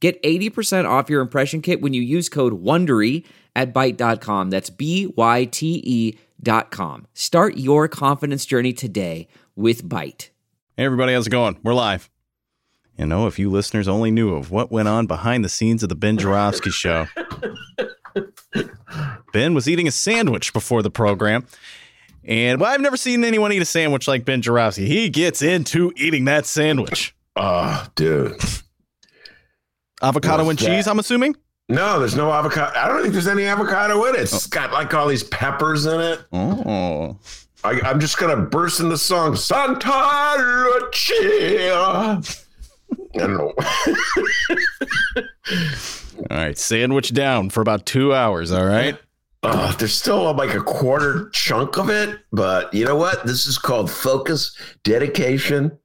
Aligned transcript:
Get 0.00 0.22
80% 0.22 0.88
off 0.88 1.10
your 1.10 1.20
impression 1.20 1.60
kit 1.60 1.80
when 1.80 1.92
you 1.92 2.02
use 2.02 2.28
code 2.28 2.62
WONDERY 2.62 3.24
at 3.56 3.74
Byte.com. 3.74 4.50
That's 4.50 4.70
B-Y-T-E 4.70 6.18
dot 6.40 6.70
com. 6.70 7.06
Start 7.14 7.56
your 7.56 7.88
confidence 7.88 8.46
journey 8.46 8.72
today 8.72 9.26
with 9.56 9.82
Byte. 9.88 10.30
Hey, 10.76 10.84
everybody, 10.84 11.12
how's 11.12 11.26
it 11.26 11.30
going? 11.30 11.58
We're 11.64 11.74
live. 11.74 12.08
You 12.96 13.06
know, 13.06 13.26
if 13.26 13.38
you 13.38 13.50
listeners 13.50 13.88
only 13.88 14.10
knew 14.10 14.34
of 14.34 14.50
what 14.50 14.70
went 14.70 14.88
on 14.88 15.06
behind 15.06 15.44
the 15.44 15.48
scenes 15.48 15.82
of 15.82 15.88
the 15.88 15.94
Ben 15.94 16.18
Joravsky 16.18 16.70
show. 16.70 17.06
ben 19.32 19.54
was 19.54 19.68
eating 19.68 19.86
a 19.88 19.92
sandwich 19.92 20.52
before 20.52 20.82
the 20.82 20.90
program. 20.90 21.46
And 22.24 22.60
well, 22.60 22.72
I've 22.72 22.80
never 22.80 22.96
seen 22.96 23.24
anyone 23.24 23.52
eat 23.52 23.62
a 23.62 23.64
sandwich 23.64 24.06
like 24.08 24.24
Ben 24.24 24.42
Joravsky. 24.42 24.86
He 24.86 25.08
gets 25.08 25.42
into 25.42 25.92
eating 25.96 26.24
that 26.26 26.46
sandwich. 26.46 27.14
Oh, 27.36 27.86
dude. 27.94 28.40
Avocado 30.02 30.44
What's 30.44 30.62
and 30.62 30.72
cheese, 30.72 30.84
that? 30.84 30.90
I'm 30.90 30.98
assuming? 30.98 31.36
No, 31.68 31.98
there's 31.98 32.16
no 32.16 32.32
avocado. 32.32 32.72
I 32.78 32.88
don't 32.88 33.02
think 33.02 33.12
there's 33.12 33.28
any 33.28 33.44
avocado 33.44 34.04
in 34.06 34.14
it. 34.14 34.20
It's 34.22 34.46
got 34.46 34.72
like 34.72 34.94
all 34.94 35.06
these 35.06 35.24
peppers 35.24 35.84
in 35.86 36.00
it. 36.00 36.20
Oh. 36.32 37.18
I, 37.64 37.80
I'm 37.82 38.00
just 38.00 38.16
gonna 38.18 38.36
burst 38.36 38.80
into 38.80 38.96
song 38.96 39.36
Santa 39.36 39.90
Lucia. 40.38 42.22
I 43.14 43.18
don't 43.18 43.36
know. 43.36 43.52
All 46.30 46.36
right, 46.36 46.58
sandwich 46.58 47.12
down 47.12 47.50
for 47.50 47.60
about 47.60 47.86
two 47.86 48.12
hours, 48.14 48.50
all 48.50 48.64
right? 48.64 48.98
Uh, 49.42 49.72
there's 49.76 49.94
still 49.94 50.32
like 50.34 50.52
a 50.54 50.60
quarter 50.60 51.30
chunk 51.30 51.78
of 51.78 51.90
it, 51.90 52.18
but 52.32 52.72
you 52.74 52.84
know 52.84 52.96
what? 52.96 53.24
This 53.24 53.46
is 53.46 53.56
called 53.56 53.90
focus, 53.90 54.56
dedication, 54.82 55.78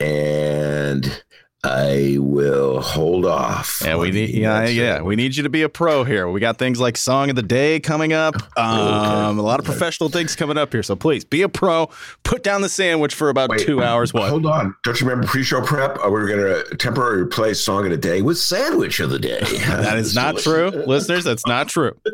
and 0.00 1.23
I 1.64 2.18
will 2.18 2.82
hold 2.82 3.24
off. 3.24 3.80
Yeah, 3.82 3.96
we 3.96 4.10
need 4.10 4.30
yeah, 4.30 4.66
yeah. 4.66 5.00
We 5.00 5.16
need 5.16 5.34
you 5.34 5.44
to 5.44 5.48
be 5.48 5.62
a 5.62 5.68
pro 5.70 6.04
here. 6.04 6.28
We 6.28 6.38
got 6.38 6.58
things 6.58 6.78
like 6.78 6.98
song 6.98 7.30
of 7.30 7.36
the 7.36 7.42
day 7.42 7.80
coming 7.80 8.12
up. 8.12 8.34
Um, 8.56 9.38
a 9.38 9.42
lot 9.42 9.58
of 9.58 9.66
professional 9.66 10.08
things 10.08 10.36
coming 10.36 10.56
up 10.56 10.72
here. 10.72 10.82
So 10.82 10.94
please 10.96 11.24
be 11.24 11.42
a 11.42 11.48
pro. 11.48 11.90
Put 12.22 12.42
down 12.42 12.60
the 12.60 12.68
sandwich 12.68 13.14
for 13.14 13.28
about 13.28 13.50
Wait, 13.50 13.60
two 13.60 13.82
hours. 13.82 14.14
What? 14.14 14.28
Hold 14.30 14.46
on. 14.46 14.74
Don't 14.84 15.00
you 15.00 15.06
remember 15.06 15.26
pre-show 15.26 15.60
prep? 15.62 15.98
Uh, 15.98 16.04
we 16.04 16.10
were 16.10 16.26
going 16.26 16.38
to 16.40 16.76
temporarily 16.76 17.22
replace 17.22 17.60
song 17.60 17.84
of 17.84 17.90
the 17.90 17.96
day 17.96 18.22
with 18.22 18.38
sandwich 18.38 19.00
of 19.00 19.10
the 19.10 19.18
day. 19.18 19.40
That 19.66 19.98
is 19.98 20.14
not 20.14 20.38
true, 20.38 20.70
listeners. 20.70 21.24
That's 21.24 21.46
not 21.46 21.68
true. 21.68 21.96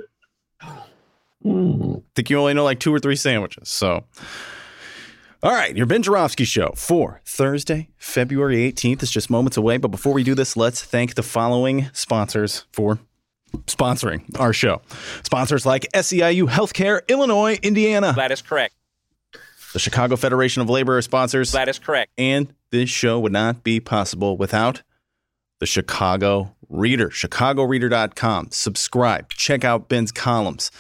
Hmm. 1.43 1.95
I 1.97 2.03
think 2.15 2.29
you 2.29 2.39
only 2.39 2.53
know 2.53 2.65
like 2.65 2.81
two 2.81 2.95
or 2.95 2.99
three 2.99 3.17
sandwiches. 3.17 3.71
So, 3.71 4.05
all 5.43 5.53
right, 5.53 5.75
your 5.77 5.87
Ben 5.87 6.03
Joravsky 6.03 6.45
show 6.45 6.73
for 6.77 7.21
Thursday, 7.25 7.89
February 7.97 8.57
18th 8.71 9.03
is 9.03 9.11
just 9.11 9.31
moments 9.31 9.57
away. 9.57 9.79
But 9.79 9.89
before 9.89 10.13
we 10.13 10.23
do 10.23 10.35
this, 10.35 10.57
let's 10.57 10.83
thank 10.83 11.15
the 11.15 11.23
following 11.23 11.89
sponsors 11.93 12.67
for 12.73 12.99
sponsoring 13.67 14.23
our 14.39 14.53
show. 14.53 14.83
Sponsors 15.23 15.65
like 15.65 15.87
SEIU 15.95 16.49
Healthcare, 16.49 17.01
Illinois, 17.09 17.59
Indiana, 17.63 18.13
That 18.15 18.31
is 18.33 18.43
correct. 18.43 18.75
the 19.73 19.79
Chicago 19.79 20.17
Federation 20.17 20.61
of 20.63 20.69
Labor 20.69 20.99
are 20.99 21.03
sponsors. 21.03 21.53
That 21.53 21.69
is 21.69 21.79
correct. 21.79 22.13
And 22.19 22.53
this 22.71 22.91
show 22.91 23.19
would 23.19 23.33
not 23.33 23.65
be 23.65 23.81
possible 23.81 24.37
without 24.37 24.83
the 25.59 25.67
Chicago 25.67 26.55
Reader, 26.69 27.09
chicagoreader.com. 27.11 28.49
Subscribe, 28.53 29.31
check 29.31 29.65
out 29.65 29.89
Ben's 29.89 30.13
columns. 30.13 30.71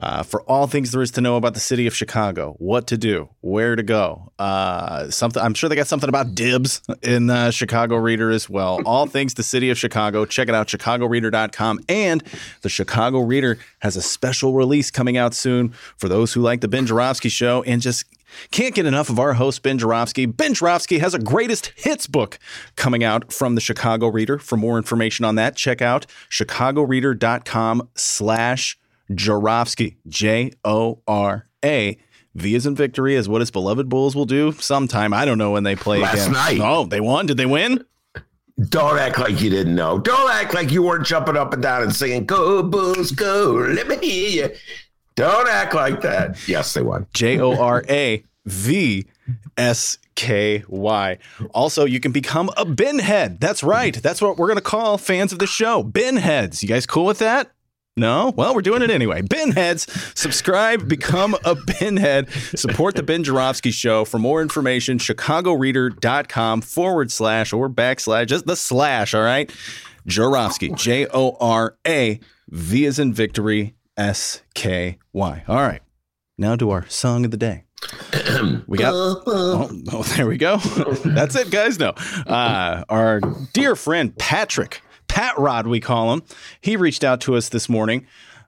Uh, 0.00 0.22
for 0.22 0.40
all 0.42 0.66
things 0.66 0.92
there 0.92 1.02
is 1.02 1.10
to 1.10 1.20
know 1.20 1.36
about 1.36 1.52
the 1.52 1.60
city 1.60 1.86
of 1.86 1.94
Chicago, 1.94 2.54
what 2.58 2.86
to 2.86 2.96
do, 2.96 3.28
where 3.42 3.76
to 3.76 3.82
go. 3.82 4.32
Uh, 4.38 5.10
something 5.10 5.42
I'm 5.42 5.52
sure 5.52 5.68
they 5.68 5.76
got 5.76 5.86
something 5.86 6.08
about 6.08 6.34
dibs 6.34 6.80
in 7.02 7.28
uh, 7.28 7.50
Chicago 7.50 7.96
Reader 7.96 8.30
as 8.30 8.48
well. 8.48 8.80
All 8.86 9.06
things 9.06 9.34
the 9.34 9.42
city 9.42 9.68
of 9.68 9.78
Chicago. 9.78 10.24
Check 10.24 10.48
it 10.48 10.54
out, 10.54 10.68
chicagoreader.com. 10.68 11.80
And 11.88 12.22
the 12.62 12.70
Chicago 12.70 13.20
Reader 13.20 13.58
has 13.80 13.96
a 13.96 14.02
special 14.02 14.54
release 14.54 14.90
coming 14.90 15.18
out 15.18 15.34
soon 15.34 15.70
for 15.98 16.08
those 16.08 16.32
who 16.32 16.40
like 16.40 16.62
the 16.62 16.68
Ben 16.68 16.86
Joravsky 16.86 17.28
show 17.28 17.62
and 17.64 17.82
just 17.82 18.06
can't 18.50 18.74
get 18.74 18.86
enough 18.86 19.10
of 19.10 19.18
our 19.18 19.34
host, 19.34 19.62
Ben 19.62 19.78
Joravsky. 19.78 20.24
Ben 20.24 20.54
Joravsky 20.54 20.98
has 20.98 21.14
a 21.14 21.18
greatest 21.18 21.72
hits 21.76 22.06
book 22.06 22.38
coming 22.76 23.04
out 23.04 23.32
from 23.32 23.54
the 23.54 23.60
Chicago 23.60 24.08
Reader. 24.08 24.38
For 24.38 24.56
more 24.56 24.78
information 24.78 25.24
on 25.24 25.34
that, 25.34 25.56
check 25.56 25.82
out 25.82 26.06
chicagoreader.com 26.30 27.88
slash 27.94 28.78
Joravsky. 29.14 29.96
J 30.08 30.52
O 30.64 31.00
R 31.06 31.46
A. 31.64 31.98
V 32.36 32.54
is 32.54 32.64
in 32.64 32.76
victory 32.76 33.16
is 33.16 33.28
what 33.28 33.40
his 33.40 33.50
beloved 33.50 33.88
Bulls 33.88 34.14
will 34.14 34.24
do 34.24 34.52
sometime. 34.52 35.12
I 35.12 35.24
don't 35.24 35.36
know 35.38 35.50
when 35.50 35.64
they 35.64 35.74
play 35.74 36.00
Last 36.00 36.22
again. 36.26 36.32
night. 36.32 36.60
Oh, 36.62 36.84
they 36.84 37.00
won. 37.00 37.26
Did 37.26 37.36
they 37.38 37.46
win? 37.46 37.84
Don't 38.68 38.98
act 38.98 39.18
like 39.18 39.40
you 39.40 39.50
didn't 39.50 39.74
know. 39.74 39.98
Don't 39.98 40.30
act 40.30 40.54
like 40.54 40.70
you 40.70 40.82
weren't 40.82 41.06
jumping 41.06 41.36
up 41.36 41.52
and 41.52 41.62
down 41.62 41.82
and 41.82 41.94
singing, 41.94 42.26
Go 42.26 42.62
Bulls, 42.62 43.10
go. 43.10 43.52
Let 43.68 43.88
me 43.88 43.96
hear 43.96 44.48
you. 44.48 44.56
Don't 45.16 45.48
act 45.48 45.74
like 45.74 46.02
that. 46.02 46.46
Yes, 46.46 46.72
they 46.74 46.82
won. 46.82 47.06
J 47.14 47.40
O 47.40 47.56
R 47.56 47.82
A 47.88 48.22
V 48.46 49.06
S 49.56 49.98
K 50.14 50.62
Y. 50.68 51.18
Also, 51.52 51.84
you 51.84 51.98
can 52.00 52.12
become 52.12 52.50
a 52.56 52.64
bin 52.64 52.98
head. 53.00 53.40
That's 53.40 53.62
right. 53.62 53.94
That's 53.94 54.22
what 54.22 54.36
we're 54.36 54.46
going 54.46 54.56
to 54.56 54.62
call 54.62 54.98
fans 54.98 55.32
of 55.32 55.38
the 55.40 55.46
show. 55.46 55.82
Bin 55.82 56.16
heads. 56.16 56.62
You 56.62 56.68
guys 56.68 56.86
cool 56.86 57.06
with 57.06 57.18
that? 57.18 57.50
No? 58.00 58.32
Well, 58.34 58.54
we're 58.54 58.62
doing 58.62 58.80
it 58.80 58.90
anyway. 58.90 59.20
Binheads, 59.20 60.16
subscribe, 60.16 60.88
become 60.88 61.34
a 61.44 61.54
binhead, 61.54 62.30
support 62.58 62.94
the 62.94 63.02
Ben 63.02 63.22
Joravsky 63.22 63.70
show. 63.70 64.06
For 64.06 64.18
more 64.18 64.40
information, 64.40 64.96
chicagoreader.com 64.96 66.62
forward 66.62 67.12
slash 67.12 67.52
or 67.52 67.68
backslash, 67.68 68.28
just 68.28 68.46
the 68.46 68.56
slash, 68.56 69.12
all 69.12 69.20
right? 69.20 69.52
Joravsky, 70.06 70.70
J 70.70 71.08
O 71.12 71.36
R 71.40 71.76
A 71.86 72.18
V 72.48 72.86
is 72.86 72.98
in 72.98 73.12
victory, 73.12 73.74
S 73.98 74.40
K 74.54 74.96
Y. 75.12 75.44
All 75.46 75.56
right. 75.56 75.82
Now 76.38 76.56
to 76.56 76.70
our 76.70 76.88
song 76.88 77.26
of 77.26 77.32
the 77.32 77.36
day. 77.36 77.64
we 78.66 78.78
got 78.78 78.94
oh, 78.94 79.70
oh, 79.92 80.02
there 80.16 80.26
we 80.26 80.38
go. 80.38 80.56
That's 81.04 81.36
it, 81.36 81.50
guys. 81.50 81.78
No, 81.78 81.90
uh, 82.26 82.82
our 82.88 83.20
dear 83.52 83.76
friend 83.76 84.16
Patrick 84.16 84.80
Pat 85.20 85.38
Rod, 85.38 85.66
we 85.66 85.80
call 85.80 86.14
him. 86.14 86.22
He 86.62 86.78
reached 86.78 87.04
out 87.04 87.20
to 87.22 87.36
us 87.36 87.50
this 87.50 87.68
morning. 87.68 88.06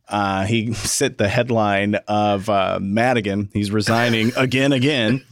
Uh, 0.09 0.47
he 0.47 0.72
sent 0.72 1.19
the 1.19 1.28
headline 1.28 1.97
of 2.09 2.49
uh, 2.49 2.78
Madigan. 2.81 3.50
He's 3.53 3.71
resigning 3.71 4.33
again, 4.38 4.72
again. 4.72 5.22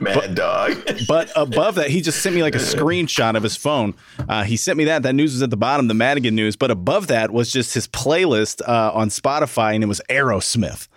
Mad 0.00 0.34
dog. 0.34 0.76
But 1.06 1.30
above 1.36 1.76
that, 1.76 1.90
he 1.90 2.00
just 2.00 2.20
sent 2.20 2.34
me 2.34 2.42
like 2.42 2.56
a 2.56 2.58
screenshot 2.58 3.36
of 3.36 3.44
his 3.44 3.56
phone. 3.56 3.94
Uh, 4.28 4.42
he 4.42 4.56
sent 4.56 4.78
me 4.78 4.86
that. 4.86 5.04
That 5.04 5.14
news 5.14 5.32
was 5.32 5.42
at 5.42 5.50
the 5.50 5.56
bottom, 5.56 5.86
the 5.86 5.94
Madigan 5.94 6.34
news. 6.34 6.56
But 6.56 6.72
above 6.72 7.06
that 7.06 7.30
was 7.30 7.52
just 7.52 7.72
his 7.72 7.86
playlist 7.86 8.60
uh, 8.66 8.90
on 8.92 9.10
Spotify, 9.10 9.76
and 9.76 9.84
it 9.84 9.86
was 9.86 10.00
Aerosmith. 10.10 10.88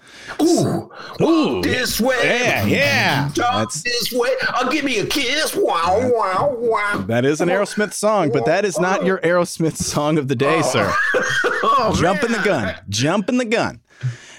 Ooh, 0.41 0.89
Ooh, 1.21 1.61
this 1.61 1.99
way. 2.01 2.17
yeah, 2.23 2.65
yeah. 2.65 3.31
Talk 3.35 3.71
this 3.73 4.11
way. 4.11 4.29
I'll 4.49 4.71
give 4.71 4.85
me 4.85 4.99
a 4.99 5.05
kiss. 5.05 5.55
Wow, 5.55 6.11
wow, 6.13 6.55
wow. 6.57 7.03
That 7.07 7.25
is 7.25 7.41
an 7.41 7.49
Aerosmith 7.49 7.93
song, 7.93 8.31
but 8.31 8.45
that 8.45 8.65
is 8.65 8.79
not 8.79 9.05
your 9.05 9.19
Aerosmith 9.19 9.77
song 9.77 10.17
of 10.17 10.27
the 10.27 10.35
day, 10.35 10.61
sir. 10.61 10.93
Oh, 11.65 11.95
Jump 11.95 12.23
in 12.23 12.31
the 12.33 12.39
gun. 12.39 12.75
Jump 12.89 13.29
in 13.29 13.37
the 13.37 13.45
gun. 13.45 13.79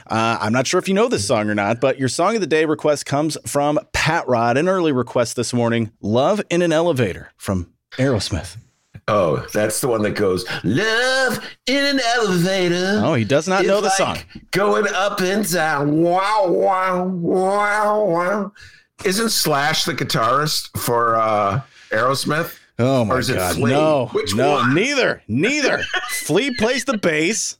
Uh, 0.07 0.37
I'm 0.41 0.53
not 0.53 0.67
sure 0.67 0.79
if 0.79 0.89
you 0.89 0.95
know 0.95 1.09
this 1.09 1.27
song 1.27 1.49
or 1.49 1.55
not, 1.55 1.81
but 1.81 1.99
your 1.99 2.09
song 2.09 2.35
of 2.35 2.43
the 2.43 2.47
day 2.47 2.67
request 2.67 3.07
comes 3.07 3.39
from 3.47 3.79
Pat 3.95 4.29
Rod, 4.29 4.59
an 4.59 4.69
early 4.69 4.93
request 4.93 5.35
this 5.35 5.55
morning. 5.55 5.91
Love 6.03 6.43
in 6.51 6.61
an 6.61 6.71
Elevator 6.71 7.33
from 7.39 7.73
Aerosmith. 7.93 8.59
Oh, 9.07 9.47
that's 9.53 9.81
the 9.83 9.89
one 9.89 10.03
that 10.03 10.13
goes, 10.13 10.47
Love 10.65 11.39
in 11.67 11.85
an 11.85 12.01
elevator. 12.17 13.01
Oh, 13.05 13.15
he 13.15 13.25
does 13.25 13.47
not 13.47 13.67
know 13.67 13.81
the 13.83 13.89
like 13.89 13.97
song. 13.97 14.19
Going 14.51 14.87
up 14.95 15.21
and 15.21 15.51
down. 15.51 16.01
Wow, 16.03 16.47
wow, 16.49 17.05
wow, 17.05 18.05
wow. 18.05 18.53
Isn't 19.05 19.29
Slash 19.31 19.85
the 19.85 19.93
guitarist 19.95 20.71
for 20.81 21.17
uh, 21.17 21.61
Aerosmith? 21.91 22.57
Oh 22.79 23.05
my 23.05 23.15
Or 23.17 23.19
is 23.19 23.29
it 23.31 23.35
god. 23.37 23.57
Flea? 23.57 23.71
No. 23.73 24.07
Which 24.13 24.35
no, 24.35 24.53
one? 24.53 24.75
neither. 24.75 25.23
Neither. 25.29 25.83
Flea 26.09 26.55
plays 26.57 26.85
the 26.87 26.97
bass. 26.99 27.59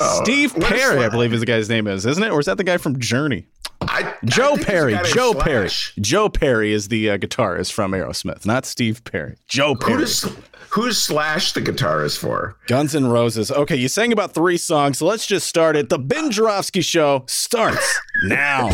Oh, 0.00 0.20
Steve 0.22 0.54
Perry, 0.54 1.02
I 1.04 1.08
believe 1.08 1.32
is 1.32 1.40
the 1.40 1.46
guy's 1.46 1.68
name 1.68 1.86
is, 1.88 2.06
isn't 2.06 2.22
it? 2.22 2.30
Or 2.30 2.38
is 2.38 2.46
that 2.46 2.56
the 2.56 2.62
guy 2.64 2.76
from 2.76 3.00
Journey? 3.00 3.46
I, 3.80 4.14
Joe 4.24 4.54
I 4.54 4.62
Perry. 4.62 4.96
Joe 5.06 5.34
Perry. 5.34 5.70
Joe 6.00 6.28
Perry 6.28 6.72
is 6.72 6.88
the 6.88 7.10
uh, 7.10 7.18
guitarist 7.18 7.72
from 7.72 7.92
Aerosmith, 7.92 8.44
not 8.46 8.64
Steve 8.66 9.02
Perry. 9.04 9.36
Joe 9.48 9.74
Who 9.74 9.80
Perry. 9.80 10.00
does 10.00 10.30
who's 10.78 10.96
Slash 10.96 11.54
the 11.54 11.60
guitarist 11.60 12.18
for? 12.18 12.56
Guns 12.68 12.94
N' 12.94 13.08
Roses. 13.08 13.50
Okay, 13.50 13.74
you 13.74 13.88
sang 13.88 14.12
about 14.12 14.32
three 14.32 14.56
songs, 14.56 14.98
so 14.98 15.06
let's 15.06 15.26
just 15.26 15.48
start 15.48 15.74
it. 15.74 15.88
The 15.88 15.98
Ben 15.98 16.30
Joravsky 16.30 16.82
Show 16.82 17.24
starts 17.26 17.98
now. 18.22 18.68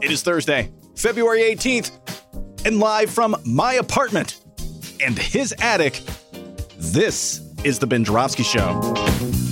It 0.00 0.12
is 0.12 0.22
Thursday, 0.22 0.70
February 0.94 1.40
18th, 1.40 1.90
and 2.64 2.78
live 2.78 3.10
from 3.10 3.34
my 3.44 3.74
apartment 3.74 4.40
and 5.00 5.18
his 5.18 5.52
attic, 5.60 6.00
this 6.78 7.40
is 7.64 7.80
The 7.80 7.88
Ben 7.88 8.04
Joravsky 8.04 8.44
Show. 8.44 9.45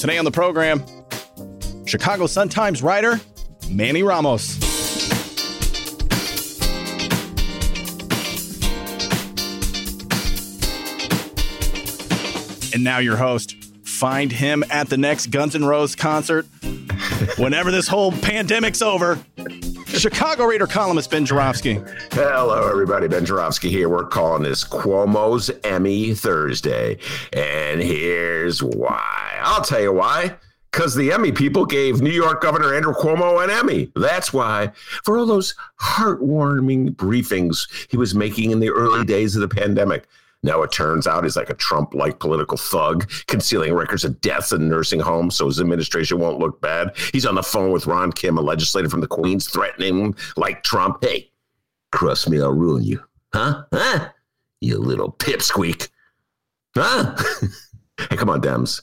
Today 0.00 0.16
on 0.16 0.24
the 0.24 0.30
program, 0.30 0.82
Chicago 1.84 2.26
Sun-Times 2.26 2.82
writer 2.82 3.20
Manny 3.68 4.02
Ramos. 4.02 4.54
And 12.72 12.82
now 12.82 12.96
your 12.96 13.18
host. 13.18 13.62
Find 13.84 14.32
him 14.32 14.64
at 14.70 14.88
the 14.88 14.96
next 14.96 15.26
Guns 15.26 15.54
N' 15.54 15.66
Roses 15.66 15.96
concert 15.96 16.46
whenever 17.36 17.70
this 17.70 17.86
whole 17.86 18.10
pandemic's 18.10 18.80
over. 18.80 19.22
Chicago 20.00 20.46
Reader 20.46 20.66
columnist 20.66 21.10
Ben 21.10 21.26
Joravsky. 21.26 21.78
Hello, 22.12 22.66
everybody. 22.70 23.06
Ben 23.06 23.26
Joravsky 23.26 23.68
here. 23.68 23.90
We're 23.90 24.06
calling 24.06 24.42
this 24.42 24.64
Cuomo's 24.64 25.50
Emmy 25.62 26.14
Thursday. 26.14 26.96
And 27.34 27.82
here's 27.82 28.62
why. 28.62 29.38
I'll 29.42 29.62
tell 29.62 29.82
you 29.82 29.92
why. 29.92 30.36
Because 30.72 30.94
the 30.94 31.12
Emmy 31.12 31.32
people 31.32 31.66
gave 31.66 32.00
New 32.00 32.08
York 32.08 32.40
Governor 32.40 32.74
Andrew 32.74 32.94
Cuomo 32.94 33.44
an 33.44 33.50
Emmy. 33.50 33.92
That's 33.94 34.32
why. 34.32 34.72
For 35.04 35.18
all 35.18 35.26
those 35.26 35.54
heartwarming 35.82 36.96
briefings 36.96 37.68
he 37.90 37.98
was 37.98 38.14
making 38.14 38.52
in 38.52 38.60
the 38.60 38.70
early 38.70 39.04
days 39.04 39.36
of 39.36 39.42
the 39.42 39.54
pandemic. 39.54 40.06
Now 40.42 40.62
it 40.62 40.72
turns 40.72 41.06
out 41.06 41.24
he's 41.24 41.36
like 41.36 41.50
a 41.50 41.54
Trump 41.54 41.94
like 41.94 42.18
political 42.18 42.56
thug, 42.56 43.10
concealing 43.26 43.74
records 43.74 44.04
of 44.04 44.20
deaths 44.20 44.52
in 44.52 44.68
nursing 44.68 45.00
homes 45.00 45.34
so 45.34 45.46
his 45.46 45.60
administration 45.60 46.18
won't 46.18 46.38
look 46.38 46.60
bad. 46.60 46.96
He's 47.12 47.26
on 47.26 47.34
the 47.34 47.42
phone 47.42 47.72
with 47.72 47.86
Ron 47.86 48.12
Kim, 48.12 48.38
a 48.38 48.40
legislator 48.40 48.88
from 48.88 49.00
the 49.00 49.06
Queens, 49.06 49.48
threatening 49.48 49.98
him 49.98 50.14
like 50.36 50.62
Trump. 50.62 51.04
Hey, 51.04 51.30
cross 51.92 52.26
me, 52.26 52.40
I'll 52.40 52.52
ruin 52.52 52.82
you. 52.82 53.02
Huh? 53.34 53.64
Huh? 53.72 54.08
You 54.60 54.78
little 54.78 55.12
pipsqueak. 55.12 55.88
Huh? 56.74 57.16
hey, 58.08 58.16
come 58.16 58.30
on, 58.30 58.40
Dems. 58.40 58.80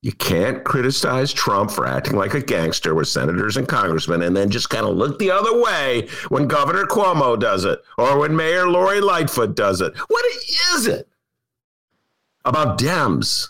You 0.00 0.12
can't 0.12 0.62
criticize 0.62 1.32
Trump 1.32 1.72
for 1.72 1.84
acting 1.84 2.16
like 2.16 2.34
a 2.34 2.40
gangster 2.40 2.94
with 2.94 3.08
senators 3.08 3.56
and 3.56 3.66
congressmen 3.66 4.22
and 4.22 4.36
then 4.36 4.48
just 4.48 4.70
kind 4.70 4.86
of 4.86 4.96
look 4.96 5.18
the 5.18 5.32
other 5.32 5.60
way 5.60 6.08
when 6.28 6.46
Governor 6.46 6.84
Cuomo 6.84 7.38
does 7.38 7.64
it 7.64 7.80
or 7.96 8.18
when 8.18 8.36
Mayor 8.36 8.68
Lori 8.68 9.00
Lightfoot 9.00 9.56
does 9.56 9.80
it. 9.80 9.96
What 10.06 10.24
is 10.74 10.86
it 10.86 11.08
about 12.44 12.78
Dems? 12.78 13.48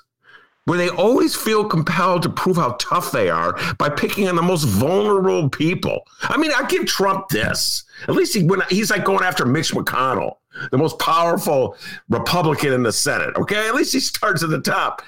Where 0.64 0.78
they 0.78 0.90
always 0.90 1.34
feel 1.34 1.64
compelled 1.64 2.22
to 2.22 2.28
prove 2.28 2.56
how 2.56 2.76
tough 2.78 3.10
they 3.10 3.30
are 3.30 3.58
by 3.78 3.88
picking 3.88 4.28
on 4.28 4.36
the 4.36 4.42
most 4.42 4.64
vulnerable 4.64 5.48
people. 5.48 6.06
I 6.22 6.36
mean, 6.36 6.50
I 6.54 6.66
give 6.66 6.84
Trump 6.86 7.28
this. 7.28 7.84
At 8.02 8.14
least 8.14 8.34
he, 8.34 8.44
when 8.44 8.60
he's 8.68 8.90
like 8.90 9.04
going 9.04 9.24
after 9.24 9.46
Mitch 9.46 9.72
McConnell, 9.72 10.36
the 10.70 10.76
most 10.76 10.98
powerful 10.98 11.76
Republican 12.10 12.74
in 12.74 12.82
the 12.82 12.92
Senate. 12.92 13.34
Okay, 13.36 13.66
at 13.66 13.74
least 13.74 13.94
he 13.94 14.00
starts 14.00 14.42
at 14.42 14.50
the 14.50 14.60
top. 14.60 15.02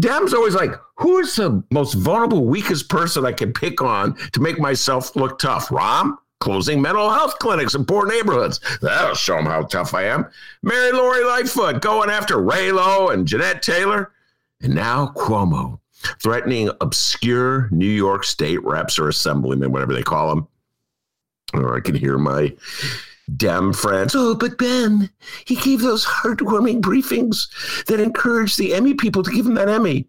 Dems 0.00 0.32
always 0.32 0.54
like, 0.54 0.72
who 0.96 1.18
is 1.18 1.34
the 1.34 1.62
most 1.70 1.94
vulnerable, 1.94 2.44
weakest 2.44 2.88
person 2.88 3.26
I 3.26 3.32
can 3.32 3.52
pick 3.52 3.82
on 3.82 4.14
to 4.32 4.40
make 4.40 4.58
myself 4.58 5.16
look 5.16 5.38
tough? 5.38 5.68
Rahm? 5.68 6.16
Closing 6.40 6.80
mental 6.80 7.10
health 7.10 7.38
clinics 7.40 7.74
in 7.74 7.84
poor 7.84 8.06
neighborhoods. 8.06 8.60
That'll 8.80 9.16
show 9.16 9.36
them 9.36 9.46
how 9.46 9.62
tough 9.62 9.92
I 9.92 10.04
am. 10.04 10.26
Mary 10.62 10.92
Lori 10.92 11.24
Lightfoot 11.24 11.82
going 11.82 12.10
after 12.10 12.36
Raylo 12.36 13.12
and 13.12 13.26
Jeanette 13.26 13.60
Taylor. 13.60 14.12
And 14.60 14.74
now 14.74 15.08
Cuomo 15.16 15.80
threatening 16.20 16.70
obscure 16.80 17.68
New 17.72 17.86
York 17.86 18.22
state 18.22 18.62
reps 18.64 19.00
or 19.00 19.08
assemblymen, 19.08 19.72
whatever 19.72 19.94
they 19.94 20.02
call 20.02 20.28
them. 20.28 20.48
Or 21.54 21.76
I 21.76 21.80
can 21.80 21.96
hear 21.96 22.18
my 22.18 22.54
Dem 23.36 23.72
friends. 23.72 24.14
Oh, 24.14 24.34
but 24.34 24.58
Ben, 24.58 25.10
he 25.44 25.56
gave 25.56 25.80
those 25.80 26.04
heartwarming 26.04 26.80
briefings 26.80 27.84
that 27.86 28.00
encouraged 28.00 28.58
the 28.58 28.74
Emmy 28.74 28.94
people 28.94 29.22
to 29.22 29.30
give 29.30 29.46
him 29.46 29.54
that 29.54 29.68
Emmy. 29.68 30.06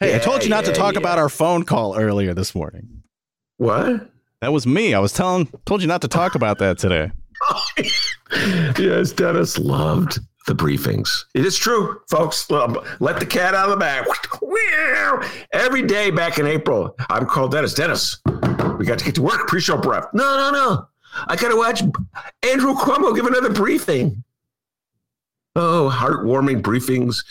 Hey, 0.00 0.16
I 0.16 0.18
told 0.18 0.42
you 0.42 0.50
not 0.50 0.64
to 0.64 0.72
talk 0.72 0.94
yeah. 0.94 1.00
about 1.00 1.18
our 1.18 1.28
phone 1.28 1.64
call 1.64 1.96
earlier 1.96 2.34
this 2.34 2.54
morning. 2.54 3.02
What? 3.56 4.10
That 4.40 4.52
was 4.52 4.66
me. 4.66 4.92
I 4.92 4.98
was 4.98 5.12
telling, 5.12 5.48
told 5.64 5.80
you 5.80 5.86
not 5.86 6.02
to 6.02 6.08
talk 6.08 6.34
about 6.34 6.58
that 6.58 6.78
today. 6.78 7.12
yes, 8.78 9.12
Dennis 9.12 9.58
loved 9.58 10.18
the 10.46 10.54
briefings. 10.54 11.24
It 11.34 11.46
is 11.46 11.56
true, 11.56 12.00
folks. 12.10 12.50
Let 12.50 13.20
the 13.20 13.26
cat 13.26 13.54
out 13.54 13.70
of 13.70 13.70
the 13.70 13.76
bag. 13.76 14.06
Every 15.52 15.82
day 15.82 16.10
back 16.10 16.38
in 16.38 16.46
April, 16.46 16.96
I'm 17.08 17.26
called 17.26 17.52
Dennis. 17.52 17.74
Dennis, 17.74 18.18
we 18.78 18.84
got 18.84 18.98
to 18.98 19.04
get 19.04 19.14
to 19.14 19.22
work. 19.22 19.46
Pre-show 19.46 19.78
prep. 19.78 20.12
No, 20.12 20.36
no, 20.36 20.50
no. 20.50 20.88
I 21.14 21.36
got 21.36 21.48
to 21.48 21.56
watch 21.56 21.82
Andrew 22.42 22.74
Cuomo 22.74 23.14
give 23.14 23.26
another 23.26 23.52
briefing. 23.52 24.24
Oh, 25.54 25.90
heartwarming 25.94 26.62
briefings 26.62 27.24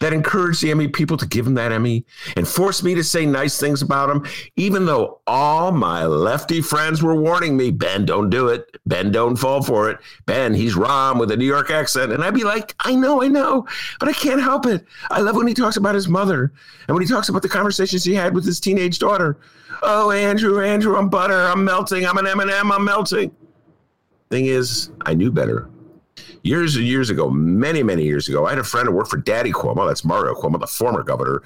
that 0.00 0.12
encouraged 0.12 0.62
the 0.62 0.70
Emmy 0.70 0.88
people 0.88 1.16
to 1.16 1.26
give 1.26 1.46
him 1.46 1.54
that 1.54 1.72
Emmy 1.72 2.04
and 2.36 2.46
forced 2.46 2.84
me 2.84 2.94
to 2.94 3.04
say 3.04 3.26
nice 3.26 3.58
things 3.58 3.82
about 3.82 4.10
him, 4.10 4.26
even 4.56 4.86
though 4.86 5.20
all 5.26 5.72
my 5.72 6.04
lefty 6.04 6.60
friends 6.60 7.02
were 7.02 7.14
warning 7.14 7.56
me, 7.56 7.70
Ben, 7.70 8.04
don't 8.04 8.30
do 8.30 8.48
it. 8.48 8.76
Ben, 8.86 9.10
don't 9.10 9.36
fall 9.36 9.62
for 9.62 9.90
it. 9.90 9.98
Ben, 10.26 10.54
he's 10.54 10.74
Rahm 10.74 11.18
with 11.18 11.30
a 11.30 11.36
New 11.36 11.46
York 11.46 11.70
accent. 11.70 12.12
And 12.12 12.22
I'd 12.22 12.34
be 12.34 12.44
like, 12.44 12.74
I 12.80 12.94
know, 12.94 13.22
I 13.22 13.28
know, 13.28 13.66
but 13.98 14.08
I 14.08 14.12
can't 14.12 14.40
help 14.40 14.66
it. 14.66 14.84
I 15.10 15.20
love 15.20 15.36
when 15.36 15.46
he 15.46 15.54
talks 15.54 15.76
about 15.76 15.94
his 15.94 16.08
mother 16.08 16.52
and 16.86 16.94
when 16.94 17.02
he 17.02 17.08
talks 17.08 17.28
about 17.28 17.42
the 17.42 17.48
conversations 17.48 18.04
he 18.04 18.14
had 18.14 18.34
with 18.34 18.44
his 18.44 18.60
teenage 18.60 18.98
daughter. 18.98 19.38
Oh, 19.82 20.10
Andrew, 20.10 20.62
Andrew, 20.62 20.96
I'm 20.96 21.08
butter. 21.08 21.34
I'm 21.34 21.64
melting. 21.64 22.06
I'm 22.06 22.18
an 22.18 22.26
M&M. 22.26 22.72
I'm 22.72 22.84
melting. 22.84 23.34
Thing 24.30 24.46
is, 24.46 24.90
I 25.02 25.14
knew 25.14 25.30
better 25.30 25.68
years 26.46 26.76
and 26.76 26.86
years 26.86 27.10
ago, 27.10 27.28
many, 27.30 27.82
many 27.82 28.04
years 28.04 28.28
ago, 28.28 28.46
I 28.46 28.50
had 28.50 28.58
a 28.58 28.64
friend 28.64 28.88
who 28.88 28.94
worked 28.94 29.10
for 29.10 29.16
Daddy 29.16 29.52
Cuomo. 29.52 29.86
That's 29.86 30.04
Mario 30.04 30.34
Cuomo, 30.34 30.60
the 30.60 30.66
former 30.66 31.02
governor. 31.02 31.42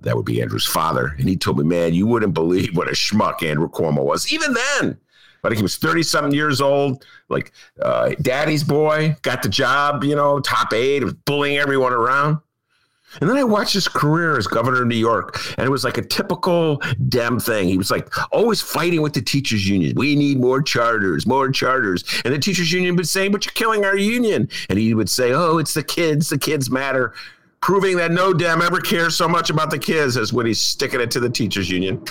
That 0.00 0.16
would 0.16 0.24
be 0.24 0.40
Andrew's 0.40 0.66
father. 0.66 1.14
And 1.18 1.28
he 1.28 1.36
told 1.36 1.58
me, 1.58 1.64
man, 1.64 1.94
you 1.94 2.06
wouldn't 2.06 2.34
believe 2.34 2.76
what 2.76 2.88
a 2.88 2.92
schmuck 2.92 3.42
Andrew 3.42 3.68
Cuomo 3.68 4.04
was, 4.04 4.32
even 4.32 4.54
then. 4.54 4.98
But 5.42 5.56
he 5.56 5.62
was 5.62 5.76
30 5.76 6.02
something 6.02 6.34
years 6.34 6.60
old, 6.60 7.04
like 7.28 7.52
uh, 7.80 8.10
daddy's 8.20 8.64
boy, 8.64 9.16
got 9.22 9.42
the 9.42 9.48
job, 9.48 10.02
you 10.02 10.16
know, 10.16 10.40
top 10.40 10.72
aide, 10.72 11.04
was 11.04 11.14
bullying 11.14 11.58
everyone 11.58 11.92
around. 11.92 12.38
And 13.20 13.28
then 13.28 13.36
I 13.36 13.44
watched 13.44 13.72
his 13.72 13.88
career 13.88 14.36
as 14.36 14.46
governor 14.46 14.82
of 14.82 14.88
New 14.88 14.96
York, 14.96 15.40
and 15.56 15.66
it 15.66 15.70
was 15.70 15.84
like 15.84 15.98
a 15.98 16.02
typical 16.02 16.82
Dem 17.08 17.40
thing. 17.40 17.68
He 17.68 17.78
was 17.78 17.90
like 17.90 18.08
always 18.32 18.60
fighting 18.60 19.02
with 19.02 19.14
the 19.14 19.22
teachers' 19.22 19.68
union. 19.68 19.94
We 19.96 20.14
need 20.14 20.38
more 20.38 20.62
charters, 20.62 21.26
more 21.26 21.50
charters. 21.50 22.04
And 22.24 22.34
the 22.34 22.38
teachers' 22.38 22.72
union 22.72 22.96
would 22.96 23.08
say, 23.08 23.28
But 23.28 23.44
you're 23.44 23.52
killing 23.52 23.84
our 23.84 23.96
union. 23.96 24.48
And 24.68 24.78
he 24.78 24.94
would 24.94 25.08
say, 25.08 25.32
Oh, 25.32 25.58
it's 25.58 25.74
the 25.74 25.82
kids. 25.82 26.28
The 26.28 26.38
kids 26.38 26.70
matter. 26.70 27.14
Proving 27.60 27.96
that 27.96 28.12
no 28.12 28.32
Dem 28.32 28.62
ever 28.62 28.80
cares 28.80 29.16
so 29.16 29.26
much 29.26 29.50
about 29.50 29.70
the 29.70 29.78
kids 29.78 30.16
as 30.16 30.32
when 30.32 30.46
he's 30.46 30.60
sticking 30.60 31.00
it 31.00 31.10
to 31.12 31.20
the 31.20 31.30
teachers' 31.30 31.68
union. 31.70 32.04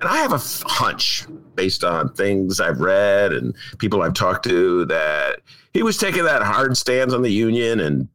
And 0.00 0.08
I 0.10 0.16
have 0.18 0.32
a 0.32 0.40
hunch 0.68 1.26
based 1.54 1.84
on 1.84 2.12
things 2.12 2.60
I've 2.60 2.80
read 2.80 3.32
and 3.32 3.54
people 3.78 4.02
I've 4.02 4.12
talked 4.12 4.44
to 4.44 4.84
that 4.86 5.36
he 5.72 5.82
was 5.82 5.96
taking 5.96 6.24
that 6.24 6.42
hard 6.42 6.76
stance 6.76 7.12
on 7.12 7.22
the 7.22 7.30
union 7.30 7.80
and 7.80 8.08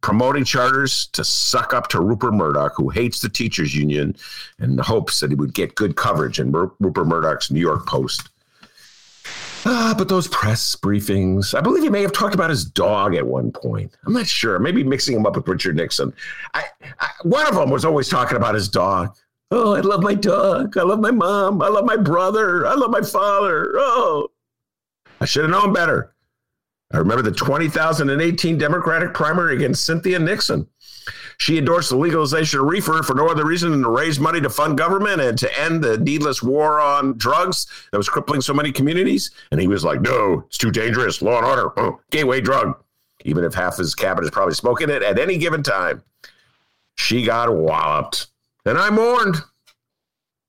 promoting 0.00 0.44
charters 0.44 1.06
to 1.08 1.24
suck 1.24 1.74
up 1.74 1.88
to 1.88 2.00
Rupert 2.00 2.32
Murdoch, 2.32 2.72
who 2.76 2.88
hates 2.88 3.20
the 3.20 3.28
teachers 3.28 3.74
union, 3.74 4.16
and 4.58 4.80
hopes 4.80 5.20
that 5.20 5.30
he 5.30 5.34
would 5.34 5.54
get 5.54 5.74
good 5.74 5.96
coverage 5.96 6.38
in 6.38 6.52
Rupert 6.52 7.06
Murdoch's 7.06 7.50
New 7.50 7.60
York 7.60 7.86
Post. 7.86 8.28
Ah, 9.66 9.94
but 9.96 10.08
those 10.08 10.26
press 10.28 10.74
briefings, 10.74 11.54
I 11.54 11.60
believe 11.60 11.82
he 11.82 11.90
may 11.90 12.00
have 12.00 12.12
talked 12.12 12.34
about 12.34 12.48
his 12.48 12.64
dog 12.64 13.14
at 13.14 13.26
one 13.26 13.52
point. 13.52 13.94
I'm 14.06 14.14
not 14.14 14.26
sure. 14.26 14.58
Maybe 14.58 14.82
mixing 14.82 15.14
him 15.14 15.26
up 15.26 15.36
with 15.36 15.46
Richard 15.46 15.76
Nixon. 15.76 16.14
I, 16.54 16.64
I, 16.98 17.08
one 17.24 17.46
of 17.46 17.54
them 17.54 17.68
was 17.68 17.84
always 17.84 18.08
talking 18.08 18.38
about 18.38 18.54
his 18.54 18.68
dog. 18.68 19.14
Oh, 19.50 19.74
I 19.74 19.80
love 19.80 20.02
my 20.02 20.14
dog. 20.14 20.78
I 20.78 20.82
love 20.82 21.00
my 21.00 21.10
mom. 21.10 21.60
I 21.60 21.68
love 21.68 21.84
my 21.84 21.96
brother. 21.96 22.66
I 22.66 22.74
love 22.74 22.90
my 22.90 23.02
father. 23.02 23.72
Oh, 23.74 24.28
I 25.20 25.26
should 25.26 25.42
have 25.42 25.50
known 25.50 25.74
better. 25.74 26.14
I 26.92 26.98
remember 26.98 27.22
the 27.22 27.30
2018 27.30 28.58
Democratic 28.58 29.14
primary 29.14 29.54
against 29.54 29.86
Cynthia 29.86 30.18
Nixon. 30.18 30.66
She 31.38 31.56
endorsed 31.56 31.90
the 31.90 31.96
legalization 31.96 32.60
of 32.60 32.66
reefer 32.66 33.02
for 33.02 33.14
no 33.14 33.28
other 33.28 33.46
reason 33.46 33.70
than 33.70 33.82
to 33.82 33.88
raise 33.88 34.20
money 34.20 34.40
to 34.40 34.50
fund 34.50 34.76
government 34.76 35.20
and 35.20 35.38
to 35.38 35.58
end 35.58 35.82
the 35.82 35.96
needless 35.98 36.42
war 36.42 36.80
on 36.80 37.16
drugs 37.16 37.66
that 37.90 37.98
was 37.98 38.08
crippling 38.08 38.42
so 38.42 38.52
many 38.52 38.72
communities. 38.72 39.30
And 39.50 39.60
he 39.60 39.66
was 39.66 39.84
like, 39.84 40.02
no, 40.02 40.44
it's 40.46 40.58
too 40.58 40.70
dangerous. 40.70 41.22
Law 41.22 41.38
and 41.38 41.46
order, 41.46 41.72
oh, 41.80 42.00
gateway 42.10 42.40
drug. 42.40 42.74
Even 43.24 43.44
if 43.44 43.54
half 43.54 43.76
his 43.76 43.94
cabinet 43.94 44.24
is 44.24 44.30
probably 44.30 44.54
smoking 44.54 44.90
it 44.90 45.02
at 45.02 45.18
any 45.18 45.38
given 45.38 45.62
time. 45.62 46.02
She 46.96 47.24
got 47.24 47.54
walloped. 47.54 48.26
And 48.66 48.76
I 48.76 48.90
mourned. 48.90 49.36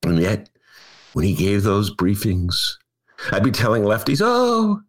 And 0.04 0.20
yet, 0.20 0.50
when 1.14 1.26
he 1.26 1.34
gave 1.34 1.64
those 1.64 1.94
briefings, 1.96 2.76
I'd 3.32 3.44
be 3.44 3.52
telling 3.52 3.84
lefties, 3.84 4.22
oh, 4.24 4.82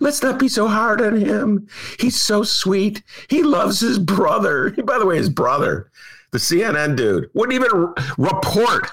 Let's 0.00 0.22
not 0.22 0.38
be 0.38 0.48
so 0.48 0.68
hard 0.68 1.00
on 1.00 1.16
him. 1.16 1.68
He's 1.98 2.20
so 2.20 2.42
sweet. 2.42 3.02
He 3.28 3.42
loves 3.42 3.80
his 3.80 3.98
brother. 3.98 4.70
By 4.84 4.98
the 4.98 5.06
way, 5.06 5.16
his 5.16 5.30
brother, 5.30 5.90
the 6.30 6.38
CNN 6.38 6.96
dude, 6.96 7.30
wouldn't 7.34 7.54
even 7.54 7.94
report 8.18 8.90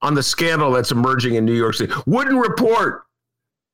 on 0.00 0.14
the 0.14 0.22
scandal 0.22 0.72
that's 0.72 0.90
emerging 0.90 1.34
in 1.34 1.44
New 1.44 1.54
York 1.54 1.74
City. 1.74 1.92
Wouldn't 2.06 2.38
report 2.38 3.04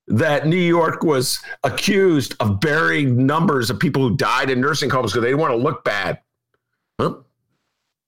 that 0.08 0.46
New 0.46 0.56
York 0.56 1.02
was 1.02 1.38
accused 1.64 2.34
of 2.40 2.60
burying 2.60 3.26
numbers 3.26 3.70
of 3.70 3.78
people 3.78 4.06
who 4.08 4.16
died 4.16 4.50
in 4.50 4.60
nursing 4.60 4.90
homes 4.90 5.12
because 5.12 5.22
they 5.22 5.28
didn't 5.28 5.40
want 5.40 5.52
to 5.52 5.56
look 5.56 5.84
bad. 5.84 6.20
Huh? 6.98 7.16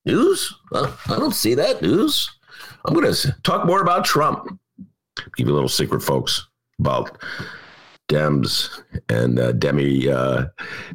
News? 0.07 0.55
I 0.73 0.91
don't 1.09 1.35
see 1.35 1.55
that 1.55 1.83
news. 1.83 2.31
I'm 2.85 2.95
going 2.95 3.13
to 3.13 3.37
talk 3.43 3.67
more 3.67 3.83
about 3.83 4.05
Trump. 4.05 4.59
Give 5.37 5.47
you 5.47 5.53
a 5.53 5.55
little 5.55 5.69
secret, 5.69 6.03
folks, 6.03 6.47
about 6.79 7.19
Dems 8.11 8.83
and 9.09 9.39
uh, 9.39 9.53
Demi 9.53 10.11
uh, 10.11 10.47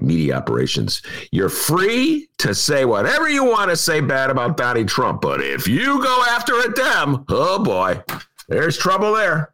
media 0.01 0.35
operations. 0.35 1.01
You're 1.31 1.49
free 1.49 2.27
to 2.39 2.53
say 2.53 2.85
whatever 2.85 3.29
you 3.29 3.45
want 3.45 3.71
to 3.71 3.77
say 3.77 4.01
bad 4.01 4.29
about 4.29 4.57
Donnie 4.57 4.83
Trump, 4.83 5.21
but 5.21 5.41
if 5.41 5.67
you 5.67 6.03
go 6.03 6.23
after 6.29 6.59
a 6.59 6.73
Dem, 6.73 7.25
oh 7.29 7.63
boy, 7.63 8.03
there's 8.49 8.77
trouble 8.77 9.15
there. 9.15 9.53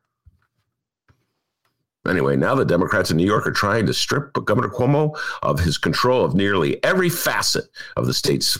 Anyway, 2.07 2.35
now 2.35 2.55
the 2.55 2.65
Democrats 2.65 3.11
in 3.11 3.17
New 3.17 3.25
York 3.25 3.45
are 3.45 3.51
trying 3.51 3.85
to 3.85 3.93
strip 3.93 4.33
Governor 4.33 4.69
Cuomo 4.69 5.15
of 5.43 5.59
his 5.59 5.77
control 5.77 6.25
of 6.25 6.33
nearly 6.33 6.83
every 6.83 7.09
facet 7.09 7.65
of 7.95 8.07
the 8.07 8.13
state's 8.13 8.57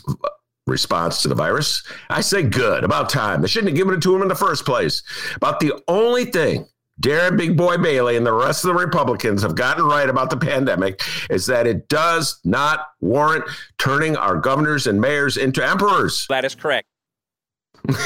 response 0.68 1.22
to 1.22 1.28
the 1.28 1.34
virus. 1.34 1.82
I 2.08 2.20
say 2.20 2.44
good, 2.44 2.84
about 2.84 3.10
time. 3.10 3.42
They 3.42 3.48
shouldn't 3.48 3.70
have 3.70 3.76
given 3.76 3.94
it 3.94 4.02
to 4.02 4.14
him 4.14 4.22
in 4.22 4.28
the 4.28 4.36
first 4.36 4.64
place. 4.64 5.02
About 5.34 5.58
the 5.58 5.74
only 5.88 6.24
thing 6.26 6.66
Darren 7.02 7.36
Big 7.36 7.56
Boy 7.56 7.76
Bailey 7.78 8.16
and 8.16 8.24
the 8.24 8.32
rest 8.32 8.64
of 8.64 8.68
the 8.68 8.78
Republicans 8.78 9.42
have 9.42 9.56
gotten 9.56 9.84
right 9.84 10.08
about 10.08 10.30
the 10.30 10.36
pandemic 10.36 11.02
is 11.28 11.46
that 11.46 11.66
it 11.66 11.88
does 11.88 12.38
not 12.44 12.86
warrant 13.00 13.44
turning 13.76 14.16
our 14.16 14.36
governors 14.36 14.86
and 14.86 15.00
mayors 15.00 15.36
into 15.36 15.66
emperors. 15.66 16.26
That 16.28 16.44
is 16.44 16.54
correct. 16.54 16.86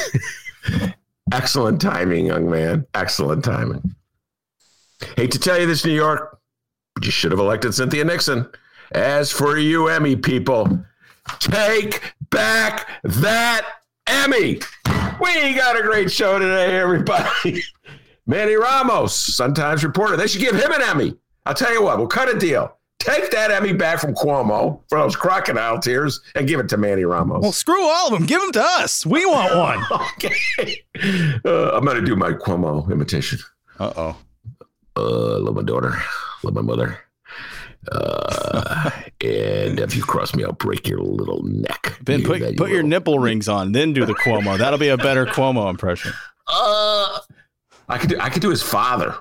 Excellent 1.32 1.78
timing, 1.78 2.24
young 2.24 2.48
man. 2.48 2.86
Excellent 2.94 3.44
timing. 3.44 3.94
Hate 5.16 5.30
to 5.32 5.38
tell 5.38 5.60
you 5.60 5.66
this, 5.66 5.84
New 5.84 5.92
York, 5.92 6.38
but 6.94 7.04
you 7.04 7.10
should 7.10 7.32
have 7.32 7.40
elected 7.40 7.74
Cynthia 7.74 8.04
Nixon. 8.04 8.48
As 8.92 9.30
for 9.30 9.58
you, 9.58 9.88
Emmy 9.88 10.16
people, 10.16 10.82
take 11.38 12.14
back 12.30 12.88
that 13.02 13.66
Emmy. 14.06 14.60
We 15.20 15.54
got 15.54 15.78
a 15.78 15.82
great 15.82 16.10
show 16.10 16.38
today, 16.38 16.78
everybody. 16.78 17.62
Manny 18.26 18.54
Ramos, 18.56 19.14
Sun-Times 19.14 19.84
reporter. 19.84 20.16
They 20.16 20.26
should 20.26 20.40
give 20.40 20.54
him 20.56 20.72
an 20.72 20.82
Emmy. 20.82 21.14
I'll 21.44 21.54
tell 21.54 21.72
you 21.72 21.82
what, 21.82 21.98
we'll 21.98 22.08
cut 22.08 22.28
a 22.34 22.38
deal. 22.38 22.72
Take 22.98 23.30
that 23.30 23.50
Emmy 23.52 23.72
back 23.72 24.00
from 24.00 24.14
Cuomo 24.14 24.80
for 24.88 24.98
those 24.98 25.14
crocodile 25.14 25.78
tears 25.78 26.20
and 26.34 26.48
give 26.48 26.58
it 26.58 26.68
to 26.70 26.76
Manny 26.76 27.04
Ramos. 27.04 27.40
Well, 27.42 27.52
screw 27.52 27.80
all 27.84 28.08
of 28.08 28.12
them. 28.14 28.26
Give 28.26 28.40
them 28.40 28.50
to 28.52 28.62
us. 28.62 29.06
We 29.06 29.24
want 29.26 29.54
one. 29.90 30.00
okay. 30.14 30.82
Uh, 31.44 31.70
I'm 31.76 31.84
going 31.84 31.98
to 32.00 32.04
do 32.04 32.16
my 32.16 32.32
Cuomo 32.32 32.90
imitation. 32.90 33.38
Uh-oh. 33.78 34.16
Uh, 34.96 35.38
love 35.38 35.54
my 35.54 35.62
daughter. 35.62 35.94
Love 36.42 36.54
my 36.54 36.62
mother. 36.62 36.98
Uh, 37.92 38.90
and 39.20 39.78
if 39.78 39.94
you 39.94 40.02
cross 40.02 40.34
me, 40.34 40.42
I'll 40.42 40.50
break 40.50 40.88
your 40.88 40.98
little 40.98 41.44
neck. 41.44 41.96
Ben, 42.02 42.24
put, 42.24 42.40
put 42.56 42.68
you 42.70 42.74
your 42.74 42.82
nipple 42.82 43.20
rings 43.20 43.48
on, 43.48 43.70
then 43.70 43.92
do 43.92 44.04
the 44.04 44.12
Cuomo. 44.14 44.58
That'll 44.58 44.80
be 44.80 44.88
a 44.88 44.96
better 44.96 45.24
Cuomo 45.24 45.70
impression. 45.70 46.12
Uh, 46.48 47.18
I 47.88 47.98
could 47.98 48.10
do, 48.10 48.18
I 48.20 48.30
could 48.30 48.42
do 48.42 48.50
his 48.50 48.62
father. 48.62 49.14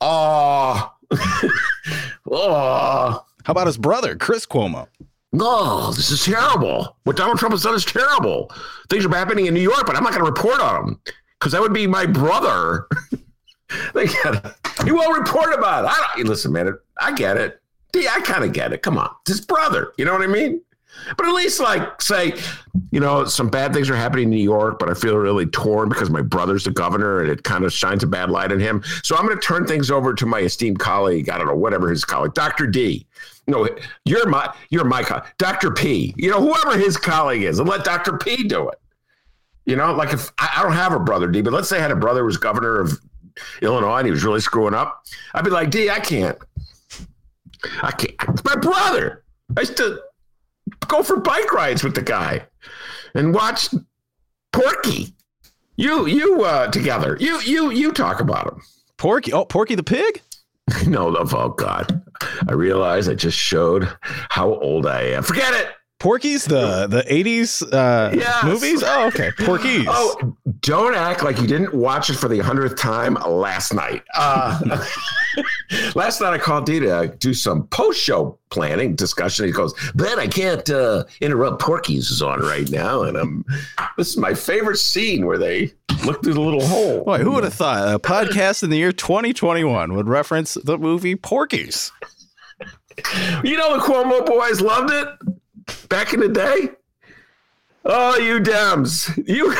Oh, 0.00 0.92
oh. 2.30 3.24
How 3.44 3.50
about 3.50 3.66
his 3.66 3.78
brother, 3.78 4.16
Chris 4.16 4.46
Cuomo? 4.46 4.88
No, 5.32 5.92
this 5.92 6.10
is 6.10 6.24
terrible. 6.24 6.96
What 7.04 7.16
Donald 7.16 7.38
Trump 7.38 7.52
has 7.52 7.62
done 7.62 7.74
is 7.74 7.84
terrible. 7.84 8.50
Things 8.88 9.04
are 9.04 9.10
happening 9.10 9.46
in 9.46 9.54
New 9.54 9.60
York, 9.60 9.84
but 9.86 9.96
I'm 9.96 10.02
not 10.02 10.12
going 10.12 10.24
to 10.24 10.30
report 10.30 10.60
on 10.60 10.86
them 10.86 11.00
because 11.38 11.52
that 11.52 11.60
would 11.60 11.74
be 11.74 11.86
my 11.86 12.06
brother. 12.06 12.86
they 13.94 14.06
He 14.84 14.92
won't 14.92 15.18
report 15.18 15.52
about 15.52 15.84
it. 15.84 15.88
I 15.88 16.16
don't. 16.16 16.26
Listen, 16.26 16.52
man, 16.52 16.78
I 16.98 17.12
get 17.12 17.36
it. 17.36 17.60
I 17.94 18.20
kind 18.24 18.44
of 18.44 18.52
get 18.52 18.72
it. 18.72 18.82
Come 18.82 18.98
on, 18.98 19.10
it's 19.22 19.38
his 19.38 19.46
brother. 19.46 19.92
You 19.96 20.04
know 20.04 20.12
what 20.12 20.22
I 20.22 20.26
mean? 20.26 20.60
But 21.16 21.26
at 21.26 21.34
least, 21.34 21.60
like, 21.60 22.00
say, 22.02 22.34
you 22.90 23.00
know, 23.00 23.24
some 23.24 23.48
bad 23.48 23.72
things 23.72 23.88
are 23.88 23.96
happening 23.96 24.24
in 24.24 24.30
New 24.30 24.42
York, 24.42 24.78
but 24.78 24.90
I 24.90 24.94
feel 24.94 25.16
really 25.16 25.46
torn 25.46 25.88
because 25.88 26.10
my 26.10 26.22
brother's 26.22 26.64
the 26.64 26.70
governor 26.70 27.20
and 27.20 27.30
it 27.30 27.44
kind 27.44 27.64
of 27.64 27.72
shines 27.72 28.02
a 28.02 28.06
bad 28.06 28.30
light 28.30 28.52
on 28.52 28.60
him. 28.60 28.82
So 29.02 29.16
I'm 29.16 29.26
going 29.26 29.38
to 29.38 29.42
turn 29.42 29.66
things 29.66 29.90
over 29.90 30.14
to 30.14 30.26
my 30.26 30.40
esteemed 30.40 30.78
colleague. 30.78 31.28
I 31.28 31.38
don't 31.38 31.46
know, 31.46 31.54
whatever 31.54 31.90
his 31.90 32.04
colleague, 32.04 32.34
Dr. 32.34 32.66
D. 32.66 33.06
No, 33.46 33.68
you're 34.04 34.26
my, 34.28 34.52
you're 34.70 34.84
my, 34.84 35.02
colleague. 35.02 35.26
Dr. 35.38 35.70
P. 35.70 36.12
You 36.16 36.30
know, 36.30 36.40
whoever 36.40 36.76
his 36.76 36.96
colleague 36.96 37.42
is, 37.42 37.60
and 37.60 37.68
let 37.68 37.84
Dr. 37.84 38.18
P 38.18 38.48
do 38.48 38.68
it. 38.68 38.78
You 39.64 39.76
know, 39.76 39.92
like 39.92 40.12
if 40.12 40.32
I, 40.38 40.54
I 40.56 40.62
don't 40.62 40.72
have 40.72 40.92
a 40.92 40.98
brother 40.98 41.28
D, 41.28 41.42
but 41.42 41.52
let's 41.52 41.68
say 41.68 41.78
I 41.78 41.80
had 41.80 41.90
a 41.92 41.96
brother 41.96 42.20
who 42.20 42.26
was 42.26 42.36
governor 42.36 42.80
of 42.80 43.00
Illinois 43.62 43.98
and 43.98 44.06
he 44.06 44.10
was 44.10 44.24
really 44.24 44.40
screwing 44.40 44.74
up. 44.74 45.04
I'd 45.34 45.44
be 45.44 45.50
like, 45.50 45.70
D, 45.70 45.90
I 45.90 46.00
can't. 46.00 46.38
I 47.82 47.90
can't. 47.92 48.14
It's 48.28 48.44
my 48.44 48.56
brother. 48.56 49.24
I 49.56 49.64
to 49.64 50.00
go 50.88 51.02
for 51.02 51.20
bike 51.20 51.52
rides 51.52 51.82
with 51.84 51.94
the 51.94 52.02
guy 52.02 52.46
and 53.14 53.34
watch 53.34 53.68
Porky. 54.52 55.14
You 55.76 56.06
you 56.06 56.42
uh 56.44 56.68
together. 56.70 57.16
You 57.20 57.40
you 57.40 57.70
you 57.70 57.92
talk 57.92 58.20
about 58.20 58.52
him. 58.52 58.62
Porky. 58.96 59.32
Oh, 59.32 59.44
Porky 59.44 59.74
the 59.74 59.82
pig? 59.82 60.22
no, 60.86 61.14
oh 61.16 61.48
God. 61.50 62.02
I 62.48 62.52
realize 62.52 63.08
I 63.08 63.14
just 63.14 63.38
showed 63.38 63.88
how 64.00 64.54
old 64.54 64.86
I 64.86 65.02
am. 65.02 65.22
Forget 65.22 65.52
it. 65.54 65.68
Porky's 65.98 66.44
the 66.44 66.86
the 66.86 67.04
eighties 67.12 67.62
uh, 67.62 68.12
yes. 68.14 68.44
movies. 68.44 68.82
Oh, 68.84 69.06
okay. 69.06 69.30
Porky's. 69.38 69.86
Oh, 69.88 70.36
don't 70.60 70.94
act 70.94 71.24
like 71.24 71.40
you 71.40 71.46
didn't 71.46 71.72
watch 71.72 72.10
it 72.10 72.14
for 72.14 72.28
the 72.28 72.38
hundredth 72.38 72.76
time 72.76 73.14
last 73.26 73.72
night. 73.72 74.02
Uh, 74.14 74.86
last 75.94 76.20
night 76.20 76.34
I 76.34 76.38
called 76.38 76.66
D 76.66 76.80
to 76.80 77.14
do 77.18 77.32
some 77.32 77.66
post 77.68 77.98
show 77.98 78.38
planning 78.50 78.94
discussion. 78.94 79.46
He 79.46 79.52
goes, 79.52 79.72
"Ben, 79.94 80.18
I 80.18 80.26
can't 80.26 80.68
uh, 80.68 81.04
interrupt. 81.22 81.62
Porky's 81.62 82.10
is 82.10 82.20
on 82.20 82.40
right 82.40 82.70
now, 82.70 83.02
and 83.02 83.16
I'm. 83.16 83.44
This 83.96 84.10
is 84.10 84.18
my 84.18 84.34
favorite 84.34 84.76
scene 84.76 85.24
where 85.24 85.38
they 85.38 85.72
look 86.04 86.22
through 86.22 86.34
the 86.34 86.42
little 86.42 86.66
hole. 86.66 87.04
Boy, 87.04 87.18
who 87.18 87.32
would 87.32 87.44
have 87.44 87.54
thought 87.54 87.94
a 87.94 87.98
podcast 87.98 88.62
in 88.62 88.68
the 88.68 88.76
year 88.76 88.92
2021 88.92 89.94
would 89.94 90.08
reference 90.08 90.58
the 90.62 90.76
movie 90.76 91.16
Porky's? 91.16 91.90
You 93.44 93.56
know 93.56 93.76
the 93.76 93.82
Cuomo 93.82 94.24
boys 94.24 94.60
loved 94.60 94.90
it 94.90 95.35
back 95.88 96.12
in 96.12 96.20
the 96.20 96.28
day? 96.28 96.70
Oh, 97.84 98.18
you 98.18 98.40
Dems. 98.40 99.16
You 99.28 99.54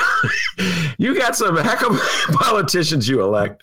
you 0.99 1.19
got 1.19 1.37
some 1.37 1.57
heck 1.57 1.83
of 1.83 1.99
politicians 2.33 3.09
you 3.09 3.23
elect. 3.23 3.63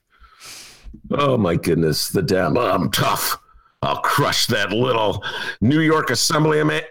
Oh 1.12 1.38
my 1.38 1.55
goodness, 1.55 2.10
the 2.10 2.22
Dem. 2.22 2.58
I'm 2.58 2.89
tough. 2.89 3.38
I'll 3.82 4.01
crush 4.01 4.48
that 4.48 4.72
little 4.72 5.24
New 5.60 5.82
York 5.82 6.10
assemblyman, 6.10 6.84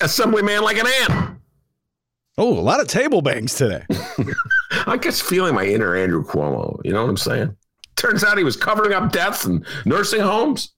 assemblyman 0.00 0.62
like 0.62 0.78
an 0.78 0.86
ant. 0.86 1.38
Oh, 2.36 2.58
a 2.58 2.60
lot 2.60 2.80
of 2.80 2.88
table 2.88 3.22
bangs 3.22 3.54
today. 3.54 3.84
I 4.86 4.96
guess 4.96 5.20
feeling 5.20 5.54
my 5.54 5.64
inner 5.64 5.94
Andrew 5.94 6.24
Cuomo. 6.24 6.80
You 6.84 6.92
know 6.92 7.02
what 7.02 7.10
I'm 7.10 7.16
saying? 7.16 7.56
Turns 7.94 8.24
out 8.24 8.36
he 8.36 8.42
was 8.42 8.56
covering 8.56 8.92
up 8.92 9.12
deaths 9.12 9.44
in 9.44 9.64
nursing 9.84 10.20
homes 10.20 10.73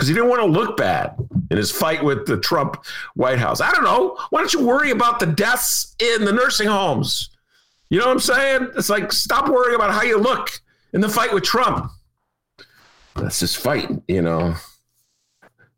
because 0.00 0.08
he 0.08 0.14
didn't 0.14 0.30
want 0.30 0.40
to 0.40 0.46
look 0.46 0.78
bad 0.78 1.14
in 1.50 1.58
his 1.58 1.70
fight 1.70 2.02
with 2.02 2.24
the 2.24 2.38
Trump 2.38 2.82
White 3.16 3.38
House. 3.38 3.60
I 3.60 3.70
don't 3.70 3.84
know. 3.84 4.16
Why 4.30 4.40
don't 4.40 4.54
you 4.54 4.64
worry 4.64 4.92
about 4.92 5.20
the 5.20 5.26
deaths 5.26 5.94
in 5.98 6.24
the 6.24 6.32
nursing 6.32 6.68
homes? 6.68 7.28
You 7.90 7.98
know 7.98 8.06
what 8.06 8.12
I'm 8.12 8.20
saying? 8.20 8.70
It's 8.78 8.88
like 8.88 9.12
stop 9.12 9.50
worrying 9.50 9.74
about 9.74 9.90
how 9.90 10.00
you 10.00 10.16
look 10.16 10.62
in 10.94 11.02
the 11.02 11.08
fight 11.10 11.34
with 11.34 11.42
Trump. 11.42 11.92
That's 13.14 13.40
just 13.40 13.58
fight, 13.58 13.90
you 14.08 14.22
know. 14.22 14.54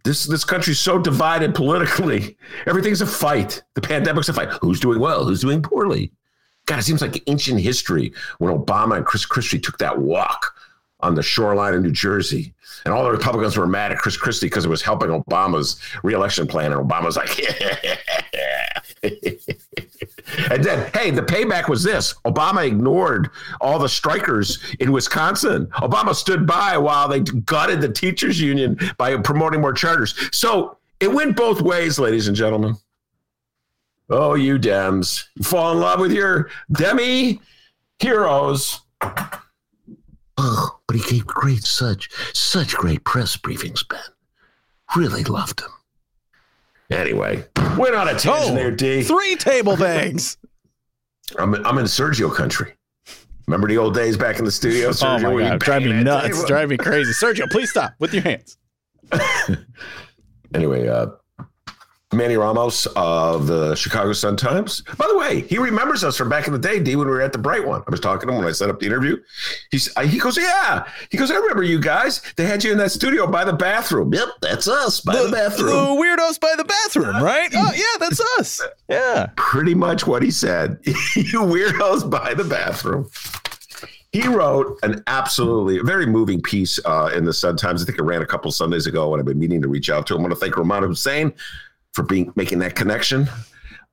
This 0.05 0.25
this 0.26 0.45
country's 0.45 0.79
so 0.79 1.00
divided 1.00 1.52
politically. 1.52 2.37
Everything's 2.67 3.00
a 3.00 3.07
fight. 3.07 3.61
The 3.75 3.81
pandemic's 3.81 4.29
a 4.29 4.35
fight. 4.35 4.50
Who's 4.61 4.79
doing 4.79 5.00
well? 5.00 5.25
Who's 5.25 5.41
doing 5.41 5.62
poorly? 5.62 6.12
God, 6.67 6.79
it 6.79 6.83
seems 6.83 7.02
like 7.02 7.21
ancient 7.26 7.59
history 7.59 8.12
when 8.38 8.57
Obama 8.57 8.99
and 8.99 9.05
Chris 9.05 9.26
Christie 9.26 9.59
took 9.59 9.79
that 9.79 9.99
walk 9.99 10.55
on 11.02 11.14
the 11.14 11.23
shoreline 11.23 11.75
of 11.75 11.82
New 11.82 11.90
Jersey. 11.92 12.54
And 12.85 12.92
all 12.92 13.04
the 13.04 13.11
Republicans 13.11 13.56
were 13.56 13.66
mad 13.66 13.92
at 13.92 13.99
Chris 13.99 14.16
Christie 14.16 14.47
because 14.47 14.64
it 14.64 14.68
was 14.68 14.82
helping 14.82 15.09
Obama's 15.09 15.80
reelection 16.02 16.47
plan. 16.47 16.73
And 16.73 16.88
Obama's 16.88 17.16
like, 17.16 17.38
and 19.02 20.64
then, 20.64 20.90
hey, 20.94 21.11
the 21.11 21.23
payback 21.23 21.68
was 21.68 21.82
this 21.82 22.14
Obama 22.25 22.66
ignored 22.66 23.30
all 23.61 23.78
the 23.78 23.88
strikers 23.88 24.59
in 24.80 24.92
Wisconsin. 24.92 25.66
Obama 25.75 26.14
stood 26.14 26.47
by 26.47 26.78
while 26.78 27.09
they 27.09 27.21
gutted 27.21 27.80
the 27.80 27.88
teachers' 27.88 28.40
union 28.40 28.78
by 28.99 29.16
promoting 29.16 29.61
more 29.61 29.73
charters. 29.73 30.14
So 30.32 30.78
it 31.00 31.12
went 31.12 31.37
both 31.37 31.61
ways, 31.61 31.99
ladies 31.99 32.28
and 32.28 32.37
gentlemen. 32.37 32.76
Oh, 34.09 34.35
you 34.35 34.59
Dems. 34.59 35.25
You 35.37 35.44
fall 35.44 35.73
in 35.73 35.80
love 35.80 35.99
with 35.99 36.12
your 36.12 36.50
demi 36.71 37.40
heroes. 37.99 38.80
Oh, 40.45 40.81
but 40.89 40.97
he 40.97 41.03
gave 41.09 41.25
great, 41.25 41.63
such, 41.63 42.09
such 42.33 42.75
great 42.75 43.05
press 43.05 43.37
briefings, 43.37 43.87
Ben. 43.89 44.01
Really 44.97 45.23
loved 45.23 45.61
him. 45.61 45.71
Anyway, 46.91 47.45
we're 47.79 47.93
not 47.93 48.13
a 48.13 48.19
tangent 48.19 48.57
there, 48.57 48.73
D. 48.73 49.05
Three 49.05 49.37
table 49.37 49.77
bangs. 49.77 50.37
I'm, 51.39 51.55
I'm 51.65 51.79
in 51.79 51.85
Sergio 51.85 52.35
country. 52.35 52.75
Remember 53.47 53.69
the 53.69 53.79
old 53.79 53.95
days 53.95 54.17
back 54.17 54.41
in 54.41 54.45
the 54.45 54.51
studio? 54.51 54.91
Sergio, 54.91 55.25
oh 55.25 55.37
my 55.37 55.43
you 55.45 55.49
god, 55.51 55.61
drive 55.61 55.83
me 55.83 56.03
nuts, 56.03 56.37
table? 56.37 56.47
drive 56.49 56.69
me 56.71 56.77
crazy. 56.77 57.13
Sergio, 57.13 57.49
please 57.49 57.71
stop 57.71 57.95
with 58.01 58.13
your 58.13 58.25
hands. 58.25 58.59
Anyway, 60.55 60.87
uh, 60.87 61.07
Manny 62.12 62.37
Ramos 62.37 62.87
of 62.95 63.47
the 63.47 63.75
Chicago 63.75 64.12
Sun 64.12 64.37
Times. 64.37 64.83
By 64.99 65.07
the 65.09 65.16
way, 65.16 65.40
he 65.42 65.57
remembers 65.59 66.04
us 66.04 66.16
from 66.16 66.28
back 66.28 66.47
in 66.47 66.52
the 66.52 66.59
day, 66.59 66.78
D, 66.78 66.95
when 66.95 67.07
we 67.07 67.12
were 67.12 67.23
at 67.23 67.33
the 67.33 67.38
Bright 67.38 67.66
One. 67.66 67.83
I 67.87 67.90
was 67.90 68.00
talking 68.00 68.28
to 68.28 68.33
him 68.35 68.38
when 68.40 68.47
I 68.49 68.52
set 68.52 68.69
up 68.69 68.81
the 68.81 68.87
interview. 68.87 69.16
He's, 69.71 69.95
uh, 69.97 70.02
he 70.02 70.19
goes, 70.19 70.37
Yeah. 70.37 70.87
He 71.11 71.16
goes, 71.16 71.31
I 71.31 71.37
remember 71.37 71.62
you 71.62 71.81
guys. 71.81 72.21
They 72.37 72.45
had 72.45 72.62
you 72.62 72.71
in 72.73 72.78
that 72.78 72.92
studio 72.92 73.26
by 73.26 73.45
the 73.45 73.52
bathroom. 73.54 74.12
Yep, 74.12 74.28
that's 74.42 74.69
us 74.69 75.00
by 75.00 75.16
the, 75.16 75.25
The 75.25 75.31
bathroom. 75.33 75.99
weirdos 75.99 76.38
by 76.38 76.54
the 76.57 76.64
bathroom, 76.64 77.23
right? 77.23 77.50
Oh 77.54 77.73
yeah, 77.75 77.99
that's 77.99 78.21
us. 78.38 78.61
Yeah. 78.88 79.31
Pretty 79.37 79.75
much 79.75 80.07
what 80.07 80.23
he 80.23 80.31
said. 80.31 80.78
you 80.85 81.40
weirdos 81.40 82.09
by 82.11 82.35
the 82.35 82.45
bathroom. 82.45 83.09
He 84.12 84.28
wrote 84.28 84.78
an 84.83 85.02
absolutely 85.07 85.78
very 85.78 86.04
moving 86.04 86.42
piece 86.42 86.78
uh, 86.85 87.11
in 87.14 87.25
the 87.25 87.33
Sun 87.33 87.57
Times. 87.57 87.83
I 87.83 87.87
think 87.87 87.99
it 87.99 88.02
ran 88.02 88.21
a 88.21 88.26
couple 88.26 88.50
Sundays 88.52 88.87
ago, 88.87 89.14
and 89.14 89.21
I've 89.21 89.25
been 89.26 89.38
meaning 89.38 89.62
to 89.62 89.69
reach 89.69 89.88
out 89.88 90.07
to 90.09 90.14
him. 90.14 90.21
I 90.21 90.23
want 90.25 90.35
to 90.35 90.38
thank 90.38 90.54
Romano 90.59 90.87
Hussein 90.88 91.33
for 91.93 92.03
being 92.03 92.33
making 92.37 92.59
that 92.61 92.75
connection 92.75 93.29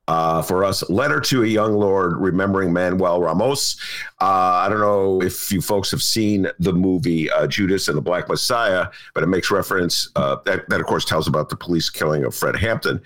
uh, 0.09 0.41
for 0.41 0.63
us. 0.63 0.89
Letter 0.89 1.19
to 1.19 1.43
a 1.43 1.47
Young 1.47 1.73
Lord, 1.73 2.17
remembering 2.17 2.73
Manuel 2.73 3.21
Ramos. 3.21 3.77
Uh, 4.19 4.25
I 4.65 4.67
don't 4.67 4.79
know 4.79 5.21
if 5.21 5.51
you 5.51 5.61
folks 5.61 5.91
have 5.91 6.01
seen 6.01 6.47
the 6.57 6.73
movie 6.73 7.29
uh, 7.29 7.45
Judas 7.45 7.87
and 7.87 7.95
the 7.95 8.01
Black 8.01 8.27
Messiah, 8.27 8.87
but 9.13 9.21
it 9.21 9.27
makes 9.27 9.51
reference. 9.51 10.09
Uh, 10.15 10.37
that, 10.45 10.67
that, 10.69 10.79
of 10.79 10.87
course, 10.87 11.05
tells 11.05 11.27
about 11.27 11.49
the 11.49 11.55
police 11.55 11.91
killing 11.91 12.23
of 12.23 12.33
Fred 12.33 12.55
Hampton, 12.55 12.99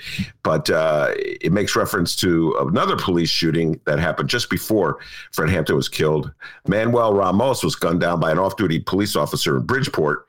but 0.44 0.70
uh, 0.70 1.10
it 1.18 1.52
makes 1.52 1.76
reference 1.76 2.16
to 2.16 2.56
another 2.60 2.96
police 2.96 3.30
shooting 3.30 3.82
that 3.86 4.00
happened 4.00 4.30
just 4.30 4.50
before 4.50 5.00
Fred 5.34 5.50
Hampton 5.50 5.76
was 5.76 5.90
killed. 5.90 6.32
Manuel 6.68 7.14
Ramos 7.14 7.66
was 7.66 7.76
gunned 7.76 8.00
down 8.00 8.22
by 8.22 8.32
an 8.32 8.40
off-duty 8.40 8.80
police 8.80 9.18
officer 9.18 9.58
in 9.58 9.66
Bridgeport, 9.66 10.26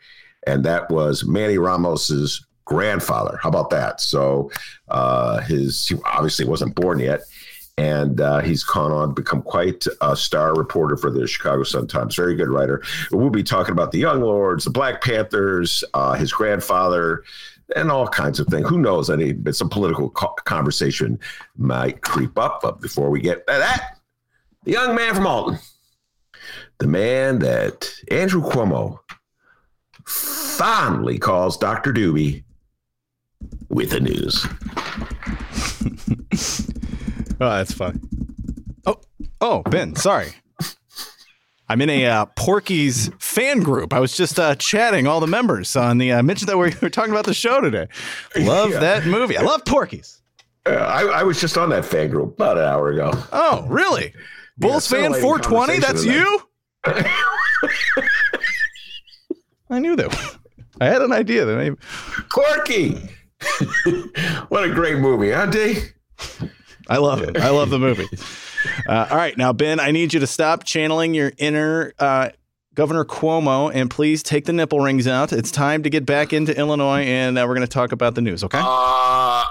and 0.49 0.65
that 0.65 0.91
was 0.91 1.25
Manny 1.25 1.57
Ramos's 1.57 2.45
grandfather. 2.65 3.39
How 3.43 3.49
about 3.49 3.71
that? 3.71 4.01
So 4.01 4.51
uh, 4.89 5.41
his 5.41 5.87
he 5.87 5.97
obviously 6.05 6.45
wasn't 6.45 6.75
born 6.75 6.99
yet, 6.99 7.21
and 7.77 8.21
uh, 8.21 8.41
he's 8.41 8.65
gone 8.65 8.93
on 8.93 9.09
to 9.09 9.15
become 9.15 9.43
quite 9.43 9.85
a 10.01 10.17
star 10.17 10.55
reporter 10.55 10.97
for 10.97 11.11
the 11.11 11.27
Chicago 11.27 11.63
Sun 11.63 11.89
Times. 11.89 12.15
Very 12.17 12.35
good 12.35 12.49
writer. 12.49 12.83
We'll 13.11 13.31
be 13.31 13.43
talking 13.43 13.73
about 13.73 13.93
the 13.93 13.99
Young 13.99 14.21
Lords, 14.21 14.65
the 14.65 14.71
Black 14.71 15.03
Panthers, 15.03 15.85
uh, 15.95 16.15
his 16.15 16.33
grandfather. 16.33 17.25
And 17.75 17.91
all 17.91 18.07
kinds 18.07 18.39
of 18.39 18.47
things. 18.49 18.69
Who 18.69 18.79
knows? 18.79 19.09
Any 19.09 19.35
some 19.53 19.71
political 19.71 20.11
co- 20.11 20.35
conversation 20.45 21.19
might 21.57 22.03
creep 22.03 22.39
up. 22.39 22.61
But 22.61 22.83
before 22.83 23.09
we 23.09 23.23
get 23.23 23.47
to 23.47 23.55
that, 23.55 23.99
the 24.65 24.73
young 24.73 24.95
man 24.95 25.15
from 25.15 25.27
Alton, 25.27 25.59
the 26.79 26.87
man 26.87 27.39
that 27.39 27.91
Andrew 28.11 28.43
Cuomo 28.43 28.99
fondly 30.07 31.19
calls 31.19 31.57
Dr. 31.57 31.93
Doobie 31.93 32.45
with 33.69 33.91
the 33.91 34.01
news. 34.01 34.47
Oh, 37.41 37.51
that's 37.51 37.73
funny. 37.73 37.99
Oh, 38.87 39.01
oh, 39.41 39.63
Ben, 39.65 39.97
sorry. 39.97 40.29
I'm 41.69 41.83
in 41.83 41.91
a 41.91 42.07
uh, 42.07 42.27
Porky's 42.37 43.11
fan 43.19 43.59
group. 43.61 43.93
I 43.93 43.99
was 43.99 44.17
just 44.17 44.39
uh, 44.39 44.55
chatting 44.55 45.09
all 45.09 45.19
the 45.19 45.27
members 45.27 45.75
on 45.75 45.99
the. 45.99 46.13
I 46.13 46.21
uh, 46.21 46.23
mentioned 46.23 46.49
that 46.49 46.57
we 46.57 46.73
were 46.81 46.91
talking 46.91 47.11
about 47.11 47.25
the 47.25 47.35
show 47.35 47.61
today. 47.61 47.89
Love 48.37 48.71
Yeah. 48.71 48.79
that 48.79 49.07
movie. 49.07 49.37
I 49.37 49.43
love 49.43 49.65
Porky's. 49.65 50.23
Uh, 50.65 50.71
I, 50.75 51.03
I 51.07 51.23
was 51.25 51.41
just 51.41 51.59
on 51.59 51.71
that 51.71 51.85
fan 51.85 52.09
group 52.11 52.35
about 52.35 52.57
an 52.57 52.65
hour 52.65 52.91
ago. 52.91 53.11
Oh, 53.33 53.67
really? 53.69 54.15
Bulls 54.57 54.87
fan 54.87 55.13
420. 55.13 55.81
That's 55.81 56.05
conversation 56.05 56.23
you. 56.23 56.41
I 59.71 59.79
knew 59.81 59.97
that. 59.97 60.37
I 60.81 60.87
had 60.87 61.03
an 61.03 61.13
idea 61.13 61.45
that 61.45 61.57
maybe. 61.57 61.77
Corky. 62.29 62.99
what 64.49 64.65
a 64.65 64.71
great 64.71 64.99
movie, 64.99 65.31
huh, 65.31 65.47
D? 65.47 65.79
I 66.89 66.99
love 66.99 67.23
it. 67.23 67.37
I 67.39 67.51
love 67.51 67.71
the 67.71 67.79
movie. 67.79 68.07
Uh, 68.89 69.07
all 69.11 69.17
right, 69.17 69.37
now 69.37 69.53
Ben, 69.53 69.81
I 69.81 69.91
need 69.91 70.15
you 70.15 70.21
to 70.21 70.27
stop 70.27 70.65
channeling 70.65 71.15
your 71.15 71.33
inner 71.39 71.93
uh, 71.99 72.31
Governor 72.75 73.05
Cuomo 73.05 73.71
and 73.73 73.91
please 73.91 74.23
take 74.23 74.45
the 74.47 74.53
nipple 74.53 74.81
rings 74.81 75.07
out. 75.07 75.33
It's 75.33 75.51
time 75.51 75.83
to 75.85 75.91
get 75.91 76.05
back 76.05 76.33
into 76.33 76.57
Illinois, 76.59 77.03
and 77.03 77.39
uh, 77.39 77.45
we're 77.47 77.55
going 77.55 77.67
to 77.67 77.73
talk 77.73 77.93
about 77.93 78.15
the 78.15 78.21
news. 78.21 78.43
Okay? 78.45 78.61
Uh, 78.63 79.45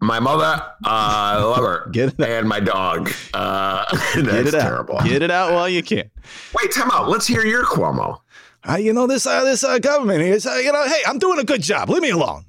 my 0.00 0.20
mother, 0.20 0.44
uh, 0.44 0.66
I 0.84 1.36
love 1.42 1.58
her. 1.64 1.88
Get 1.92 2.10
it 2.10 2.20
out. 2.20 2.28
and 2.28 2.48
my 2.48 2.60
dog. 2.60 3.10
Uh, 3.32 3.84
Get 4.14 4.24
that's 4.26 4.48
it 4.48 4.54
out. 4.54 4.60
terrible. 4.62 5.00
Get 5.00 5.22
it 5.22 5.30
out 5.30 5.52
while 5.52 5.68
you 5.68 5.82
can. 5.82 6.10
Wait, 6.54 6.72
time 6.72 6.90
out. 6.90 7.08
Let's 7.08 7.26
hear 7.26 7.44
your 7.46 7.64
Cuomo. 7.64 8.20
Uh, 8.68 8.76
you 8.76 8.92
know 8.92 9.06
this. 9.06 9.26
Uh, 9.26 9.44
this 9.44 9.64
uh, 9.64 9.78
government 9.78 10.20
is. 10.22 10.46
Uh, 10.46 10.54
you 10.62 10.70
know, 10.72 10.84
hey, 10.86 11.02
I'm 11.06 11.18
doing 11.18 11.38
a 11.38 11.44
good 11.44 11.62
job. 11.62 11.88
Leave 11.88 12.02
me 12.02 12.10
alone. 12.10 12.44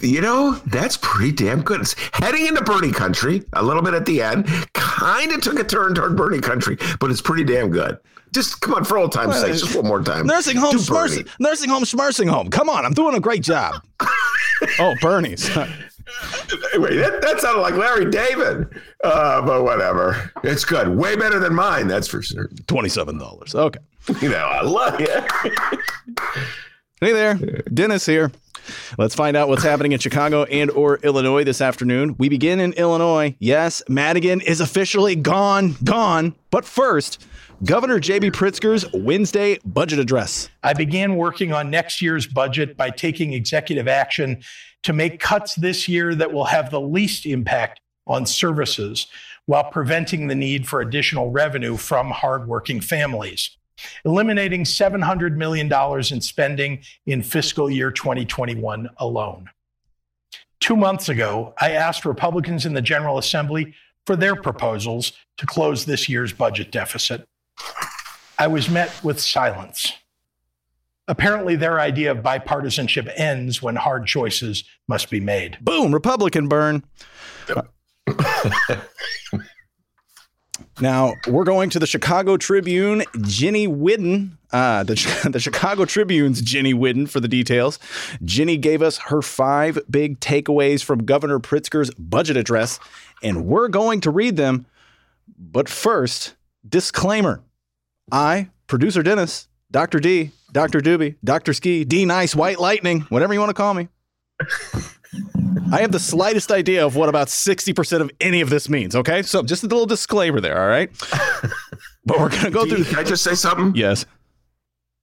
You 0.00 0.20
know, 0.20 0.52
that's 0.66 0.96
pretty 0.96 1.32
damn 1.32 1.62
good. 1.62 1.80
It's 1.80 1.94
heading 2.12 2.46
into 2.46 2.62
Bernie 2.62 2.92
country 2.92 3.42
a 3.52 3.62
little 3.62 3.82
bit 3.82 3.94
at 3.94 4.06
the 4.06 4.22
end. 4.22 4.46
Kind 4.72 5.32
of 5.32 5.40
took 5.40 5.58
a 5.58 5.64
turn 5.64 5.94
toward 5.94 6.16
Bernie 6.16 6.40
country, 6.40 6.78
but 7.00 7.10
it's 7.10 7.20
pretty 7.20 7.44
damn 7.44 7.70
good. 7.70 7.98
Just 8.32 8.60
come 8.60 8.74
on, 8.74 8.84
for 8.84 8.98
old 8.98 9.12
time's 9.12 9.40
sake, 9.40 9.52
just 9.52 9.74
one 9.74 9.86
more 9.86 10.02
time. 10.02 10.26
Nursing 10.26 10.56
home, 10.56 10.76
Do 10.76 11.24
nursing 11.40 11.68
home, 11.70 11.84
smursing 11.84 12.28
home. 12.28 12.48
Come 12.50 12.68
on, 12.68 12.84
I'm 12.84 12.92
doing 12.92 13.14
a 13.16 13.20
great 13.20 13.42
job. 13.42 13.74
oh, 14.78 14.94
Bernie's. 15.00 15.48
Wait, 15.56 16.96
that, 16.96 17.18
that 17.22 17.40
sounded 17.40 17.60
like 17.60 17.74
Larry 17.74 18.10
David. 18.10 18.68
Uh, 19.04 19.42
but 19.42 19.62
whatever. 19.64 20.30
It's 20.44 20.64
good. 20.64 20.88
Way 20.88 21.16
better 21.16 21.38
than 21.38 21.54
mine, 21.54 21.86
that's 21.88 22.08
for 22.08 22.22
sure. 22.22 22.48
Twenty-seven 22.66 23.18
dollars. 23.18 23.54
Okay. 23.54 23.80
You 24.22 24.30
know, 24.30 24.46
I 24.46 24.62
love 24.62 24.98
you. 24.98 25.06
Hey 27.00 27.12
there, 27.12 27.34
Dennis 27.74 28.06
here. 28.06 28.32
Let's 28.98 29.14
find 29.14 29.36
out 29.36 29.48
what's 29.48 29.62
happening 29.62 29.92
in 29.92 29.98
Chicago 29.98 30.44
and 30.44 30.70
or 30.70 30.96
Illinois 30.98 31.44
this 31.44 31.60
afternoon. 31.60 32.16
We 32.18 32.28
begin 32.28 32.60
in 32.60 32.72
Illinois. 32.74 33.36
Yes, 33.38 33.82
Madigan 33.88 34.40
is 34.40 34.60
officially 34.60 35.16
gone, 35.16 35.76
gone. 35.84 36.34
But 36.50 36.64
first, 36.64 37.24
Governor 37.64 37.98
J.B. 37.98 38.30
Pritzker's 38.30 38.86
Wednesday 38.94 39.58
budget 39.64 39.98
address. 39.98 40.48
I 40.62 40.74
began 40.74 41.16
working 41.16 41.52
on 41.52 41.70
next 41.70 42.00
year's 42.00 42.26
budget 42.26 42.76
by 42.76 42.90
taking 42.90 43.32
executive 43.32 43.88
action 43.88 44.42
to 44.84 44.92
make 44.92 45.18
cuts 45.18 45.56
this 45.56 45.88
year 45.88 46.14
that 46.14 46.32
will 46.32 46.44
have 46.44 46.70
the 46.70 46.80
least 46.80 47.26
impact 47.26 47.80
on 48.06 48.26
services 48.26 49.08
while 49.46 49.64
preventing 49.70 50.26
the 50.26 50.34
need 50.34 50.68
for 50.68 50.80
additional 50.80 51.30
revenue 51.30 51.76
from 51.76 52.10
hardworking 52.10 52.80
families. 52.80 53.56
Eliminating 54.04 54.64
$700 54.64 55.36
million 55.36 55.72
in 56.12 56.20
spending 56.20 56.80
in 57.06 57.22
fiscal 57.22 57.70
year 57.70 57.90
2021 57.90 58.88
alone. 58.98 59.50
Two 60.60 60.76
months 60.76 61.08
ago, 61.08 61.54
I 61.60 61.70
asked 61.70 62.04
Republicans 62.04 62.66
in 62.66 62.74
the 62.74 62.82
General 62.82 63.18
Assembly 63.18 63.74
for 64.06 64.16
their 64.16 64.34
proposals 64.34 65.12
to 65.36 65.46
close 65.46 65.84
this 65.84 66.08
year's 66.08 66.32
budget 66.32 66.72
deficit. 66.72 67.28
I 68.38 68.46
was 68.46 68.68
met 68.68 68.92
with 69.04 69.20
silence. 69.20 69.92
Apparently, 71.08 71.56
their 71.56 71.80
idea 71.80 72.10
of 72.10 72.18
bipartisanship 72.18 73.10
ends 73.16 73.62
when 73.62 73.76
hard 73.76 74.06
choices 74.06 74.64
must 74.88 75.08
be 75.10 75.20
made. 75.20 75.58
Boom, 75.60 75.92
Republican 75.92 76.48
burn. 76.48 76.84
Now 80.80 81.14
we're 81.26 81.44
going 81.44 81.70
to 81.70 81.78
the 81.78 81.86
Chicago 81.86 82.36
Tribune. 82.36 83.02
Jenny 83.22 83.66
Whidden, 83.66 84.38
uh, 84.52 84.84
the, 84.84 85.28
the 85.32 85.40
Chicago 85.40 85.84
Tribune's 85.84 86.40
Jenny 86.40 86.72
Whidden 86.72 87.06
for 87.06 87.20
the 87.20 87.28
details. 87.28 87.78
Ginny 88.24 88.56
gave 88.56 88.80
us 88.80 88.98
her 88.98 89.20
five 89.20 89.78
big 89.90 90.20
takeaways 90.20 90.84
from 90.84 91.04
Governor 91.04 91.40
Pritzker's 91.40 91.90
budget 91.94 92.36
address, 92.36 92.78
and 93.22 93.46
we're 93.46 93.68
going 93.68 94.00
to 94.02 94.10
read 94.10 94.36
them. 94.36 94.66
But 95.36 95.68
first, 95.68 96.34
disclaimer: 96.68 97.42
I 98.12 98.50
producer 98.68 99.02
Dennis, 99.02 99.48
Dr. 99.70 99.98
D, 99.98 100.30
Dr. 100.52 100.80
Doobie, 100.80 101.16
Dr. 101.24 101.52
Ski, 101.54 101.84
D 101.84 102.04
Nice, 102.04 102.36
White 102.36 102.60
Lightning, 102.60 103.00
whatever 103.08 103.34
you 103.34 103.40
want 103.40 103.50
to 103.50 103.54
call 103.54 103.74
me. 103.74 103.88
I 105.72 105.80
have 105.80 105.92
the 105.92 105.98
slightest 106.00 106.50
idea 106.50 106.84
of 106.84 106.96
what 106.96 107.08
about 107.08 107.28
60% 107.28 108.00
of 108.00 108.10
any 108.20 108.40
of 108.40 108.50
this 108.50 108.68
means, 108.68 108.96
okay? 108.96 109.22
So 109.22 109.42
just 109.42 109.62
a 109.62 109.66
little 109.66 109.86
disclaimer 109.86 110.40
there, 110.40 110.60
all 110.60 110.68
right? 110.68 110.90
But 112.04 112.20
we're 112.20 112.30
going 112.30 112.44
to 112.44 112.50
go 112.50 112.64
D, 112.64 112.70
through. 112.70 112.84
can 112.84 112.98
I 113.00 113.02
just 113.04 113.22
say 113.22 113.34
something? 113.34 113.74
Yes. 113.74 114.06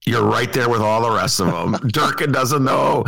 You're 0.06 0.24
right 0.24 0.52
there 0.52 0.68
with 0.68 0.80
all 0.80 1.02
the 1.02 1.10
rest 1.16 1.38
of 1.38 1.46
them. 1.46 1.72
Durkin 1.88 2.32
doesn't 2.32 2.64
know. 2.64 3.04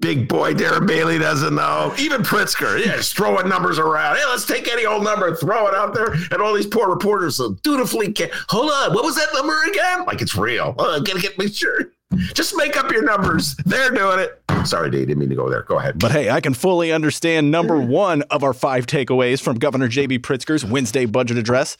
Big 0.00 0.28
boy 0.28 0.52
Darren 0.52 0.86
Bailey 0.86 1.18
doesn't 1.18 1.54
know. 1.54 1.94
Even 1.98 2.22
Pritzker, 2.22 2.78
yeah, 2.84 2.96
just 2.96 3.16
throwing 3.16 3.48
numbers 3.48 3.78
around. 3.78 4.16
Hey, 4.16 4.24
let's 4.26 4.46
take 4.46 4.66
any 4.68 4.84
old 4.84 5.04
number 5.04 5.28
and 5.28 5.38
throw 5.38 5.68
it 5.68 5.74
out 5.74 5.94
there. 5.94 6.12
And 6.32 6.42
all 6.42 6.54
these 6.54 6.66
poor 6.66 6.88
reporters 6.88 7.36
so 7.36 7.52
dutifully 7.62 8.12
can 8.12 8.30
hold 8.48 8.70
on. 8.70 8.92
What 8.94 9.04
was 9.04 9.14
that 9.14 9.28
number 9.32 9.56
again? 9.70 10.04
Like 10.06 10.20
it's 10.22 10.36
real. 10.36 10.74
Uh, 10.78 10.84
oh, 10.86 10.96
I'm 10.96 11.04
gonna 11.04 11.20
get 11.20 11.38
me 11.38 11.48
sure. 11.48 11.92
Just 12.34 12.56
make 12.56 12.76
up 12.76 12.90
your 12.90 13.04
numbers. 13.04 13.56
They're 13.66 13.90
doing 13.90 14.20
it. 14.20 14.42
Sorry, 14.66 14.90
Dave, 14.90 15.08
didn't 15.08 15.18
mean 15.18 15.28
to 15.28 15.34
go 15.34 15.50
there. 15.50 15.62
Go 15.62 15.78
ahead. 15.78 15.98
But 15.98 16.12
hey, 16.12 16.30
I 16.30 16.40
can 16.40 16.54
fully 16.54 16.92
understand 16.92 17.50
number 17.50 17.74
mm. 17.74 17.88
one 17.88 18.22
of 18.22 18.42
our 18.42 18.52
five 18.52 18.86
takeaways 18.86 19.42
from 19.42 19.58
Governor 19.58 19.88
J.B. 19.88 20.20
Pritzker's 20.20 20.64
Wednesday 20.64 21.04
budget 21.04 21.36
address 21.36 21.76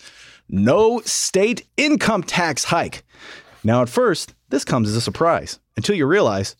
no 0.49 1.01
state 1.01 1.67
income 1.77 2.23
tax 2.23 2.65
hike. 2.65 3.05
Now, 3.65 3.83
at 3.83 3.89
first, 3.89 4.35
this 4.49 4.65
comes 4.65 4.89
as 4.89 4.97
a 4.97 5.01
surprise 5.01 5.59
until 5.77 5.97
you 5.97 6.07
realize, 6.07 6.57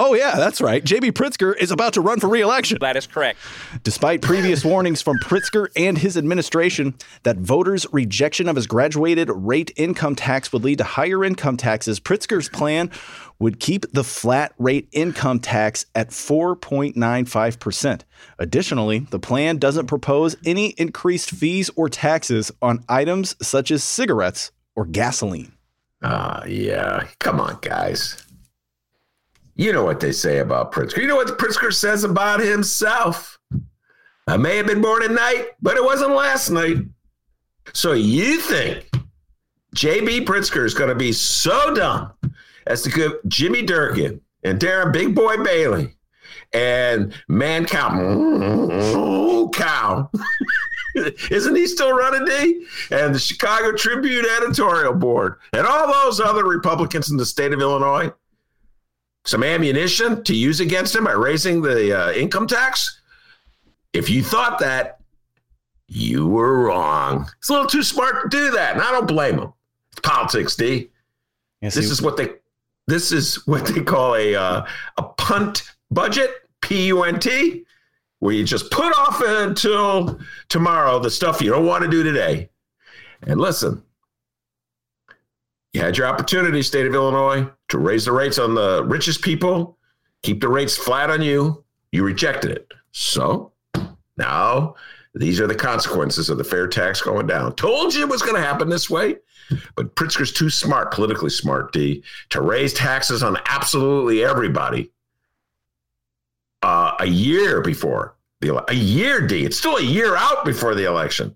oh, 0.00 0.14
yeah, 0.14 0.36
that's 0.36 0.60
right. 0.60 0.82
J.B. 0.84 1.12
Pritzker 1.12 1.56
is 1.56 1.70
about 1.70 1.92
to 1.94 2.00
run 2.00 2.20
for 2.20 2.28
reelection. 2.28 2.78
That 2.80 2.96
is 2.96 3.06
correct. 3.06 3.38
Despite 3.82 4.22
previous 4.22 4.64
warnings 4.64 5.02
from 5.02 5.18
Pritzker 5.18 5.68
and 5.76 5.98
his 5.98 6.16
administration 6.16 6.94
that 7.22 7.36
voters' 7.36 7.86
rejection 7.92 8.48
of 8.48 8.56
his 8.56 8.66
graduated 8.66 9.30
rate 9.32 9.72
income 9.76 10.14
tax 10.14 10.52
would 10.52 10.64
lead 10.64 10.78
to 10.78 10.84
higher 10.84 11.24
income 11.24 11.56
taxes, 11.56 12.00
Pritzker's 12.00 12.48
plan 12.48 12.90
would 13.38 13.60
keep 13.60 13.90
the 13.92 14.04
flat 14.04 14.52
rate 14.58 14.88
income 14.92 15.38
tax 15.38 15.86
at 15.94 16.10
4.95%. 16.10 18.02
Additionally, 18.38 18.98
the 18.98 19.18
plan 19.18 19.58
doesn't 19.58 19.86
propose 19.86 20.36
any 20.44 20.70
increased 20.70 21.30
fees 21.30 21.70
or 21.76 21.88
taxes 21.88 22.50
on 22.60 22.84
items 22.88 23.36
such 23.40 23.70
as 23.70 23.84
cigarettes 23.84 24.50
or 24.74 24.84
gasoline. 24.84 25.52
Ah, 26.02 26.44
yeah. 26.44 27.08
Come 27.18 27.40
on, 27.40 27.58
guys. 27.60 28.24
You 29.58 29.72
know 29.72 29.84
what 29.84 29.98
they 29.98 30.12
say 30.12 30.38
about 30.38 30.70
Pritzker. 30.70 30.98
You 30.98 31.08
know 31.08 31.16
what 31.16 31.36
Pritzker 31.36 31.74
says 31.74 32.04
about 32.04 32.38
himself. 32.38 33.40
I 34.28 34.36
may 34.36 34.56
have 34.56 34.68
been 34.68 34.80
born 34.80 35.02
at 35.02 35.10
night, 35.10 35.48
but 35.60 35.76
it 35.76 35.82
wasn't 35.82 36.12
last 36.12 36.48
night. 36.50 36.76
So 37.72 37.92
you 37.92 38.38
think 38.38 38.88
JB 39.74 40.26
Pritzker 40.26 40.64
is 40.64 40.74
going 40.74 40.90
to 40.90 40.94
be 40.94 41.12
so 41.12 41.74
dumb 41.74 42.12
as 42.68 42.82
to 42.82 42.90
give 42.90 43.14
Jimmy 43.26 43.62
Durkin 43.62 44.20
and 44.44 44.60
Darren 44.60 44.92
Big 44.92 45.12
Boy 45.12 45.42
Bailey 45.42 45.96
and 46.52 47.12
Mancow, 47.28 47.92
Cow. 49.52 50.10
Isn't 51.30 51.56
he 51.56 51.66
still 51.66 51.92
running 51.96 52.24
D? 52.24 52.64
And 52.92 53.12
the 53.12 53.18
Chicago 53.18 53.72
Tribune 53.72 54.24
editorial 54.36 54.94
board 54.94 55.40
and 55.52 55.66
all 55.66 55.92
those 55.92 56.20
other 56.20 56.44
Republicans 56.44 57.10
in 57.10 57.16
the 57.16 57.26
state 57.26 57.52
of 57.52 57.60
Illinois 57.60 58.12
some 59.28 59.42
ammunition 59.44 60.24
to 60.24 60.34
use 60.34 60.60
against 60.60 60.94
him 60.96 61.04
by 61.04 61.12
raising 61.12 61.60
the 61.60 61.92
uh, 61.98 62.12
income 62.12 62.46
tax? 62.46 63.02
If 63.92 64.08
you 64.08 64.22
thought 64.22 64.58
that, 64.60 65.00
you 65.86 66.26
were 66.26 66.64
wrong. 66.64 67.28
It's 67.38 67.48
a 67.48 67.52
little 67.52 67.66
too 67.66 67.82
smart 67.82 68.22
to 68.30 68.36
do 68.36 68.50
that, 68.52 68.72
and 68.74 68.82
I 68.82 68.90
don't 68.90 69.06
blame 69.08 69.38
him. 69.38 69.52
It's 69.92 70.00
politics, 70.00 70.56
D. 70.56 70.90
Yes, 71.60 71.74
This 71.74 71.86
he- 71.86 71.90
is 71.92 72.02
what 72.02 72.16
they 72.16 72.30
this 72.86 73.12
is 73.12 73.46
what 73.46 73.66
they 73.66 73.82
call 73.82 74.14
a 74.16 74.34
uh, 74.34 74.66
a 74.96 75.02
punt 75.02 75.62
budget, 75.90 76.30
P 76.62 76.86
U 76.86 77.02
N 77.04 77.18
T, 77.20 77.64
where 78.20 78.34
you 78.34 78.44
just 78.44 78.70
put 78.70 78.96
off 78.98 79.20
until 79.22 80.18
tomorrow 80.48 80.98
the 80.98 81.10
stuff 81.10 81.42
you 81.42 81.50
don't 81.50 81.66
want 81.66 81.84
to 81.84 81.90
do 81.90 82.02
today. 82.02 82.48
And 83.22 83.38
listen, 83.40 83.82
you 85.72 85.80
had 85.80 85.96
your 85.96 86.06
opportunity, 86.06 86.62
state 86.62 86.86
of 86.86 86.94
Illinois, 86.94 87.48
to 87.68 87.78
raise 87.78 88.04
the 88.04 88.12
rates 88.12 88.38
on 88.38 88.54
the 88.54 88.84
richest 88.84 89.22
people, 89.22 89.76
keep 90.22 90.40
the 90.40 90.48
rates 90.48 90.76
flat 90.76 91.10
on 91.10 91.22
you. 91.22 91.64
You 91.92 92.04
rejected 92.04 92.50
it. 92.50 92.72
So 92.92 93.52
now 94.16 94.74
these 95.14 95.40
are 95.40 95.46
the 95.46 95.54
consequences 95.54 96.30
of 96.30 96.38
the 96.38 96.44
fair 96.44 96.66
tax 96.68 97.00
going 97.00 97.26
down. 97.26 97.54
Told 97.54 97.94
you 97.94 98.02
it 98.02 98.08
was 98.08 98.22
going 98.22 98.34
to 98.34 98.46
happen 98.46 98.68
this 98.68 98.90
way. 98.90 99.16
But 99.76 99.94
Pritzker's 99.94 100.32
too 100.32 100.50
smart, 100.50 100.92
politically 100.92 101.30
smart, 101.30 101.72
D, 101.72 102.02
to 102.30 102.42
raise 102.42 102.74
taxes 102.74 103.22
on 103.22 103.38
absolutely 103.46 104.22
everybody 104.22 104.90
uh, 106.62 106.96
a 107.00 107.06
year 107.06 107.62
before 107.62 108.16
the 108.40 108.48
ele- 108.48 108.64
a 108.68 108.74
year, 108.74 109.26
D. 109.26 109.44
It's 109.44 109.56
still 109.56 109.76
a 109.76 109.82
year 109.82 110.16
out 110.16 110.44
before 110.44 110.74
the 110.74 110.86
election. 110.86 111.34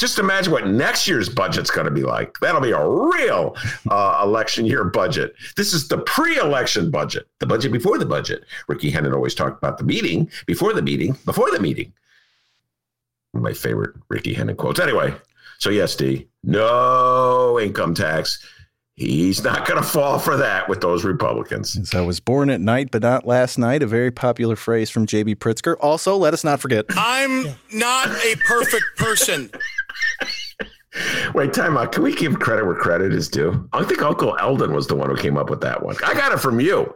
Just 0.00 0.18
imagine 0.18 0.50
what 0.50 0.66
next 0.66 1.06
year's 1.06 1.28
budget's 1.28 1.70
going 1.70 1.84
to 1.84 1.90
be 1.90 2.04
like. 2.04 2.40
That'll 2.40 2.62
be 2.62 2.70
a 2.70 2.88
real 2.88 3.54
uh, 3.90 4.22
election 4.24 4.64
year 4.64 4.82
budget. 4.82 5.34
This 5.58 5.74
is 5.74 5.88
the 5.88 5.98
pre-election 5.98 6.90
budget, 6.90 7.28
the 7.38 7.44
budget 7.44 7.70
before 7.70 7.98
the 7.98 8.06
budget. 8.06 8.44
Ricky 8.66 8.88
Hendon 8.88 9.12
always 9.12 9.34
talked 9.34 9.58
about 9.58 9.76
the 9.76 9.84
meeting 9.84 10.30
before 10.46 10.72
the 10.72 10.80
meeting 10.80 11.18
before 11.26 11.50
the 11.50 11.60
meeting. 11.60 11.92
My 13.34 13.52
favorite 13.52 13.94
Ricky 14.08 14.32
Hendon 14.32 14.56
quotes. 14.56 14.80
Anyway, 14.80 15.14
so 15.58 15.68
yes, 15.68 15.94
D, 15.94 16.26
no 16.42 17.60
income 17.60 17.92
tax. 17.92 18.42
He's 18.94 19.44
not 19.44 19.66
going 19.66 19.82
to 19.82 19.86
fall 19.86 20.18
for 20.18 20.36
that 20.36 20.68
with 20.68 20.80
those 20.80 21.04
Republicans. 21.04 21.88
So 21.88 22.02
I 22.02 22.06
was 22.06 22.20
born 22.20 22.50
at 22.50 22.60
night, 22.60 22.90
but 22.90 23.00
not 23.00 23.26
last 23.26 23.56
night. 23.56 23.82
A 23.82 23.86
very 23.86 24.10
popular 24.10 24.56
phrase 24.56 24.90
from 24.90 25.06
J.B. 25.06 25.36
Pritzker. 25.36 25.76
Also, 25.80 26.16
let 26.16 26.34
us 26.34 26.44
not 26.44 26.60
forget. 26.60 26.84
I'm 26.90 27.46
not 27.72 28.08
a 28.08 28.36
perfect 28.46 28.84
person. 28.96 29.50
Wait, 31.34 31.52
time 31.52 31.76
out. 31.76 31.92
Can 31.92 32.02
we 32.02 32.14
give 32.14 32.38
credit 32.38 32.66
where 32.66 32.74
credit 32.74 33.12
is 33.12 33.28
due? 33.28 33.68
I 33.72 33.84
think 33.84 34.02
Uncle 34.02 34.36
Eldon 34.38 34.72
was 34.72 34.86
the 34.86 34.96
one 34.96 35.08
who 35.08 35.16
came 35.16 35.36
up 35.36 35.50
with 35.50 35.60
that 35.60 35.82
one. 35.82 35.96
I 36.04 36.14
got 36.14 36.32
it 36.32 36.40
from 36.40 36.60
you. 36.60 36.94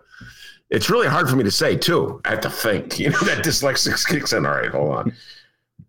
It's 0.71 0.91
really 0.91 1.07
hard 1.07 1.29
for 1.29 1.37
me 1.37 1.45
to 1.45 1.51
say 1.51 1.77
too. 1.77 2.21
I 2.25 2.31
have 2.31 2.41
to 2.41 2.51
think. 2.51 2.99
You 3.05 3.11
know 3.11 3.21
that 3.21 3.45
dyslexic 3.45 4.05
kicks 4.09 4.33
in. 4.33 4.47
All 4.47 4.53
right, 4.53 4.71
hold 4.71 4.95
on. 4.95 5.13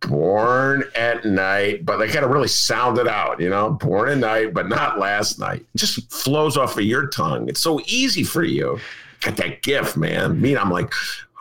Born 0.01 0.83
at 0.95 1.25
night, 1.25 1.85
but 1.85 1.97
they 1.97 2.07
gotta 2.07 2.27
really 2.27 2.47
sound 2.47 2.97
it 2.99 3.07
out, 3.07 3.39
you 3.39 3.49
know. 3.49 3.71
Born 3.71 4.09
at 4.09 4.17
night, 4.17 4.53
but 4.53 4.67
not 4.67 4.99
last 4.99 5.39
night. 5.39 5.65
It 5.73 5.77
just 5.77 6.11
flows 6.11 6.57
off 6.57 6.77
of 6.77 6.83
your 6.83 7.07
tongue. 7.07 7.49
It's 7.49 7.61
so 7.61 7.79
easy 7.87 8.23
for 8.23 8.43
you. 8.43 8.79
Got 9.21 9.37
that 9.37 9.63
gift, 9.63 9.97
man. 9.97 10.39
Me, 10.39 10.55
I'm 10.55 10.69
like, 10.69 10.93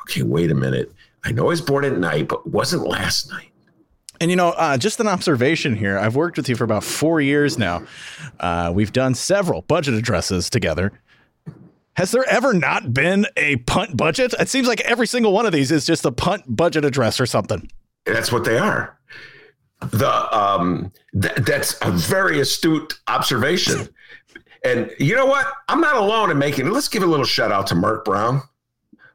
okay, 0.03 0.22
wait 0.22 0.50
a 0.50 0.55
minute. 0.55 0.92
I 1.24 1.33
know 1.33 1.44
was 1.44 1.61
born 1.61 1.85
at 1.85 1.98
night, 1.98 2.29
but 2.29 2.46
wasn't 2.46 2.87
last 2.87 3.31
night. 3.31 3.50
And 4.20 4.31
you 4.31 4.37
know, 4.37 4.50
uh, 4.50 4.79
just 4.79 5.00
an 5.00 5.09
observation 5.09 5.74
here. 5.74 5.98
I've 5.98 6.16
worked 6.16 6.37
with 6.37 6.48
you 6.48 6.57
for 6.57 6.64
about 6.64 6.85
four 6.85 7.20
years 7.20 7.59
now. 7.59 7.85
Uh, 8.40 8.72
we've 8.74 8.92
done 8.92 9.14
several 9.14 9.62
budget 9.62 9.94
addresses 9.94 10.48
together. 10.48 10.92
Has 11.96 12.11
there 12.11 12.24
ever 12.29 12.53
not 12.55 12.92
been 12.92 13.27
a 13.37 13.57
punt 13.57 13.96
budget? 13.96 14.35
It 14.38 14.48
seems 14.48 14.66
like 14.66 14.81
every 14.81 15.07
single 15.07 15.33
one 15.33 15.46
of 15.46 15.53
these 15.53 15.70
is 15.70 15.87
just 15.87 16.05
a 16.05 16.12
punt 16.12 16.42
budget 16.48 16.85
address 16.85 17.20
or 17.20 17.27
something. 17.27 17.70
That's 18.05 18.33
what 18.33 18.44
they 18.44 18.59
are. 18.59 18.98
The 19.81 20.37
um, 20.37 20.92
th- 21.20 21.35
that's 21.37 21.77
a 21.83 21.90
very 21.90 22.40
astute 22.40 22.94
observation. 23.07 23.88
And 24.64 24.90
you 24.98 25.14
know 25.14 25.27
what? 25.27 25.46
I'm 25.68 25.81
not 25.81 25.96
alone 25.96 26.31
in 26.31 26.38
making 26.38 26.66
it. 26.66 26.72
Let's 26.72 26.88
give 26.88 27.03
a 27.03 27.07
little 27.07 27.27
shout 27.27 27.53
out 27.53 27.66
to 27.68 27.74
Mark 27.74 28.05
Brown. 28.05 28.42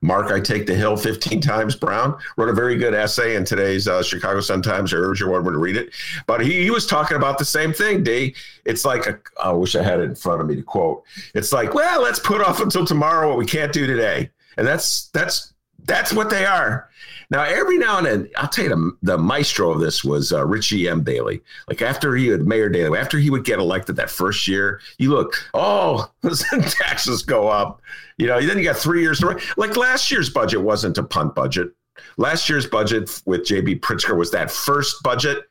Mark, 0.02 0.32
I 0.32 0.40
take 0.40 0.66
the 0.66 0.76
hill 0.76 0.96
15 0.96 1.42
times. 1.42 1.76
Brown 1.76 2.18
wrote 2.38 2.50
a 2.50 2.54
very 2.54 2.78
good 2.78 2.94
essay 2.94 3.36
in 3.36 3.44
today's 3.44 3.88
uh, 3.88 4.02
Chicago 4.02 4.40
Sun 4.40 4.62
Times. 4.62 4.94
I 4.94 4.98
urge 4.98 5.22
everyone 5.22 5.44
to 5.44 5.60
read 5.60 5.76
it. 5.76 5.94
But 6.26 6.42
he, 6.42 6.64
he 6.64 6.72
was 6.72 6.88
talking 6.88 7.18
about 7.18 7.38
the 7.38 7.46
same 7.46 7.74
thing, 7.74 8.04
D. 8.04 8.36
It's 8.66 8.86
like, 8.86 9.08
a, 9.08 9.20
I 9.42 9.52
wish 9.52 9.76
I 9.76 9.84
had 9.84 10.00
it 10.00 10.04
in 10.04 10.16
front 10.16 10.42
of 10.42 10.48
me 10.48 10.56
to 10.56 10.64
quote. 10.64 11.04
It's 11.34 11.52
like, 11.52 11.74
well, 11.74 12.02
let's 12.02 12.20
put 12.20 12.42
off 12.42 12.62
until 12.62 12.86
tomorrow 12.86 13.28
what 13.28 13.38
we 13.38 13.46
can't 13.46 13.74
do 13.74 13.86
today. 13.86 14.30
And 14.58 14.66
that's 14.66 15.08
that's 15.10 15.54
that's 15.86 16.14
what 16.14 16.30
they 16.30 16.46
are. 16.46 16.90
Now, 17.32 17.44
every 17.44 17.78
now 17.78 18.00
and 18.00 18.08
then, 18.08 18.30
I'll 18.38 18.48
tell 18.48 18.64
you, 18.66 18.70
the, 18.70 18.98
the 19.04 19.18
maestro 19.18 19.72
of 19.72 19.80
this 19.80 20.04
was 20.04 20.34
uh, 20.34 20.46
Richie 20.46 20.90
M. 20.90 21.04
Daley. 21.04 21.42
Like 21.68 21.82
after 21.82 22.16
he 22.16 22.28
had 22.28 22.48
Mayor 22.48 22.70
Daley, 22.70 22.98
after 22.98 23.20
he 23.20 23.30
would 23.30 23.46
get 23.46 23.60
elected 23.60 23.96
that 23.98 24.10
first 24.10 24.48
year, 24.48 24.82
you 24.98 25.12
look, 25.12 25.34
oh, 25.54 26.10
taxes 26.70 27.22
go 27.22 27.48
up. 27.48 27.82
You 28.18 28.28
know, 28.28 28.42
then 28.42 28.58
you 28.58 28.64
got 28.64 28.78
three 28.78 29.02
years 29.02 29.20
to 29.20 29.28
write. 29.28 29.58
Like 29.58 29.78
last 29.78 30.10
year's 30.10 30.30
budget 30.30 30.62
wasn't 30.62 30.98
a 30.98 31.04
punt 31.04 31.36
budget. 31.36 31.70
Last 32.18 32.50
year's 32.50 32.66
budget 32.66 33.22
with 33.26 33.42
JB 33.42 33.82
Pritzker 33.82 34.18
was 34.18 34.32
that 34.32 34.50
first 34.50 35.04
budget. 35.04 35.44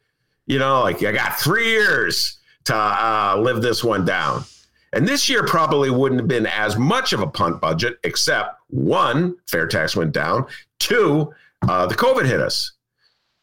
You 0.47 0.59
know, 0.59 0.81
like 0.81 1.03
I 1.05 1.13
got 1.13 1.39
three 1.39 1.71
years 1.71 2.39
to 2.65 2.75
uh, 2.75 3.37
live 3.39 3.63
this 3.63 3.85
one 3.85 4.05
down. 4.05 4.45
And 4.93 5.07
this 5.07 5.29
year 5.29 5.45
probably 5.45 5.91
wouldn't 5.91 6.21
have 6.21 6.29
been 6.29 6.47
as 6.47 6.77
much 6.77 7.13
of 7.13 7.21
a 7.21 7.27
punt 7.27 7.61
budget, 7.61 7.99
except 8.05 8.57
one, 8.69 9.37
fair 9.47 9.67
tax 9.67 9.95
went 9.95 10.13
down. 10.13 10.47
Two, 10.79 11.33
uh, 11.67 11.87
the 11.87 11.95
COVID 11.95 12.25
hit 12.27 12.41
us. 12.41 12.73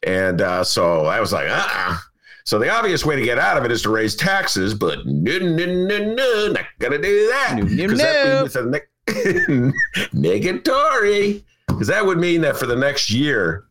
And 0.02 0.40
uh, 0.40 0.62
so 0.64 1.06
I 1.06 1.20
was 1.20 1.32
like, 1.32 1.48
uh 1.48 1.66
uh 1.70 1.96
So 2.44 2.58
the 2.58 2.68
obvious 2.70 3.04
way 3.04 3.16
to 3.16 3.22
get 3.22 3.38
out 3.38 3.56
of 3.56 3.64
it 3.64 3.72
is 3.72 3.82
to 3.82 3.90
raise 3.90 4.14
taxes, 4.14 4.72
but 4.74 5.00
no, 5.04 5.38
no, 5.38 5.66
no, 5.66 6.14
no, 6.14 6.48
not 6.52 6.64
gonna 6.78 6.98
do 6.98 7.26
that. 7.28 7.54
No, 7.56 7.64
no, 7.64 7.88
'Cause 7.88 7.98
that 7.98 8.26
no. 8.26 8.40
means 8.42 8.56
a 8.56 8.66
ne- 8.66 9.72
negatory. 10.14 11.42
Because 11.68 11.88
that 11.88 12.06
would 12.06 12.18
mean 12.18 12.40
that 12.42 12.56
for 12.56 12.66
the 12.66 12.76
next 12.76 13.10
year, 13.10 13.64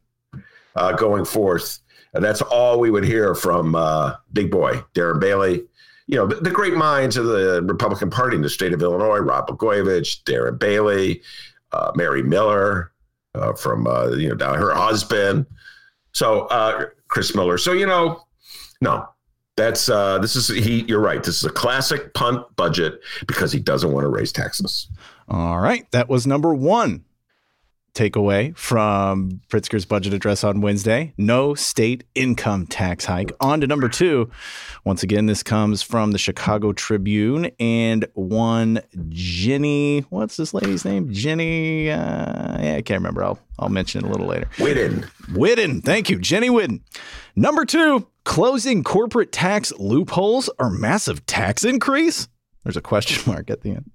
uh, 0.75 0.91
going 0.93 1.25
forth, 1.25 1.79
uh, 2.13 2.19
that's 2.19 2.41
all 2.41 2.79
we 2.79 2.91
would 2.91 3.05
hear 3.05 3.34
from 3.34 3.75
uh, 3.75 4.13
Big 4.34 4.51
Boy 4.51 4.84
Darren 4.93 5.19
Bailey. 5.19 5.63
You 6.08 6.17
know, 6.17 6.27
the, 6.27 6.36
the 6.36 6.51
great 6.51 6.73
minds 6.75 7.17
of 7.17 7.25
the 7.25 7.62
Republican 7.63 8.10
Party 8.10 8.36
in 8.36 8.41
the 8.41 8.49
state 8.49 8.73
of 8.73 8.81
Illinois: 8.81 9.19
Rob 9.19 9.47
Blagojevich, 9.47 10.23
Darren 10.23 10.60
Bailey, 10.60 11.21
uh, 11.71 11.91
Mary 11.95 12.21
Miller 12.21 12.91
uh, 13.35 13.53
from 13.53 13.87
uh, 13.87 14.11
you 14.11 14.29
know 14.29 14.35
down 14.35 14.57
her 14.57 14.73
husband. 14.73 15.45
So 16.13 16.41
uh, 16.47 16.85
Chris 17.07 17.35
Miller. 17.35 17.57
So 17.57 17.73
you 17.73 17.85
know, 17.85 18.21
no, 18.81 19.05
that's 19.57 19.89
uh, 19.89 20.19
this 20.19 20.35
is 20.35 20.47
he. 20.47 20.83
You're 20.87 21.01
right. 21.01 21.23
This 21.23 21.37
is 21.37 21.43
a 21.43 21.51
classic 21.51 22.13
punt 22.13 22.43
budget 22.55 22.99
because 23.27 23.51
he 23.51 23.59
doesn't 23.59 23.91
want 23.91 24.05
to 24.05 24.09
raise 24.09 24.31
taxes. 24.31 24.89
All 25.27 25.59
right. 25.59 25.89
That 25.91 26.09
was 26.09 26.27
number 26.27 26.53
one 26.53 27.03
takeaway 27.95 28.55
from 28.58 29.41
Pritzker's 29.49 29.86
budget 29.86 30.13
address 30.13 30.43
on 30.43 30.62
Wednesday. 30.62 31.13
No 31.17 31.55
state 31.55 32.03
income 32.13 32.67
tax 32.67 33.05
hike. 33.05 33.31
On 33.39 33.62
to 33.62 33.67
number 33.67 33.89
two. 33.89 34.29
Once 34.84 35.01
again, 35.01 35.25
this 35.25 35.41
comes 35.41 35.81
from 35.81 36.12
the 36.12 36.17
Chicago 36.19 36.73
Tribune 36.73 37.49
and 37.60 38.05
one 38.13 38.81
Jenny. 39.10 40.01
What's 40.10 40.38
this 40.38 40.53
lady's 40.53 40.86
name? 40.86 41.12
Jenny. 41.12 41.89
Uh, 41.89 42.62
yeah, 42.62 42.75
I 42.77 42.81
can't 42.81 42.99
remember. 42.99 43.23
I'll, 43.23 43.39
I'll 43.58 43.69
mention 43.69 44.05
it 44.05 44.08
a 44.08 44.12
little 44.12 44.27
later. 44.27 44.47
Whidden. 44.60 45.08
Whidden. 45.34 45.81
Thank 45.81 46.10
you, 46.10 46.19
Jenny 46.19 46.49
Whidden. 46.49 46.84
Number 47.36 47.65
two, 47.65 48.08
closing 48.23 48.84
corporate 48.84 49.31
tax 49.31 49.73
loopholes 49.79 50.49
or 50.60 50.69
massive 50.69 51.25
tax 51.25 51.63
increase? 51.63 52.27
There's 52.65 52.75
a 52.75 52.82
question 52.82 53.21
mark 53.32 53.49
at 53.51 53.62
the 53.62 53.69
end. 53.69 53.91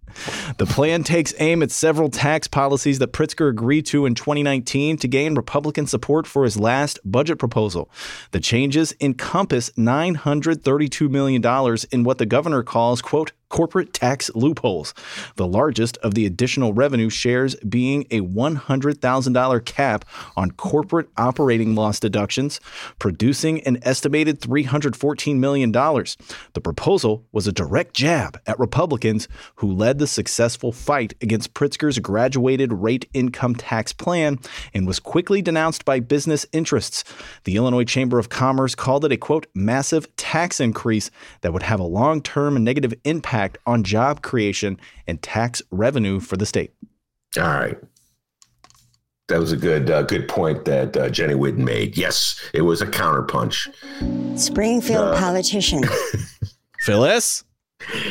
The 0.58 0.66
plan 0.66 1.02
takes 1.02 1.34
aim 1.38 1.62
at 1.62 1.72
several 1.72 2.08
tax 2.08 2.46
policies 2.46 3.00
that 3.00 3.12
Pritzker 3.12 3.50
agreed 3.50 3.84
to 3.86 4.06
in 4.06 4.14
2019 4.14 4.96
to 4.98 5.08
gain 5.08 5.34
Republican 5.34 5.86
support 5.86 6.26
for 6.26 6.44
his 6.44 6.58
last 6.58 7.00
budget 7.04 7.38
proposal. 7.38 7.90
The 8.30 8.40
changes 8.40 8.94
encompass 9.00 9.70
$932 9.70 11.10
million 11.10 11.76
in 11.90 12.04
what 12.04 12.18
the 12.18 12.26
governor 12.26 12.62
calls, 12.62 13.02
quote, 13.02 13.32
corporate 13.50 13.92
tax 13.92 14.30
loopholes. 14.34 14.94
The 15.36 15.46
largest 15.46 15.98
of 15.98 16.14
the 16.14 16.24
additional 16.24 16.72
revenue 16.72 17.10
shares 17.10 17.54
being 17.56 18.06
a 18.10 18.20
$100,000 18.20 19.64
cap 19.66 20.04
on 20.36 20.52
corporate 20.52 21.08
operating 21.18 21.74
loss 21.74 22.00
deductions, 22.00 22.60
producing 22.98 23.60
an 23.62 23.78
estimated 23.82 24.40
$314 24.40 25.36
million. 25.36 25.70
The 25.72 26.60
proposal 26.62 27.26
was 27.32 27.46
a 27.46 27.52
direct 27.52 27.94
jab 27.94 28.40
at 28.46 28.58
Republicans 28.58 29.28
who 29.56 29.70
led 29.70 29.98
the 29.98 30.06
successful 30.06 30.72
fight 30.72 31.14
against 31.20 31.52
Pritzker's 31.52 31.98
graduated 31.98 32.72
rate 32.72 33.08
income 33.12 33.54
tax 33.54 33.92
plan 33.92 34.38
and 34.72 34.86
was 34.86 35.00
quickly 35.00 35.42
denounced 35.42 35.84
by 35.84 36.00
business 36.00 36.46
interests. 36.52 37.04
The 37.44 37.56
Illinois 37.56 37.84
Chamber 37.84 38.18
of 38.18 38.28
Commerce 38.28 38.74
called 38.74 39.04
it 39.04 39.12
a 39.12 39.16
quote 39.16 39.46
massive 39.54 40.14
tax 40.16 40.60
increase 40.60 41.10
that 41.40 41.52
would 41.52 41.64
have 41.64 41.80
a 41.80 41.84
long-term 41.84 42.62
negative 42.62 42.94
impact 43.04 43.39
on 43.66 43.84
job 43.84 44.22
creation 44.22 44.78
and 45.06 45.20
tax 45.22 45.62
revenue 45.70 46.20
for 46.20 46.36
the 46.36 46.46
state. 46.46 46.72
All 47.36 47.44
right. 47.44 47.78
That 49.28 49.38
was 49.38 49.52
a 49.52 49.56
good 49.56 49.90
uh, 49.90 50.02
good 50.02 50.26
point 50.26 50.64
that 50.64 50.96
uh, 50.96 51.08
Jenny 51.08 51.34
Whidden 51.34 51.64
made. 51.64 51.96
Yes, 51.96 52.40
it 52.52 52.62
was 52.62 52.82
a 52.82 52.86
counterpunch. 52.86 53.68
Springfield 54.36 55.16
politician. 55.16 55.84
Phyllis, 56.80 57.44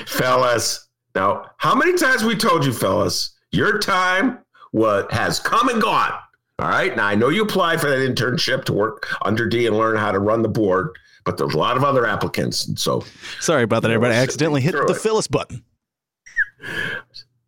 fellas. 0.05 0.87
Now, 1.15 1.51
how 1.57 1.75
many 1.75 1.97
times 1.97 2.23
we 2.23 2.35
told 2.35 2.65
you, 2.65 2.71
fellas, 2.71 3.35
your 3.51 3.79
time 3.79 4.39
what 4.71 5.11
has 5.11 5.39
come 5.39 5.69
and 5.69 5.81
gone. 5.81 6.13
All 6.59 6.67
right. 6.67 6.95
Now 6.95 7.07
I 7.07 7.15
know 7.15 7.29
you 7.29 7.43
applied 7.43 7.79
for 7.79 7.89
that 7.89 7.99
internship 7.99 8.65
to 8.65 8.73
work 8.73 9.07
under 9.23 9.47
D 9.47 9.65
and 9.65 9.77
learn 9.77 9.95
how 9.95 10.11
to 10.11 10.19
run 10.19 10.41
the 10.41 10.49
board, 10.49 10.97
but 11.29 11.37
there's 11.37 11.53
a 11.53 11.59
lot 11.59 11.77
of 11.77 11.83
other 11.83 12.07
applicants. 12.07 12.67
And 12.67 12.79
so 12.79 13.03
sorry 13.39 13.61
about 13.61 13.83
that, 13.83 13.91
everybody. 13.91 14.15
I 14.15 14.17
accidentally 14.17 14.61
hit 14.61 14.71
the 14.71 14.93
it. 14.93 14.97
Phyllis 14.97 15.27
button. 15.27 15.63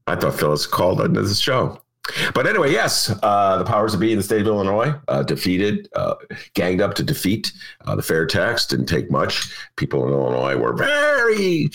I 0.05 0.15
thought 0.15 0.35
Phyllis 0.35 0.67
called 0.67 1.01
into 1.01 1.23
the 1.23 1.33
show. 1.33 1.81
But 2.33 2.47
anyway, 2.47 2.71
yes, 2.71 3.13
uh, 3.21 3.57
the 3.57 3.63
powers 3.63 3.91
that 3.91 3.99
be 3.99 4.11
in 4.11 4.17
the 4.17 4.23
state 4.23 4.41
of 4.41 4.47
Illinois 4.47 4.93
uh, 5.07 5.23
defeated, 5.23 5.87
uh, 5.95 6.15
ganged 6.55 6.81
up 6.81 6.95
to 6.95 7.03
defeat 7.03 7.51
uh, 7.85 7.95
the 7.95 8.01
fair 8.01 8.25
tax. 8.25 8.65
Didn't 8.65 8.87
take 8.87 9.11
much. 9.11 9.53
People 9.75 10.07
in 10.07 10.13
Illinois 10.13 10.57
were 10.57 10.73
very, 10.73 11.69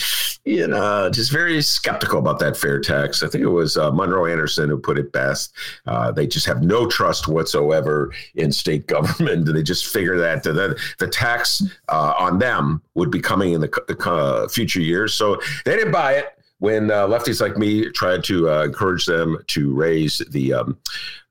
you 0.45 0.67
know, 0.67 1.11
just 1.11 1.31
very 1.31 1.63
skeptical 1.63 2.19
about 2.19 2.41
that 2.41 2.57
fair 2.57 2.81
tax. 2.81 3.23
I 3.23 3.29
think 3.29 3.45
it 3.45 3.49
was 3.49 3.77
uh, 3.77 3.93
Monroe 3.93 4.27
Anderson 4.27 4.69
who 4.69 4.79
put 4.79 4.99
it 4.99 5.13
best. 5.13 5.53
Uh, 5.87 6.11
they 6.11 6.27
just 6.27 6.47
have 6.47 6.63
no 6.63 6.89
trust 6.89 7.29
whatsoever 7.29 8.13
in 8.35 8.51
state 8.51 8.87
government. 8.89 9.47
They 9.47 9.63
just 9.63 9.87
figure 9.87 10.19
that 10.19 10.43
the, 10.43 10.77
the, 10.99 11.07
tax 11.07 11.63
on 11.89 12.39
them 12.39 12.83
would 12.95 13.11
be 13.11 13.21
coming 13.21 13.53
in 13.53 13.61
the, 13.61 13.69
the 13.87 14.49
future 14.53 14.81
years. 14.81 15.15
So 15.15 15.41
they 15.65 15.77
didn't 15.77 15.93
buy 15.93 16.15
it 16.15 16.36
when 16.67 16.91
uh, 16.91 17.07
lefties 17.07 17.41
like 17.41 17.57
me 17.57 17.89
tried 17.91 18.25
to 18.25 18.51
uh, 18.51 18.65
encourage 18.65 19.07
them 19.07 19.39
to 19.47 19.73
raise 19.73 20.19
the 20.31 20.53
um, 20.53 20.77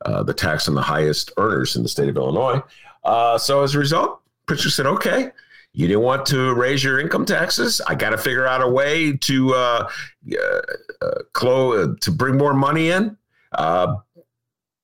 uh, 0.06 0.24
the 0.24 0.34
tax 0.34 0.70
on 0.70 0.76
the 0.76 0.82
highest 0.82 1.30
earners 1.36 1.76
in 1.76 1.84
the 1.84 1.90
state 1.90 2.08
of 2.08 2.16
Illinois. 2.16 2.62
Uh, 3.04 3.38
so 3.38 3.62
as 3.62 3.76
a 3.76 3.80
result, 3.80 4.22
Pritzker 4.48 4.72
said, 4.72 4.86
"Okay, 4.86 5.32
you 5.74 5.90
didn't 5.90 6.04
want 6.04 6.26
to 6.28 6.54
raise 6.54 6.86
your 6.86 7.02
income 7.02 7.26
taxes. 7.26 7.82
I 7.86 7.96
got 7.96 8.12
to 8.12 8.18
figure 8.18 8.48
out 8.48 8.62
a 8.62 8.70
way 8.70 9.12
to 9.12 9.54
uh, 9.54 9.90
uh, 10.32 10.62
uh, 11.02 11.12
clo- 11.34 11.94
to 11.94 12.12
bring 12.12 12.38
more 12.38 12.54
money 12.54 12.92
in." 12.92 13.18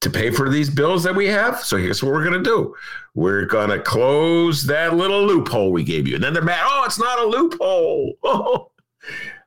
To 0.01 0.09
pay 0.09 0.31
for 0.31 0.49
these 0.49 0.67
bills 0.67 1.03
that 1.03 1.15
we 1.15 1.27
have. 1.27 1.59
So 1.61 1.77
here's 1.77 2.01
what 2.01 2.11
we're 2.11 2.23
going 2.23 2.43
to 2.43 2.49
do. 2.49 2.75
We're 3.13 3.45
going 3.45 3.69
to 3.69 3.79
close 3.79 4.65
that 4.65 4.95
little 4.95 5.23
loophole 5.23 5.71
we 5.71 5.83
gave 5.83 6.07
you. 6.07 6.15
And 6.15 6.23
then 6.23 6.33
they're 6.33 6.41
mad. 6.41 6.63
Oh, 6.63 6.83
it's 6.87 6.97
not 6.97 7.19
a 7.19 7.25
loophole. 7.25 8.17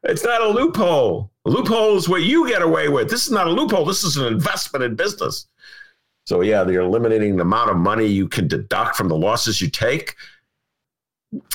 It's 0.04 0.24
not 0.24 0.42
a 0.42 0.48
loophole. 0.48 1.30
A 1.46 1.50
loophole 1.50 1.96
is 1.96 2.08
what 2.08 2.22
you 2.22 2.48
get 2.48 2.62
away 2.62 2.88
with. 2.88 3.08
This 3.08 3.26
is 3.26 3.32
not 3.32 3.46
a 3.46 3.50
loophole. 3.50 3.84
This 3.84 4.04
is 4.04 4.16
an 4.16 4.26
investment 4.26 4.84
in 4.84 4.94
business. 4.94 5.46
So 6.26 6.40
yeah, 6.40 6.64
they're 6.64 6.80
eliminating 6.80 7.36
the 7.36 7.42
amount 7.42 7.70
of 7.70 7.76
money 7.76 8.06
you 8.06 8.28
can 8.28 8.48
deduct 8.48 8.96
from 8.96 9.08
the 9.08 9.16
losses 9.16 9.60
you 9.60 9.68
take. 9.68 10.14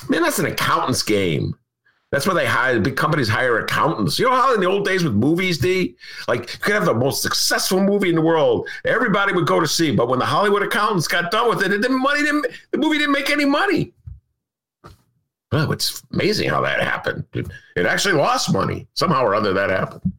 Man, 0.08 0.22
that's 0.22 0.38
an 0.38 0.46
accountant's 0.46 1.02
game. 1.02 1.54
That's 2.12 2.26
why 2.26 2.34
they 2.34 2.46
hire 2.46 2.80
big 2.80 2.96
companies 2.96 3.28
hire 3.28 3.60
accountants. 3.60 4.18
You 4.18 4.24
know 4.28 4.34
how 4.34 4.52
in 4.52 4.60
the 4.60 4.66
old 4.66 4.84
days 4.84 5.04
with 5.04 5.14
movies, 5.14 5.58
D, 5.58 5.96
like 6.26 6.52
you 6.52 6.58
could 6.58 6.74
have 6.74 6.84
the 6.84 6.94
most 6.94 7.22
successful 7.22 7.80
movie 7.80 8.08
in 8.08 8.16
the 8.16 8.20
world, 8.20 8.68
everybody 8.84 9.32
would 9.32 9.46
go 9.46 9.60
to 9.60 9.68
see, 9.68 9.94
but 9.94 10.08
when 10.08 10.18
the 10.18 10.26
Hollywood 10.26 10.62
accountants 10.62 11.06
got 11.06 11.30
done 11.30 11.48
with 11.48 11.62
it, 11.62 11.72
it 11.72 11.82
didn't 11.82 12.02
money 12.02 12.22
didn't 12.22 12.46
the 12.72 12.78
movie 12.78 12.98
didn't 12.98 13.12
make 13.12 13.30
any 13.30 13.44
money. 13.44 13.92
Well, 15.52 15.72
it's 15.72 16.02
amazing 16.12 16.48
how 16.48 16.60
that 16.62 16.80
happened. 16.80 17.24
It, 17.32 17.48
it 17.76 17.86
actually 17.86 18.14
lost 18.14 18.52
money 18.52 18.86
somehow 18.94 19.24
or 19.24 19.34
other. 19.34 19.52
That 19.52 19.70
happened. 19.70 20.12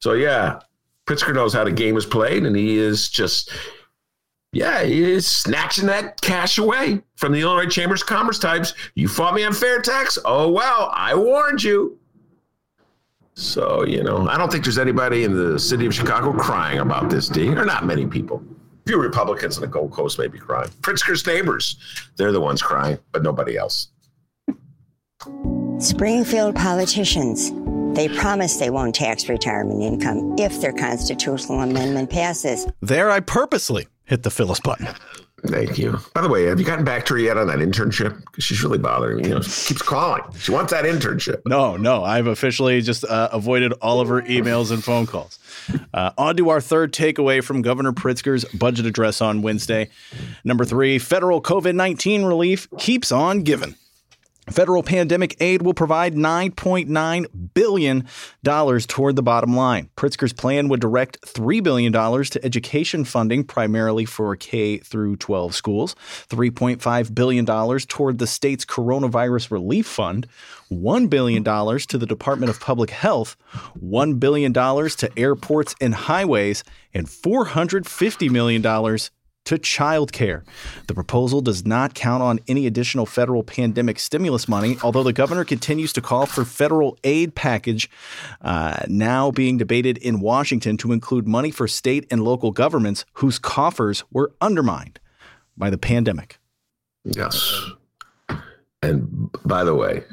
So 0.00 0.14
yeah, 0.14 0.60
Pritzker 1.06 1.34
knows 1.34 1.54
how 1.54 1.64
the 1.64 1.72
game 1.72 1.96
is 1.96 2.06
played, 2.06 2.44
and 2.44 2.56
he 2.56 2.78
is 2.78 3.08
just 3.08 3.50
yeah, 4.52 4.82
he 4.82 5.02
is 5.10 5.26
snatching 5.26 5.86
that 5.86 6.20
cash 6.20 6.58
away 6.58 7.02
from 7.16 7.32
the 7.32 7.40
Illinois 7.40 7.68
Chambers 7.68 8.02
of 8.02 8.08
Commerce 8.08 8.38
types. 8.38 8.74
You 8.94 9.08
fought 9.08 9.34
me 9.34 9.44
on 9.44 9.54
fair 9.54 9.80
tax. 9.80 10.18
Oh 10.24 10.50
well, 10.50 10.90
I 10.94 11.14
warned 11.14 11.62
you. 11.62 11.98
So 13.34 13.84
you 13.86 14.02
know, 14.02 14.28
I 14.28 14.36
don't 14.36 14.52
think 14.52 14.64
there's 14.64 14.78
anybody 14.78 15.24
in 15.24 15.34
the 15.34 15.58
city 15.58 15.86
of 15.86 15.94
Chicago 15.94 16.32
crying 16.32 16.80
about 16.80 17.08
this. 17.08 17.28
D. 17.28 17.48
Are 17.48 17.64
not 17.64 17.86
many 17.86 18.06
people. 18.06 18.42
A 18.84 18.88
few 18.88 19.00
Republicans 19.00 19.56
on 19.56 19.62
the 19.62 19.68
Gold 19.68 19.92
Coast 19.92 20.18
may 20.18 20.26
be 20.26 20.38
crying. 20.38 20.68
Pritzker's 20.80 21.24
neighbors, 21.24 21.76
they're 22.16 22.32
the 22.32 22.40
ones 22.40 22.60
crying, 22.60 22.98
but 23.12 23.22
nobody 23.22 23.56
else. 23.56 23.91
Springfield 25.78 26.54
politicians. 26.54 27.52
They 27.96 28.08
promise 28.08 28.56
they 28.56 28.70
won't 28.70 28.94
tax 28.94 29.28
retirement 29.28 29.82
income 29.82 30.36
if 30.38 30.60
their 30.60 30.72
constitutional 30.72 31.60
amendment 31.60 32.10
passes. 32.10 32.66
There, 32.80 33.10
I 33.10 33.20
purposely 33.20 33.86
hit 34.04 34.22
the 34.22 34.30
Phyllis 34.30 34.60
button. 34.60 34.88
Thank 35.46 35.76
you. 35.76 35.98
By 36.14 36.20
the 36.20 36.28
way, 36.28 36.44
have 36.44 36.60
you 36.60 36.64
gotten 36.64 36.84
back 36.84 37.04
to 37.06 37.14
her 37.14 37.20
yet 37.20 37.36
on 37.36 37.48
that 37.48 37.58
internship? 37.58 38.16
Because 38.26 38.44
she's 38.44 38.62
really 38.62 38.78
bothering 38.78 39.18
me. 39.18 39.28
You 39.28 39.34
know, 39.34 39.40
she 39.40 39.74
keeps 39.74 39.82
calling. 39.82 40.22
She 40.38 40.52
wants 40.52 40.72
that 40.72 40.84
internship. 40.84 41.42
No, 41.46 41.76
no, 41.76 42.04
I've 42.04 42.28
officially 42.28 42.80
just 42.80 43.04
uh, 43.04 43.28
avoided 43.32 43.72
all 43.82 44.00
of 44.00 44.08
her 44.08 44.22
emails 44.22 44.70
and 44.70 44.84
phone 44.84 45.06
calls. 45.06 45.40
Uh, 45.92 46.12
on 46.16 46.36
to 46.36 46.48
our 46.50 46.60
third 46.60 46.92
takeaway 46.92 47.42
from 47.42 47.60
Governor 47.60 47.92
Pritzker's 47.92 48.44
budget 48.54 48.86
address 48.86 49.20
on 49.20 49.42
Wednesday. 49.42 49.90
Number 50.44 50.64
three, 50.64 51.00
federal 51.00 51.42
COVID 51.42 51.74
19 51.74 52.24
relief 52.24 52.68
keeps 52.78 53.10
on 53.10 53.40
giving. 53.42 53.74
Federal 54.50 54.82
pandemic 54.82 55.36
aid 55.40 55.62
will 55.62 55.72
provide 55.72 56.14
$9.9 56.14 57.26
billion 57.54 58.08
toward 58.42 59.16
the 59.16 59.22
bottom 59.22 59.56
line. 59.56 59.88
Pritzker's 59.96 60.32
plan 60.32 60.68
would 60.68 60.80
direct 60.80 61.20
$3 61.22 61.62
billion 61.62 61.92
to 61.92 62.44
education 62.44 63.04
funding, 63.04 63.44
primarily 63.44 64.04
for 64.04 64.34
K 64.34 64.78
through 64.78 65.16
12 65.16 65.54
schools, 65.54 65.94
$3.5 66.28 67.14
billion 67.14 67.46
toward 67.46 68.18
the 68.18 68.26
state's 68.26 68.64
coronavirus 68.64 69.52
relief 69.52 69.86
fund, 69.86 70.26
$1 70.72 71.08
billion 71.08 71.44
to 71.44 71.98
the 71.98 72.06
Department 72.06 72.50
of 72.50 72.58
Public 72.58 72.90
Health, 72.90 73.36
$1 73.80 74.18
billion 74.18 74.52
to 74.52 75.10
airports 75.16 75.76
and 75.80 75.94
highways, 75.94 76.64
and 76.92 77.06
$450 77.06 78.30
million 78.30 78.60
to 79.44 79.56
childcare. 79.56 80.42
The 80.86 80.94
proposal 80.94 81.40
does 81.40 81.66
not 81.66 81.94
count 81.94 82.22
on 82.22 82.40
any 82.48 82.66
additional 82.66 83.06
federal 83.06 83.42
pandemic 83.42 83.98
stimulus 83.98 84.48
money, 84.48 84.76
although 84.82 85.02
the 85.02 85.12
governor 85.12 85.44
continues 85.44 85.92
to 85.94 86.00
call 86.00 86.26
for 86.26 86.44
federal 86.44 86.98
aid 87.04 87.34
package 87.34 87.90
uh, 88.40 88.82
now 88.88 89.30
being 89.30 89.58
debated 89.58 89.98
in 89.98 90.20
Washington 90.20 90.76
to 90.78 90.92
include 90.92 91.26
money 91.26 91.50
for 91.50 91.66
state 91.66 92.06
and 92.10 92.22
local 92.22 92.52
governments 92.52 93.04
whose 93.14 93.38
coffers 93.38 94.04
were 94.12 94.32
undermined 94.40 95.00
by 95.56 95.70
the 95.70 95.78
pandemic. 95.78 96.38
Yes. 97.04 97.64
And 98.82 99.30
by 99.44 99.64
the 99.64 99.74
way, 99.74 100.04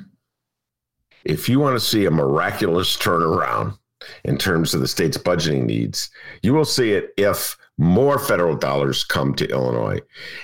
if 1.26 1.50
you 1.50 1.60
want 1.60 1.76
to 1.76 1.86
see 1.86 2.06
a 2.06 2.12
miraculous 2.12 2.98
turnaround 2.98 3.78
in 4.24 4.38
terms 4.38 4.74
of 4.74 4.82
the 4.82 4.88
state's 4.88 5.18
budgeting 5.18 5.65
needs, 5.65 6.10
you 6.42 6.54
will 6.54 6.65
see 6.65 6.94
it 6.94 7.13
if 7.18 7.58
more 7.80 8.20
federal 8.20 8.58
dollars 8.58 9.06
come 9.06 9.34
to 9.34 9.50
Illinois. 9.50 10.00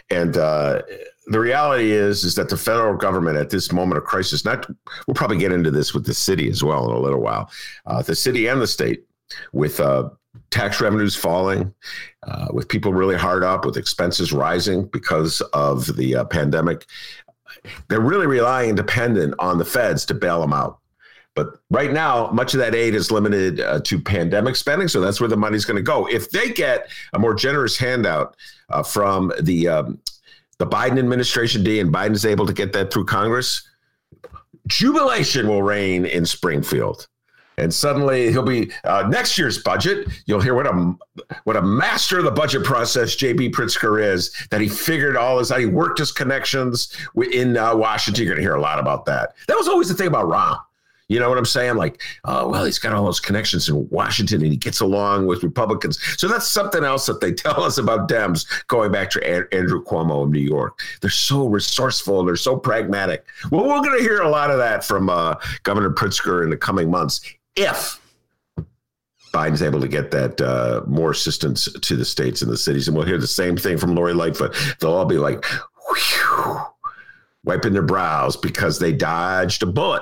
And 0.09 0.37
uh, 0.37 0.81
the 1.27 1.39
reality 1.39 1.91
is, 1.91 2.23
is 2.23 2.35
that 2.35 2.47
the 2.47 2.55
federal 2.55 2.95
government 2.95 3.37
at 3.37 3.49
this 3.49 3.73
moment 3.73 3.97
of 3.97 4.05
crisis, 4.05 4.45
not 4.45 4.65
we'll 5.05 5.15
probably 5.15 5.37
get 5.37 5.51
into 5.51 5.69
this 5.69 5.93
with 5.93 6.05
the 6.05 6.13
city 6.13 6.49
as 6.49 6.63
well 6.63 6.89
in 6.89 6.95
a 6.95 6.99
little 6.99 7.19
while, 7.19 7.51
uh, 7.87 8.01
the 8.01 8.15
city 8.15 8.47
and 8.47 8.61
the 8.61 8.67
state, 8.67 9.03
with 9.51 9.81
uh, 9.81 10.09
tax 10.49 10.79
revenues 10.79 11.15
falling, 11.15 11.73
uh, 12.23 12.47
with 12.53 12.69
people 12.69 12.93
really 12.93 13.17
hard 13.17 13.43
up, 13.43 13.65
with 13.65 13.75
expenses 13.75 14.31
rising 14.31 14.85
because 14.85 15.41
of 15.51 15.93
the 15.97 16.15
uh, 16.15 16.23
pandemic, 16.23 16.85
they're 17.89 17.99
really 17.99 18.27
relying 18.27 18.75
dependent 18.75 19.33
on 19.39 19.57
the 19.57 19.65
feds 19.65 20.05
to 20.05 20.13
bail 20.13 20.39
them 20.39 20.53
out. 20.53 20.79
But 21.35 21.59
right 21.69 21.91
now, 21.91 22.31
much 22.31 22.53
of 22.53 22.59
that 22.61 22.73
aid 22.73 22.95
is 22.95 23.11
limited 23.11 23.59
uh, 23.59 23.81
to 23.81 23.99
pandemic 23.99 24.55
spending, 24.55 24.87
so 24.87 25.01
that's 25.01 25.19
where 25.19 25.27
the 25.27 25.37
money's 25.37 25.65
going 25.65 25.75
to 25.75 25.83
go. 25.83 26.07
If 26.07 26.31
they 26.31 26.49
get 26.49 26.89
a 27.13 27.19
more 27.19 27.35
generous 27.35 27.77
handout 27.77 28.37
uh, 28.69 28.83
from 28.83 29.33
the 29.41 29.67
um, 29.67 29.99
the 30.57 30.65
Biden 30.65 30.97
administration, 30.97 31.63
D, 31.63 31.81
and 31.81 31.93
Biden 31.93 32.13
is 32.13 32.25
able 32.25 32.45
to 32.45 32.53
get 32.53 32.71
that 32.71 32.91
through 32.91 33.05
Congress, 33.05 33.67
jubilation 34.67 35.49
will 35.49 35.61
reign 35.61 36.05
in 36.05 36.25
Springfield. 36.25 37.07
And 37.57 37.73
suddenly 37.73 38.31
he'll 38.31 38.43
be 38.43 38.71
uh, 38.83 39.07
next 39.09 39.37
year's 39.37 39.61
budget. 39.61 40.09
You'll 40.25 40.41
hear 40.41 40.55
what 40.55 40.67
a 40.67 40.95
what 41.45 41.55
a 41.55 41.61
master 41.61 42.17
of 42.19 42.25
the 42.25 42.31
budget 42.31 42.63
process 42.63 43.15
JB 43.15 43.51
Pritzker 43.51 44.01
is. 44.01 44.33
That 44.51 44.61
he 44.61 44.67
figured 44.67 45.15
all 45.15 45.37
this 45.37 45.51
out. 45.51 45.59
He 45.59 45.65
worked 45.65 45.99
his 45.99 46.11
connections 46.11 46.95
in 47.31 47.57
uh, 47.57 47.75
Washington. 47.75 48.23
You're 48.23 48.35
going 48.35 48.43
to 48.43 48.49
hear 48.49 48.55
a 48.55 48.61
lot 48.61 48.79
about 48.79 49.05
that. 49.05 49.35
That 49.47 49.57
was 49.57 49.67
always 49.67 49.87
the 49.87 49.93
thing 49.93 50.07
about 50.07 50.27
Rahm. 50.27 50.59
You 51.07 51.19
know 51.19 51.29
what 51.29 51.37
I'm 51.37 51.45
saying? 51.45 51.75
Like, 51.75 52.01
oh, 52.23 52.47
well, 52.47 52.65
he's 52.65 52.79
got 52.79 52.93
all 52.93 53.05
those 53.05 53.19
connections 53.19 53.69
in 53.69 53.87
Washington 53.89 54.41
and 54.41 54.51
he 54.51 54.57
gets 54.57 54.79
along 54.79 55.27
with 55.27 55.43
Republicans. 55.43 55.99
So 56.17 56.27
that's 56.27 56.49
something 56.49 56.83
else 56.83 57.05
that 57.05 57.21
they 57.21 57.31
tell 57.33 57.63
us 57.63 57.77
about 57.77 58.09
Dems 58.09 58.45
going 58.67 58.91
back 58.91 59.11
to 59.11 59.27
Andrew 59.27 59.83
Cuomo 59.83 60.25
in 60.25 60.31
New 60.31 60.39
York. 60.39 60.79
They're 61.01 61.09
so 61.11 61.47
resourceful 61.47 62.19
and 62.19 62.27
they're 62.27 62.35
so 62.35 62.57
pragmatic. 62.57 63.25
Well, 63.51 63.67
we're 63.67 63.81
going 63.81 63.97
to 63.97 64.03
hear 64.03 64.21
a 64.21 64.29
lot 64.29 64.49
of 64.49 64.57
that 64.57 64.83
from 64.83 65.09
uh, 65.09 65.35
Governor 65.63 65.91
Pritzker 65.91 66.43
in 66.43 66.49
the 66.49 66.57
coming 66.57 66.89
months 66.89 67.21
if 67.55 68.01
Biden's 69.31 69.61
able 69.61 69.81
to 69.81 69.87
get 69.87 70.11
that 70.11 70.41
uh, 70.41 70.81
more 70.87 71.11
assistance 71.11 71.71
to 71.71 71.95
the 71.95 72.05
states 72.05 72.41
and 72.41 72.49
the 72.49 72.57
cities. 72.57 72.87
And 72.87 72.95
we'll 72.97 73.05
hear 73.05 73.17
the 73.17 73.27
same 73.27 73.57
thing 73.57 73.77
from 73.77 73.93
Lori 73.93 74.13
Lightfoot. 74.13 74.55
They'll 74.79 74.93
all 74.93 75.05
be 75.05 75.17
like, 75.17 75.45
whew, 75.45 76.57
wiping 77.43 77.73
their 77.73 77.81
brows 77.81 78.35
because 78.35 78.79
they 78.79 78.91
dodged 78.91 79.61
a 79.61 79.67
bullet. 79.67 80.01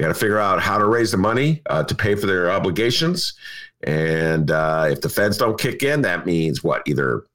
They 0.00 0.06
got 0.06 0.14
to 0.14 0.18
figure 0.18 0.38
out 0.38 0.62
how 0.62 0.78
to 0.78 0.86
raise 0.86 1.10
the 1.10 1.18
money 1.18 1.60
uh, 1.68 1.84
to 1.84 1.94
pay 1.94 2.14
for 2.14 2.24
their 2.24 2.50
obligations. 2.50 3.34
And 3.82 4.50
uh, 4.50 4.86
if 4.88 5.02
the 5.02 5.10
feds 5.10 5.36
don't 5.36 5.60
kick 5.60 5.82
in, 5.82 6.00
that 6.00 6.24
means 6.24 6.64
what? 6.64 6.80
Either 6.86 7.26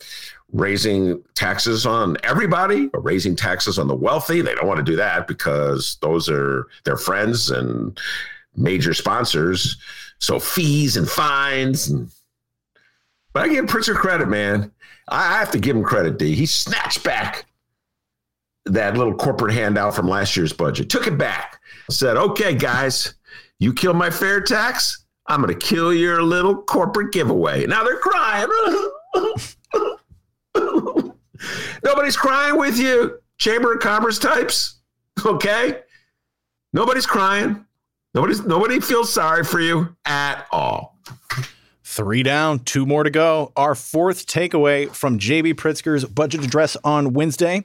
raising 0.52 1.22
taxes 1.36 1.86
on 1.86 2.18
everybody 2.24 2.90
or 2.96 3.02
raising 3.02 3.36
taxes 3.36 3.78
on 3.78 3.88
the 3.88 3.94
wealthy. 3.96 4.42
They 4.42 4.56
don't 4.56 4.66
want 4.66 4.80
to 4.80 4.84
do 4.84 4.96
that 4.96 5.28
because 5.28 6.00
those 6.02 6.28
are 6.28 6.66
their 6.86 6.98
friends 6.98 7.52
and 7.52 8.00
major 8.56 8.96
sponsors. 8.96 9.78
So 10.18 10.40
fees 10.40 10.98
and 10.98 11.08
fines. 11.08 11.90
And, 11.90 12.10
but 13.32 13.44
I 13.44 13.48
give 13.48 13.66
Pritzker 13.66 13.94
credit, 13.94 14.28
man. 14.28 14.72
I 15.08 15.38
have 15.38 15.52
to 15.52 15.60
give 15.60 15.76
him 15.76 15.84
credit, 15.84 16.18
D. 16.18 16.34
He 16.34 16.48
snatched 16.48 17.04
back 17.04 17.46
that 18.66 18.98
little 18.98 19.14
corporate 19.14 19.54
handout 19.54 19.96
from 19.96 20.08
last 20.08 20.36
year's 20.36 20.52
budget, 20.52 20.90
took 20.90 21.06
it 21.06 21.20
back, 21.20 21.62
said, 21.90 22.18
okay, 22.18 22.54
guys, 22.54 23.16
you 23.60 23.74
kill 23.74 23.94
my 23.94 24.10
fair 24.10 24.42
tax, 24.42 25.06
I'm 25.28 25.42
going 25.42 25.58
to 25.58 25.66
kill 25.66 25.94
your 25.94 26.22
little 26.22 26.62
corporate 26.64 27.12
giveaway. 27.12 27.66
Now 27.66 27.84
they're 27.84 28.00
crying. 28.00 28.48
Nobody's 31.84 32.18
crying 32.18 32.58
with 32.58 32.78
you, 32.78 33.20
Chamber 33.38 33.74
of 33.74 33.80
Commerce 33.80 34.20
types. 34.20 34.82
Okay? 35.26 35.82
Nobody's 36.74 37.06
crying. 37.06 37.66
Nobody's 38.14 38.46
nobody 38.46 38.80
feels 38.80 39.12
sorry 39.12 39.44
for 39.44 39.60
you 39.60 39.96
at 40.06 40.46
all. 40.52 40.98
Three 41.84 42.24
down, 42.24 42.60
two 42.60 42.86
more 42.86 43.04
to 43.04 43.10
go. 43.10 43.54
Our 43.56 43.76
fourth 43.76 44.26
takeaway 44.26 44.94
from 44.94 45.18
JB 45.20 45.54
Pritzker's 45.54 46.04
budget 46.04 46.44
address 46.44 46.76
on 46.84 47.14
Wednesday 47.14 47.64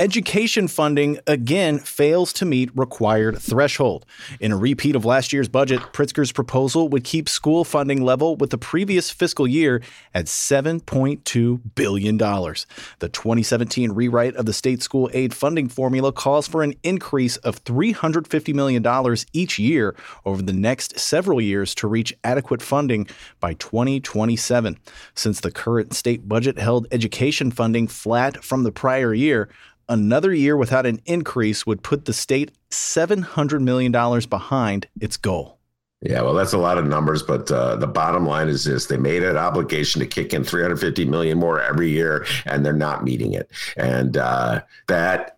education 0.00 0.66
funding 0.66 1.18
again 1.26 1.78
fails 1.78 2.32
to 2.32 2.46
meet 2.46 2.70
required 2.74 3.38
threshold. 3.38 4.06
In 4.40 4.50
a 4.50 4.56
repeat 4.56 4.96
of 4.96 5.04
last 5.04 5.30
year's 5.30 5.48
budget, 5.48 5.78
Pritzker's 5.92 6.32
proposal 6.32 6.88
would 6.88 7.04
keep 7.04 7.28
school 7.28 7.64
funding 7.64 8.02
level 8.02 8.34
with 8.34 8.48
the 8.48 8.56
previous 8.56 9.10
fiscal 9.10 9.46
year 9.46 9.82
at 10.14 10.24
$7.2 10.24 11.60
billion. 11.74 12.16
The 12.16 13.08
2017 13.12 13.92
rewrite 13.92 14.36
of 14.36 14.46
the 14.46 14.54
state 14.54 14.82
school 14.82 15.10
aid 15.12 15.34
funding 15.34 15.68
formula 15.68 16.12
calls 16.12 16.48
for 16.48 16.62
an 16.62 16.72
increase 16.82 17.36
of 17.36 17.62
$350 17.64 18.54
million 18.54 19.16
each 19.34 19.58
year 19.58 19.94
over 20.24 20.40
the 20.40 20.54
next 20.54 20.98
several 20.98 21.42
years 21.42 21.74
to 21.74 21.86
reach 21.86 22.16
adequate 22.24 22.62
funding 22.62 23.06
by 23.38 23.52
2027. 23.52 24.78
Since 25.14 25.40
the 25.40 25.50
current 25.50 25.92
state 25.92 26.26
budget 26.26 26.58
held 26.58 26.86
education 26.90 27.50
funding 27.50 27.86
flat 27.86 28.42
from 28.42 28.62
the 28.62 28.72
prior 28.72 29.12
year, 29.12 29.50
another 29.90 30.32
year 30.32 30.56
without 30.56 30.86
an 30.86 31.02
increase 31.04 31.66
would 31.66 31.82
put 31.82 32.06
the 32.06 32.14
state 32.14 32.52
$700 32.70 33.60
million 33.60 33.92
behind 33.92 34.86
its 35.00 35.18
goal. 35.18 35.58
Yeah, 36.02 36.22
well, 36.22 36.32
that's 36.32 36.54
a 36.54 36.58
lot 36.58 36.78
of 36.78 36.86
numbers, 36.86 37.22
but 37.22 37.50
uh, 37.50 37.76
the 37.76 37.86
bottom 37.86 38.26
line 38.26 38.48
is 38.48 38.64
this: 38.64 38.86
they 38.86 38.96
made 38.96 39.22
an 39.22 39.36
obligation 39.36 40.00
to 40.00 40.06
kick 40.06 40.32
in 40.32 40.44
350 40.44 41.04
million 41.04 41.38
more 41.38 41.60
every 41.60 41.90
year, 41.90 42.24
and 42.46 42.64
they're 42.64 42.72
not 42.72 43.04
meeting 43.04 43.34
it. 43.34 43.50
And 43.76 44.16
uh, 44.16 44.62
that 44.88 45.36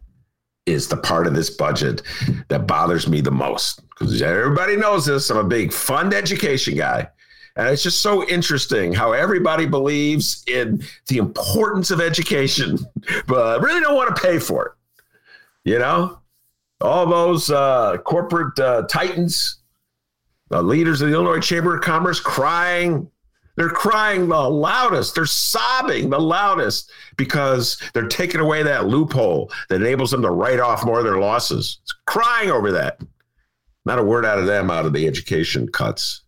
is 0.67 0.87
the 0.87 0.97
part 0.97 1.27
of 1.27 1.35
this 1.35 1.51
budget 1.51 2.03
that 2.47 2.69
bothers 2.69 3.09
me 3.09 3.21
the 3.21 3.33
most 3.33 3.81
because 3.91 4.23
everybody 4.23 4.77
knows 4.77 5.07
this. 5.07 5.31
I'm 5.31 5.38
a 5.38 5.45
big 5.45 5.73
fund 5.73 6.15
education 6.15 6.77
guy. 6.77 7.09
And 7.57 7.69
it's 7.69 7.83
just 7.83 8.01
so 8.01 8.27
interesting 8.29 8.93
how 8.93 9.12
everybody 9.12 9.67
believes 9.67 10.43
in 10.47 10.83
the 11.09 11.19
importance 11.19 11.91
of 11.91 12.01
education, 12.01 12.79
but 13.27 13.61
really 13.61 13.81
don't 13.81 13.97
want 13.97 14.15
to 14.15 14.23
pay 14.23 14.38
for 14.38 14.67
it. 14.67 14.73
You 15.71 15.79
know, 15.79 16.19
all 16.81 17.07
those 17.07 17.51
uh, 17.51 17.99
corporate 17.99 18.59
uh, 18.59 18.83
titans, 18.83 19.59
the 20.49 20.62
leaders 20.62 21.01
of 21.01 21.09
the 21.09 21.15
Illinois 21.15 21.41
Chamber 21.41 21.77
of 21.77 21.83
Commerce 21.83 22.21
crying. 22.21 23.09
They're 23.57 23.69
crying 23.69 24.29
the 24.29 24.49
loudest. 24.49 25.15
They're 25.15 25.27
sobbing 25.27 26.09
the 26.09 26.19
loudest 26.19 26.91
because 27.17 27.77
they're 27.93 28.09
taking 28.09 28.41
away 28.41 28.62
that 28.62 28.87
loophole 28.87 29.53
that 29.69 29.77
enables 29.83 30.11
them 30.11 30.23
to 30.23 30.31
write 30.31 30.59
off 30.59 30.87
more 30.87 30.99
of 30.99 31.05
their 31.05 31.19
losses. 31.19 31.79
It's 31.83 31.93
crying 32.07 32.51
over 32.51 32.73
that. 32.73 32.99
Not 33.85 33.99
a 33.99 34.03
word 34.03 34.25
out 34.25 34.38
of 34.38 34.47
them 34.47 34.71
out 34.71 34.87
of 34.87 34.95
the 34.95 35.07
education 35.07 35.69
cuts. 35.69 36.23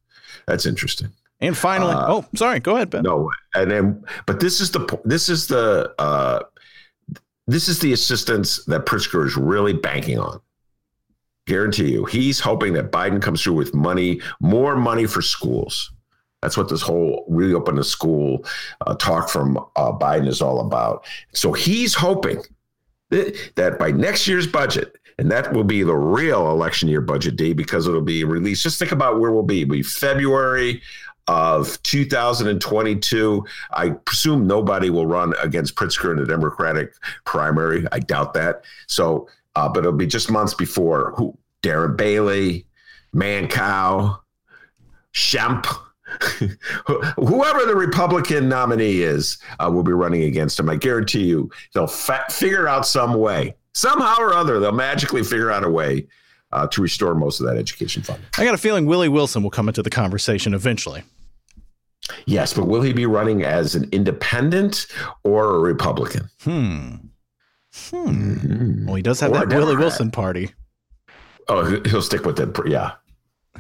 That's 0.47 0.67
interesting. 0.67 1.11
And 1.41 1.57
finally, 1.57 1.95
uh, 1.95 2.07
oh, 2.09 2.25
sorry, 2.35 2.61
go 2.61 2.77
ahead, 2.77 2.91
Ben. 2.91 3.03
No, 3.03 3.31
and 3.55 3.71
then, 3.71 4.05
but 4.27 4.41
this 4.41 4.61
is 4.61 4.71
the 4.71 5.01
this 5.05 5.29
is 5.29 5.49
the 5.49 5.93
uh, 5.99 6.41
this 7.47 7.69
is 7.69 7.81
the 7.81 7.93
assistance 7.93 8.65
that 8.67 8.87
Pritzker 8.87 9.27
is 9.27 9.37
really 9.37 9.73
banking 9.73 10.19
on. 10.19 10.41
Guarantee 11.47 11.93
you, 11.93 12.07
he's 12.07 12.41
hoping 12.41 12.73
that 12.75 12.91
Biden 12.91 13.21
comes 13.21 13.43
through 13.43 13.55
with 13.55 13.75
money, 13.75 14.21
more 14.41 14.77
money 14.77 15.07
for 15.07 15.21
schools. 15.21 15.93
That's 16.41 16.57
what 16.57 16.69
this 16.69 16.83
whole 16.83 17.25
reopen 17.29 17.77
the 17.77 17.85
school 17.85 18.47
uh, 18.87 18.95
talk 18.95 19.29
from 19.29 19.59
uh, 19.77 19.93
Biden 19.93 20.29
is 20.29 20.41
all 20.41 20.61
about. 20.61 21.07
So 21.33 21.53
he's 21.53 21.95
hoping 21.95 22.43
that, 23.11 23.53
that 23.57 23.79
by 23.79 23.91
next 23.91 24.27
year's 24.27 24.47
budget, 24.47 24.97
And 25.19 25.31
that 25.31 25.53
will 25.53 25.65
be 25.65 25.83
the 25.83 25.95
real 25.95 26.51
election 26.51 26.89
year 26.89 27.01
budget, 27.01 27.37
D, 27.37 27.53
because 27.53 27.87
it'll 27.87 28.01
be 28.01 28.25
released. 28.25 28.63
Just 28.63 28.79
think 28.79 28.93
about 28.93 29.21
where 29.21 29.31
we'll 29.31 29.43
be. 29.43 29.63
It'll 29.63 29.73
be 29.73 29.83
February 29.83 30.83
of 31.29 31.81
2022. 31.85 33.45
I 33.73 33.91
presume 33.91 34.47
nobody 34.47 34.91
will 34.91 35.07
run 35.07 35.35
against 35.41 35.77
Pritzker 35.77 36.11
in 36.11 36.19
the 36.19 36.27
Democratic 36.27 36.95
primary. 37.25 37.87
I 37.93 38.01
doubt 38.01 38.35
that. 38.35 38.65
So, 38.87 39.29
uh, 39.57 39.69
but 39.69 39.81
it'll 39.81 39.93
be 39.93 40.07
just 40.07 40.31
months 40.31 40.55
before 40.55 41.15
who 41.17 41.37
Darren 41.63 41.97
Bailey, 41.97 42.67
Mancow, 43.15 44.19
Shemp, 45.15 45.67
Whoever 47.17 47.67
the 47.67 47.75
Republican 47.77 48.49
nominee 48.49 49.03
is, 49.03 49.39
uh, 49.59 49.71
will 49.73 49.83
be 49.83 49.93
running 49.93 50.25
against 50.25 50.61
him. 50.61 50.69
I 50.69 50.77
guarantee 50.77 51.25
you, 51.25 51.51
they'll 51.73 51.87
fa- 51.87 52.27
figure 52.31 52.69
out 52.69 52.87
some 52.87 53.15
way, 53.15 53.55
somehow 53.75 54.17
or 54.19 54.33
other, 54.35 54.59
they'll 54.61 54.73
magically 54.73 55.23
figure 55.23 55.51
out 55.51 55.65
a 55.65 55.71
way 55.71 56.07
uh, 56.53 56.67
to 56.69 56.81
restore 56.81 57.15
most 57.15 57.41
of 57.41 57.47
that 57.47 57.57
education 57.57 58.03
fund. 58.03 58.23
I 58.39 58.45
got 58.45 58.55
a 58.55 58.59
feeling 58.59 58.87
Willie 58.87 59.09
Wilson 59.09 59.43
will 59.43 59.51
come 59.51 59.69
into 59.69 59.83
the 59.83 59.91
conversation 59.91 60.55
eventually. 60.55 61.03
Yes, 62.27 62.53
but 62.53 62.67
will 62.67 62.83
he 62.83 62.93
be 62.93 63.07
running 63.07 63.43
as 63.43 63.75
an 63.75 63.89
independent 63.91 64.87
or 65.25 65.57
a 65.57 65.59
Republican? 65.59 66.29
Hmm. 66.43 66.97
Hmm. 67.91 68.35
Mm-hmm. 68.37 68.87
Well, 68.87 68.95
he 68.95 69.03
does 69.03 69.21
have 69.21 69.33
or 69.33 69.47
that 69.47 69.49
Willie 69.49 69.77
Wilson 69.77 70.11
party. 70.11 70.51
Oh, 71.49 71.81
he'll 71.85 72.03
stick 72.03 72.25
with 72.25 72.39
it. 72.39 72.57
Yeah. 72.67 72.93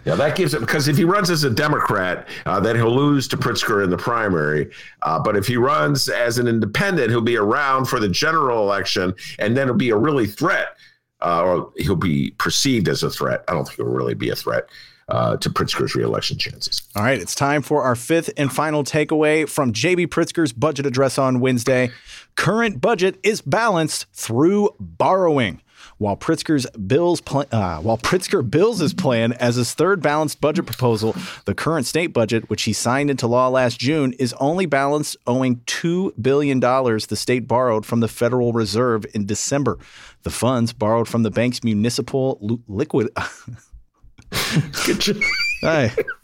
Yeah, 0.05 0.17
that 0.17 0.37
gives 0.37 0.53
it 0.55 0.61
because 0.61 0.87
if 0.87 0.97
he 0.97 1.05
runs 1.05 1.31
as 1.31 1.45
a 1.45 1.51
Democrat, 1.51 2.29
uh, 2.47 2.61
then 2.61 2.77
he'll 2.77 2.95
lose 2.95 3.27
to 3.29 3.37
Pritzker 3.37 3.83
in 3.83 3.91
the 3.91 3.97
primary. 3.97 4.71
Uh, 5.03 5.19
but 5.19 5.37
if 5.37 5.47
he 5.47 5.57
runs 5.57 6.09
as 6.09 6.39
an 6.39 6.47
independent, 6.47 7.11
he'll 7.11 7.21
be 7.23 7.37
around 7.37 7.87
for 7.87 7.99
the 7.99 8.09
general 8.09 8.63
election, 8.63 9.15
and 9.39 9.57
then 9.57 9.67
he'll 9.67 9.77
be 9.77 9.91
a 9.91 9.97
really 9.97 10.27
threat, 10.27 10.77
uh, 11.23 11.43
or 11.43 11.73
he'll 11.79 11.97
be 11.97 12.33
perceived 12.39 12.89
as 12.89 13.03
a 13.03 13.11
threat. 13.11 13.45
I 13.49 13.53
don't 13.53 13.65
think 13.65 13.77
he'll 13.77 13.87
really 13.87 14.15
be 14.15 14.31
a 14.31 14.37
threat. 14.37 14.69
Uh, 15.07 15.37
to 15.37 15.51
Pritzker's 15.51 15.95
reelection 15.95 16.39
chances. 16.39 16.81
All 16.97 17.03
right, 17.03 17.21
it's 17.21 17.35
time 17.35 17.61
for 17.61 17.83
our 17.83 17.95
fifth 17.95 18.31
and 18.39 18.51
final 18.51 18.83
takeaway 18.83 19.47
from 19.47 19.71
JB 19.71 20.07
Pritzker's 20.07 20.51
budget 20.51 20.87
address 20.87 21.19
on 21.19 21.41
Wednesday. 21.41 21.91
Current 22.37 22.81
budget 22.81 23.21
is 23.23 23.43
balanced 23.43 24.07
through 24.15 24.71
borrowing 24.81 25.61
while 25.99 26.17
Pritzker's 26.17 26.67
bills 26.71 27.21
pl- 27.21 27.47
uh, 27.53 27.79
while 27.79 27.99
Pritzker 27.99 28.49
bills 28.49 28.79
his 28.79 28.95
plan 28.95 29.33
as 29.35 29.57
his 29.57 29.75
third 29.75 30.03
balanced 30.03 30.41
budget 30.41 30.67
proposal, 30.67 31.15
the 31.45 31.55
current 31.55 31.87
state 31.87 32.09
budget, 32.09 32.49
which 32.51 32.63
he 32.63 32.73
signed 32.73 33.11
into 33.11 33.27
law 33.27 33.49
last 33.49 33.79
June, 33.79 34.13
is 34.15 34.33
only 34.35 34.67
balanced 34.67 35.17
owing 35.27 35.61
two 35.67 36.13
billion 36.21 36.61
dollars 36.61 37.07
the 37.07 37.17
state 37.17 37.47
borrowed 37.49 37.87
from 37.87 38.01
the 38.01 38.09
Federal 38.09 38.53
Reserve 38.53 39.05
in 39.15 39.27
December. 39.27 39.79
The 40.23 40.31
funds 40.31 40.73
borrowed 40.73 41.09
from 41.09 41.23
the 41.23 41.31
bank's 41.31 41.63
municipal 41.63 42.39
liquid. 42.67 43.11
Good 44.87 45.01
job. 45.01 45.17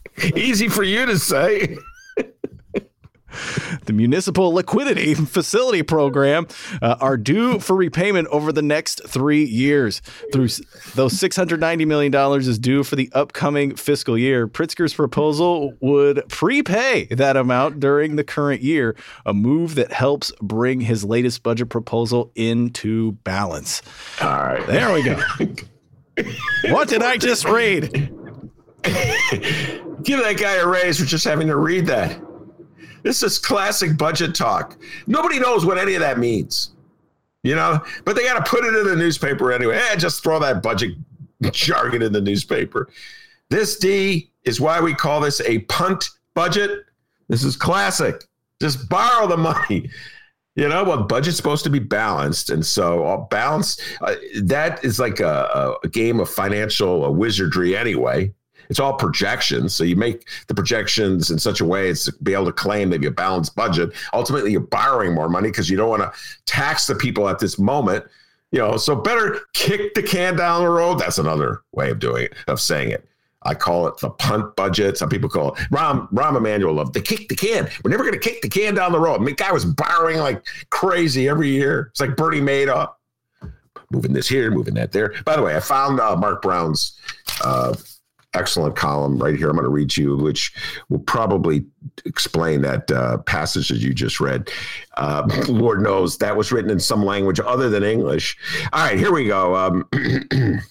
Easy 0.35 0.67
for 0.67 0.83
you 0.83 1.05
to 1.05 1.17
say. 1.17 1.77
the 3.85 3.93
Municipal 3.93 4.53
Liquidity 4.53 5.13
Facility 5.13 5.83
Program 5.83 6.47
uh, 6.81 6.95
are 6.99 7.17
due 7.17 7.59
for 7.59 7.75
repayment 7.75 8.27
over 8.29 8.51
the 8.51 8.61
next 8.61 9.01
three 9.07 9.43
years. 9.43 10.01
Through 10.33 10.47
though 10.95 11.07
$690 11.07 11.87
million 11.87 12.13
is 12.39 12.59
due 12.59 12.83
for 12.83 12.95
the 12.95 13.09
upcoming 13.13 13.75
fiscal 13.75 14.17
year, 14.17 14.47
Pritzker's 14.47 14.93
proposal 14.93 15.73
would 15.79 16.27
prepay 16.29 17.05
that 17.11 17.37
amount 17.37 17.79
during 17.79 18.15
the 18.15 18.23
current 18.23 18.61
year, 18.61 18.95
a 19.25 19.33
move 19.33 19.75
that 19.75 19.91
helps 19.91 20.31
bring 20.41 20.81
his 20.81 21.03
latest 21.03 21.43
budget 21.43 21.69
proposal 21.69 22.31
into 22.35 23.13
balance. 23.23 23.81
All 24.21 24.29
right. 24.29 24.65
There 24.67 24.93
we 24.93 25.03
go. 25.03 25.19
what 26.71 26.87
did 26.87 27.01
I 27.01 27.17
just 27.17 27.45
read? 27.45 27.91
Give 28.83 30.19
that 30.19 30.37
guy 30.37 30.55
a 30.55 30.67
raise 30.67 30.99
for 30.99 31.05
just 31.05 31.25
having 31.25 31.47
to 31.47 31.55
read 31.55 31.85
that. 31.87 32.19
This 33.03 33.23
is 33.23 33.39
classic 33.39 33.97
budget 33.97 34.35
talk. 34.35 34.77
Nobody 35.07 35.39
knows 35.39 35.65
what 35.65 35.77
any 35.77 35.95
of 35.95 36.01
that 36.01 36.19
means, 36.19 36.71
you 37.43 37.55
know, 37.55 37.83
but 38.05 38.15
they 38.15 38.23
got 38.23 38.43
to 38.43 38.49
put 38.49 38.63
it 38.63 38.75
in 38.75 38.85
the 38.85 38.95
newspaper 38.95 39.51
anyway. 39.51 39.77
Eh, 39.77 39.95
just 39.95 40.23
throw 40.23 40.39
that 40.39 40.61
budget 40.61 40.95
jargon 41.51 42.01
in 42.01 42.13
the 42.13 42.21
newspaper. 42.21 42.89
This 43.49 43.77
D 43.77 44.31
is 44.43 44.61
why 44.61 44.79
we 44.79 44.93
call 44.93 45.19
this 45.19 45.41
a 45.41 45.59
punt 45.59 46.09
budget. 46.33 46.85
This 47.27 47.43
is 47.43 47.55
classic. 47.55 48.23
Just 48.61 48.87
borrow 48.89 49.27
the 49.27 49.37
money. 49.37 49.89
You 50.55 50.67
know, 50.67 50.83
well, 50.83 51.03
budget's 51.03 51.37
supposed 51.37 51.63
to 51.63 51.69
be 51.69 51.79
balanced, 51.79 52.49
and 52.49 52.65
so 52.65 53.05
uh, 53.05 53.17
balance 53.17 53.79
uh, 54.01 54.15
that 54.43 54.83
is 54.83 54.99
like 54.99 55.21
a, 55.21 55.77
a, 55.81 55.87
game 55.87 56.19
of 56.19 56.29
financial 56.29 57.05
uh, 57.05 57.09
wizardry 57.09 57.75
anyway 57.75 58.33
it's 58.71 58.79
all 58.79 58.93
projections. 58.93 59.75
So 59.75 59.83
you 59.83 59.97
make 59.97 60.29
the 60.47 60.55
projections 60.55 61.29
in 61.29 61.37
such 61.37 61.59
a 61.59 61.65
way 61.65 61.89
as 61.89 62.05
to 62.05 62.13
be 62.23 62.33
able 62.33 62.45
to 62.45 62.53
claim 62.53 62.89
that 62.91 63.01
you 63.01 63.07
have 63.07 63.13
a 63.13 63.15
balanced 63.15 63.53
budget. 63.53 63.91
Ultimately, 64.13 64.53
you're 64.53 64.61
borrowing 64.61 65.13
more 65.13 65.27
money 65.27 65.49
because 65.49 65.69
you 65.69 65.75
don't 65.75 65.89
want 65.89 66.01
to 66.01 66.11
tax 66.45 66.87
the 66.87 66.95
people 66.95 67.27
at 67.27 67.37
this 67.37 67.59
moment. 67.59 68.05
You 68.53 68.59
know, 68.59 68.77
so 68.77 68.95
better 68.95 69.41
kick 69.53 69.93
the 69.93 70.01
can 70.01 70.37
down 70.37 70.63
the 70.63 70.69
road. 70.69 70.99
That's 70.99 71.17
another 71.17 71.63
way 71.73 71.91
of 71.91 71.99
doing 71.99 72.23
it, 72.23 72.33
of 72.47 72.61
saying 72.61 72.91
it. 72.91 73.05
I 73.43 73.55
call 73.55 73.87
it 73.87 73.97
the 73.97 74.09
punt 74.09 74.55
budget. 74.55 74.97
Some 74.97 75.09
people 75.09 75.27
call 75.27 75.55
it 75.55 75.59
Rahm 75.69 76.09
Rahm 76.13 76.37
Emanuel 76.37 76.79
of 76.79 76.93
the 76.93 77.01
kick 77.01 77.27
the 77.27 77.35
can. 77.35 77.67
We're 77.83 77.91
never 77.91 78.03
going 78.03 78.17
to 78.17 78.19
kick 78.19 78.41
the 78.41 78.49
can 78.49 78.73
down 78.73 78.93
the 78.93 78.99
road. 79.01 79.15
I 79.15 79.17
mean, 79.17 79.25
the 79.25 79.33
guy 79.33 79.51
was 79.51 79.65
borrowing 79.65 80.19
like 80.19 80.45
crazy 80.69 81.27
every 81.27 81.49
year. 81.49 81.87
It's 81.91 81.99
like 81.99 82.15
Bernie 82.15 82.39
Madoff. 82.39 82.93
Moving 83.91 84.13
this 84.13 84.29
here, 84.29 84.49
moving 84.49 84.75
that 84.75 84.93
there. 84.93 85.13
By 85.25 85.35
the 85.35 85.41
way, 85.41 85.57
I 85.57 85.59
found 85.59 85.99
uh, 85.99 86.15
Mark 86.15 86.41
Brown's 86.41 86.97
uh, 87.43 87.75
excellent 88.33 88.75
column 88.75 89.17
right 89.17 89.35
here. 89.35 89.49
I'm 89.49 89.55
going 89.55 89.63
to 89.63 89.69
read 89.69 89.95
you, 89.95 90.17
which 90.17 90.53
will 90.89 90.99
probably 90.99 91.65
explain 92.05 92.61
that 92.61 92.89
uh, 92.91 93.17
passage 93.19 93.69
that 93.69 93.79
you 93.79 93.93
just 93.93 94.19
read. 94.19 94.49
Uh, 94.97 95.27
Lord 95.47 95.81
knows 95.81 96.17
that 96.17 96.35
was 96.35 96.51
written 96.51 96.71
in 96.71 96.79
some 96.79 97.03
language 97.03 97.39
other 97.39 97.69
than 97.69 97.83
English. 97.83 98.37
All 98.73 98.85
right, 98.85 98.97
here 98.97 99.13
we 99.13 99.27
go. 99.27 99.55
Um, 99.55 99.89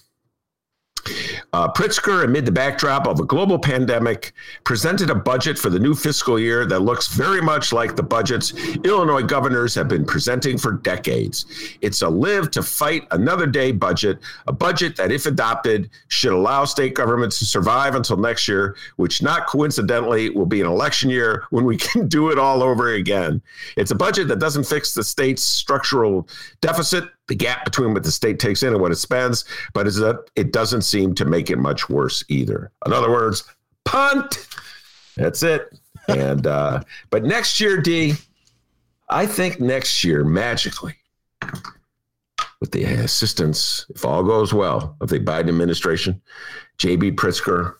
Uh, 1.53 1.69
Pritzker, 1.69 2.23
amid 2.23 2.45
the 2.45 2.51
backdrop 2.51 3.05
of 3.07 3.19
a 3.19 3.25
global 3.25 3.59
pandemic, 3.59 4.31
presented 4.63 5.09
a 5.09 5.15
budget 5.15 5.59
for 5.59 5.69
the 5.69 5.79
new 5.79 5.93
fiscal 5.93 6.39
year 6.39 6.65
that 6.65 6.79
looks 6.79 7.09
very 7.09 7.41
much 7.41 7.73
like 7.73 7.97
the 7.97 8.03
budgets 8.03 8.53
Illinois 8.85 9.21
governors 9.21 9.75
have 9.75 9.89
been 9.89 10.05
presenting 10.05 10.57
for 10.57 10.71
decades. 10.71 11.45
It's 11.81 12.03
a 12.03 12.07
live 12.07 12.51
to 12.51 12.63
fight 12.63 13.05
another 13.11 13.45
day 13.45 13.73
budget, 13.73 14.19
a 14.47 14.53
budget 14.53 14.95
that, 14.95 15.11
if 15.11 15.25
adopted, 15.25 15.89
should 16.07 16.31
allow 16.31 16.63
state 16.63 16.93
governments 16.93 17.37
to 17.39 17.45
survive 17.45 17.95
until 17.95 18.15
next 18.15 18.47
year, 18.47 18.77
which 18.95 19.21
not 19.21 19.45
coincidentally 19.47 20.29
will 20.29 20.45
be 20.45 20.61
an 20.61 20.67
election 20.67 21.09
year 21.09 21.43
when 21.49 21.65
we 21.65 21.75
can 21.91 22.07
do 22.07 22.29
it 22.29 22.39
all 22.39 22.63
over 22.63 22.93
again. 22.93 23.41
It's 23.75 23.91
a 23.91 23.95
budget 23.95 24.29
that 24.29 24.39
doesn't 24.39 24.63
fix 24.63 24.93
the 24.93 25.03
state's 25.03 25.43
structural 25.43 26.29
deficit 26.61 27.09
the 27.31 27.35
gap 27.35 27.63
between 27.63 27.93
what 27.93 28.03
the 28.03 28.11
state 28.11 28.39
takes 28.39 28.61
in 28.61 28.73
and 28.73 28.81
what 28.81 28.91
it 28.91 28.97
spends, 28.97 29.45
but 29.71 29.87
is 29.87 29.95
that 29.95 30.29
it 30.35 30.51
doesn't 30.51 30.81
seem 30.81 31.15
to 31.15 31.23
make 31.23 31.49
it 31.49 31.57
much 31.57 31.89
worse 31.89 32.25
either. 32.27 32.73
In 32.85 32.91
other 32.91 33.09
words, 33.09 33.45
punt. 33.85 34.49
That's 35.15 35.41
it. 35.41 35.73
and 36.09 36.45
uh, 36.45 36.81
but 37.09 37.23
next 37.23 37.61
year, 37.61 37.77
D, 37.77 38.15
I 39.07 39.25
think 39.25 39.61
next 39.61 40.03
year 40.03 40.25
magically, 40.25 40.95
with 42.59 42.73
the 42.73 42.83
assistance, 42.83 43.85
if 43.95 44.03
all 44.03 44.23
goes 44.23 44.53
well, 44.53 44.97
of 44.99 45.07
the 45.07 45.21
Biden 45.21 45.47
administration, 45.47 46.21
J.B. 46.79 47.13
Pritzker 47.13 47.75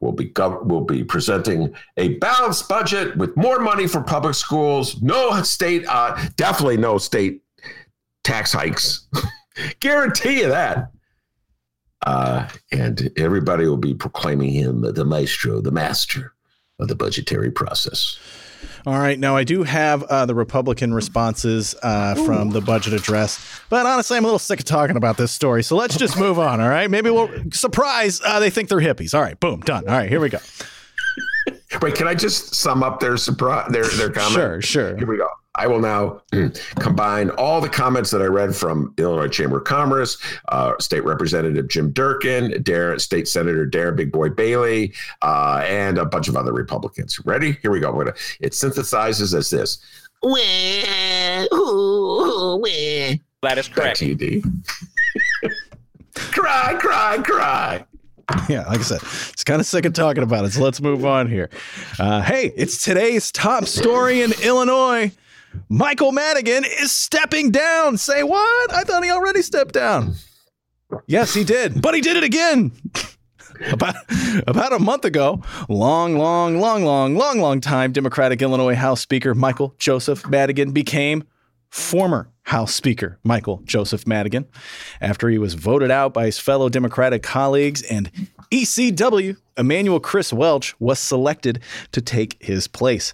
will 0.00 0.10
be 0.10 0.32
will 0.64 0.84
be 0.84 1.04
presenting 1.04 1.72
a 1.98 2.14
balanced 2.14 2.68
budget 2.68 3.16
with 3.16 3.36
more 3.36 3.60
money 3.60 3.86
for 3.86 4.00
public 4.00 4.34
schools, 4.34 5.00
no 5.00 5.40
state, 5.44 5.86
uh, 5.86 6.20
definitely 6.34 6.78
no 6.78 6.98
state 6.98 7.42
tax 8.24 8.52
hikes. 8.52 9.06
Guarantee 9.80 10.40
you 10.40 10.48
that. 10.48 10.90
Uh, 12.06 12.48
and 12.72 13.10
everybody 13.16 13.66
will 13.66 13.76
be 13.76 13.94
proclaiming 13.94 14.50
him 14.50 14.82
the 14.82 15.04
maestro, 15.04 15.60
the 15.60 15.72
master 15.72 16.32
of 16.78 16.88
the 16.88 16.94
budgetary 16.94 17.50
process. 17.50 18.18
All 18.86 18.98
right. 18.98 19.18
Now, 19.18 19.36
I 19.36 19.44
do 19.44 19.62
have 19.62 20.02
uh, 20.04 20.26
the 20.26 20.34
Republican 20.34 20.94
responses 20.94 21.74
uh, 21.82 22.14
from 22.24 22.50
the 22.50 22.60
budget 22.60 22.92
address, 22.92 23.60
but 23.68 23.86
honestly, 23.86 24.16
I'm 24.16 24.24
a 24.24 24.26
little 24.26 24.38
sick 24.38 24.60
of 24.60 24.64
talking 24.64 24.96
about 24.96 25.16
this 25.16 25.32
story. 25.32 25.62
So 25.62 25.76
let's 25.76 25.96
just 25.96 26.18
move 26.18 26.38
on. 26.38 26.60
All 26.60 26.68
right. 26.68 26.90
Maybe 26.90 27.10
we'll 27.10 27.30
surprise. 27.52 28.20
Uh, 28.24 28.40
they 28.40 28.50
think 28.50 28.68
they're 28.68 28.78
hippies. 28.78 29.14
All 29.14 29.20
right. 29.20 29.38
Boom. 29.38 29.60
Done. 29.60 29.86
All 29.88 29.94
right. 29.96 30.08
Here 30.08 30.20
we 30.20 30.28
go. 30.28 30.38
Wait, 31.82 31.94
can 31.94 32.08
I 32.08 32.14
just 32.14 32.54
sum 32.54 32.82
up 32.82 32.98
their 33.00 33.16
surprise, 33.16 33.70
their 33.70 33.84
their 33.84 34.10
comment? 34.10 34.32
Sure, 34.32 34.62
sure. 34.62 34.96
Here 34.96 35.06
we 35.06 35.18
go. 35.18 35.28
I 35.58 35.66
will 35.66 35.80
now 35.80 36.22
combine 36.78 37.30
all 37.30 37.60
the 37.60 37.68
comments 37.68 38.12
that 38.12 38.22
I 38.22 38.26
read 38.26 38.54
from 38.54 38.94
Illinois 38.96 39.26
Chamber 39.26 39.58
of 39.58 39.64
Commerce, 39.64 40.16
uh, 40.48 40.74
State 40.78 41.04
Representative 41.04 41.66
Jim 41.68 41.90
Durkin, 41.90 42.52
Darren, 42.62 43.00
State 43.00 43.26
Senator 43.26 43.66
Darren 43.66 43.96
Big 43.96 44.12
Boy 44.12 44.28
Bailey, 44.28 44.94
uh, 45.22 45.64
and 45.66 45.98
a 45.98 46.04
bunch 46.04 46.28
of 46.28 46.36
other 46.36 46.52
Republicans. 46.52 47.18
Ready? 47.26 47.58
Here 47.60 47.72
we 47.72 47.80
go. 47.80 47.92
Gonna, 47.92 48.14
it 48.40 48.52
synthesizes 48.52 49.36
as 49.36 49.50
this. 49.50 49.78
That 53.42 53.58
is 53.58 53.66
correct. 53.66 53.88
Back 53.88 53.94
to 53.96 54.06
you, 54.06 54.14
D. 54.14 54.44
cry, 56.14 56.76
cry, 56.78 57.18
cry. 57.18 57.84
Yeah, 58.48 58.66
like 58.66 58.80
I 58.80 58.82
said, 58.82 59.00
it's 59.32 59.42
kind 59.42 59.58
of 59.58 59.66
sick 59.66 59.86
of 59.86 59.92
talking 59.94 60.22
about 60.22 60.44
it. 60.44 60.52
So 60.52 60.62
let's 60.62 60.80
move 60.80 61.04
on 61.04 61.28
here. 61.28 61.50
Uh, 61.98 62.20
hey, 62.20 62.52
it's 62.56 62.84
today's 62.84 63.32
top 63.32 63.64
story 63.64 64.22
in 64.22 64.32
Illinois. 64.42 65.10
Michael 65.68 66.12
Madigan 66.12 66.64
is 66.64 66.92
stepping 66.92 67.50
down. 67.50 67.96
Say 67.96 68.22
what? 68.22 68.72
I 68.72 68.82
thought 68.82 69.04
he 69.04 69.10
already 69.10 69.42
stepped 69.42 69.74
down. 69.74 70.14
Yes, 71.06 71.34
he 71.34 71.44
did, 71.44 71.82
but 71.82 71.94
he 71.94 72.00
did 72.00 72.16
it 72.16 72.24
again. 72.24 72.72
about 73.72 73.96
about 74.46 74.72
a 74.72 74.78
month 74.78 75.04
ago, 75.04 75.42
long, 75.68 76.16
long, 76.16 76.58
long, 76.60 76.84
long, 76.84 77.16
long, 77.16 77.40
long 77.40 77.60
time 77.60 77.92
Democratic 77.92 78.40
Illinois 78.42 78.74
House 78.74 79.00
Speaker 79.00 79.34
Michael 79.34 79.74
Joseph 79.78 80.26
Madigan 80.28 80.72
became 80.72 81.24
former 81.68 82.30
House 82.44 82.74
Speaker 82.74 83.18
Michael 83.24 83.60
Joseph 83.64 84.06
Madigan 84.06 84.46
after 85.00 85.28
he 85.28 85.38
was 85.38 85.54
voted 85.54 85.90
out 85.90 86.14
by 86.14 86.26
his 86.26 86.38
fellow 86.38 86.68
Democratic 86.68 87.22
colleagues 87.22 87.82
and 87.82 88.10
ECW 88.50 89.36
Emanuel 89.58 90.00
Chris 90.00 90.32
Welch 90.32 90.74
was 90.80 90.98
selected 90.98 91.60
to 91.92 92.00
take 92.00 92.36
his 92.40 92.68
place. 92.68 93.12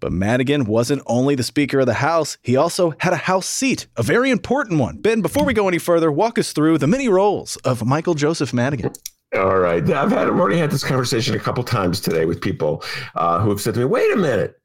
But 0.00 0.12
Madigan 0.12 0.64
wasn't 0.64 1.02
only 1.06 1.34
the 1.34 1.42
Speaker 1.42 1.80
of 1.80 1.86
the 1.86 1.94
House, 1.94 2.36
he 2.42 2.56
also 2.56 2.94
had 2.98 3.12
a 3.12 3.16
House 3.16 3.48
seat, 3.48 3.86
a 3.96 4.02
very 4.02 4.30
important 4.30 4.80
one. 4.80 4.98
Ben, 4.98 5.22
before 5.22 5.44
we 5.44 5.54
go 5.54 5.68
any 5.68 5.78
further, 5.78 6.10
walk 6.12 6.38
us 6.38 6.52
through 6.52 6.78
the 6.78 6.86
many 6.86 7.08
roles 7.08 7.56
of 7.58 7.86
Michael 7.86 8.14
Joseph 8.14 8.52
Madigan. 8.52 8.92
All 9.34 9.58
right. 9.58 9.82
I've 9.90 10.10
had 10.10 10.26
I've 10.26 10.38
already 10.38 10.58
had 10.58 10.70
this 10.70 10.84
conversation 10.84 11.34
a 11.34 11.38
couple 11.38 11.62
times 11.62 12.00
today 12.00 12.24
with 12.24 12.40
people 12.40 12.82
uh, 13.14 13.40
who 13.40 13.50
have 13.50 13.60
said 13.60 13.74
to 13.74 13.80
me, 13.80 13.86
wait 13.86 14.10
a 14.12 14.16
minute. 14.16 14.57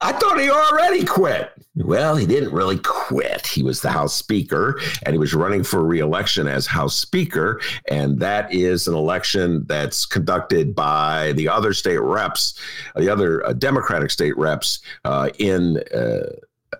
I 0.00 0.12
thought 0.12 0.38
he 0.38 0.50
already 0.50 1.04
quit. 1.04 1.52
Well, 1.74 2.16
he 2.16 2.26
didn't 2.26 2.52
really 2.52 2.78
quit. 2.78 3.46
He 3.46 3.62
was 3.62 3.80
the 3.80 3.90
House 3.90 4.14
Speaker 4.14 4.80
and 5.04 5.14
he 5.14 5.18
was 5.18 5.34
running 5.34 5.62
for 5.62 5.84
reelection 5.84 6.46
as 6.46 6.66
House 6.66 6.96
Speaker. 6.96 7.60
And 7.88 8.18
that 8.20 8.52
is 8.52 8.88
an 8.88 8.94
election 8.94 9.64
that's 9.66 10.04
conducted 10.04 10.74
by 10.74 11.32
the 11.32 11.48
other 11.48 11.72
state 11.72 12.00
reps, 12.00 12.58
the 12.94 13.08
other 13.08 13.44
uh, 13.46 13.52
Democratic 13.54 14.10
state 14.10 14.36
reps 14.36 14.80
uh, 15.04 15.30
in 15.38 15.82
uh, 15.94 16.30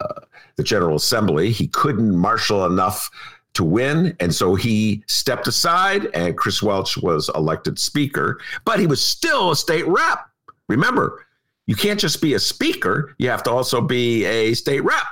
uh 0.01 0.21
the 0.57 0.62
General 0.62 0.97
Assembly. 0.97 1.51
He 1.53 1.69
couldn't 1.69 2.17
marshal 2.17 2.64
enough 2.64 3.11
to 3.53 3.64
win. 3.64 4.17
And 4.21 4.35
so 4.35 4.55
he 4.55 5.03
stepped 5.07 5.47
aside, 5.47 6.07
and 6.14 6.37
Chris 6.37 6.62
Welch 6.62 6.97
was 6.97 7.31
elected 7.35 7.79
Speaker, 7.79 8.41
but 8.64 8.81
he 8.81 8.87
was 8.87 9.03
still 9.03 9.51
a 9.51 9.57
state 9.57 9.87
rep. 9.87 10.27
Remember, 10.69 11.26
you 11.67 11.75
can't 11.75 12.01
just 12.01 12.23
be 12.23 12.35
a 12.35 12.39
speaker, 12.39 13.14
you 13.19 13.29
have 13.29 13.43
to 13.45 13.51
also 13.51 13.81
be 13.81 14.25
a 14.25 14.55
state 14.55 14.85
rep. 14.85 15.07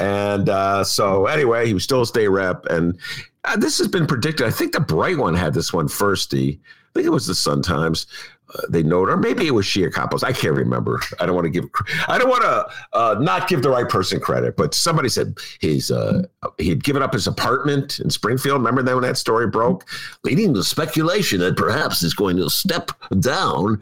And 0.00 0.48
uh, 0.48 0.84
so, 0.84 1.26
anyway, 1.26 1.66
he 1.66 1.74
was 1.74 1.84
still 1.84 2.02
a 2.02 2.06
state 2.06 2.28
rep. 2.28 2.66
And 2.66 2.98
uh, 3.44 3.56
this 3.56 3.78
has 3.78 3.88
been 3.88 4.06
predicted. 4.06 4.46
I 4.46 4.50
think 4.50 4.72
the 4.72 4.80
Bright 4.80 5.18
One 5.18 5.34
had 5.34 5.54
this 5.54 5.72
one 5.72 5.88
first. 5.88 6.30
The, 6.30 6.58
I 6.58 6.92
think 6.94 7.06
it 7.06 7.10
was 7.10 7.26
the 7.26 7.34
Sun 7.34 7.62
Times. 7.62 8.06
Uh, 8.54 8.60
they 8.68 8.82
note, 8.82 9.08
or 9.08 9.16
maybe 9.16 9.46
it 9.46 9.52
was 9.52 9.64
Shia 9.64 9.90
Kapos. 9.90 10.22
I 10.22 10.32
can't 10.32 10.54
remember. 10.54 11.00
I 11.18 11.26
don't 11.26 11.34
want 11.34 11.46
to 11.46 11.50
give. 11.50 11.64
I 12.06 12.18
don't 12.18 12.28
want 12.28 12.42
to 12.42 12.66
uh, 12.92 13.16
not 13.18 13.48
give 13.48 13.62
the 13.62 13.70
right 13.70 13.88
person 13.88 14.20
credit. 14.20 14.56
But 14.56 14.74
somebody 14.74 15.08
said 15.08 15.38
he's 15.60 15.90
uh, 15.90 16.24
he 16.58 16.68
had 16.68 16.84
given 16.84 17.02
up 17.02 17.14
his 17.14 17.26
apartment 17.26 17.98
in 17.98 18.10
Springfield. 18.10 18.60
Remember 18.60 18.82
that 18.82 18.94
when 18.94 19.04
that 19.04 19.16
story 19.16 19.46
broke, 19.46 19.88
leading 20.22 20.52
to 20.54 20.62
speculation 20.62 21.40
that 21.40 21.56
perhaps 21.56 22.02
he's 22.02 22.14
going 22.14 22.36
to 22.36 22.50
step 22.50 22.92
down 23.20 23.80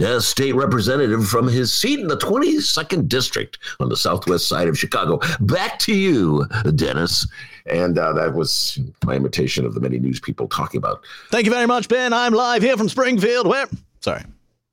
as 0.00 0.26
state 0.28 0.54
representative 0.54 1.26
from 1.26 1.48
his 1.48 1.72
seat 1.72 2.00
in 2.00 2.08
the 2.08 2.16
22nd 2.16 3.08
district 3.08 3.58
on 3.80 3.88
the 3.88 3.96
southwest 3.96 4.48
side 4.48 4.68
of 4.68 4.78
Chicago. 4.78 5.20
Back 5.40 5.78
to 5.80 5.94
you, 5.94 6.46
Dennis. 6.74 7.26
And 7.66 7.98
uh, 7.98 8.12
that 8.14 8.34
was 8.34 8.78
my 9.04 9.14
imitation 9.14 9.66
of 9.66 9.74
the 9.74 9.80
many 9.80 9.98
news 9.98 10.20
people 10.20 10.48
talking 10.48 10.78
about. 10.78 11.04
Thank 11.30 11.46
you 11.46 11.52
very 11.52 11.66
much, 11.66 11.88
Ben. 11.88 12.12
I'm 12.12 12.32
live 12.32 12.62
here 12.62 12.76
from 12.76 12.88
Springfield. 12.88 13.46
Where? 13.46 13.66
Sorry. 14.00 14.22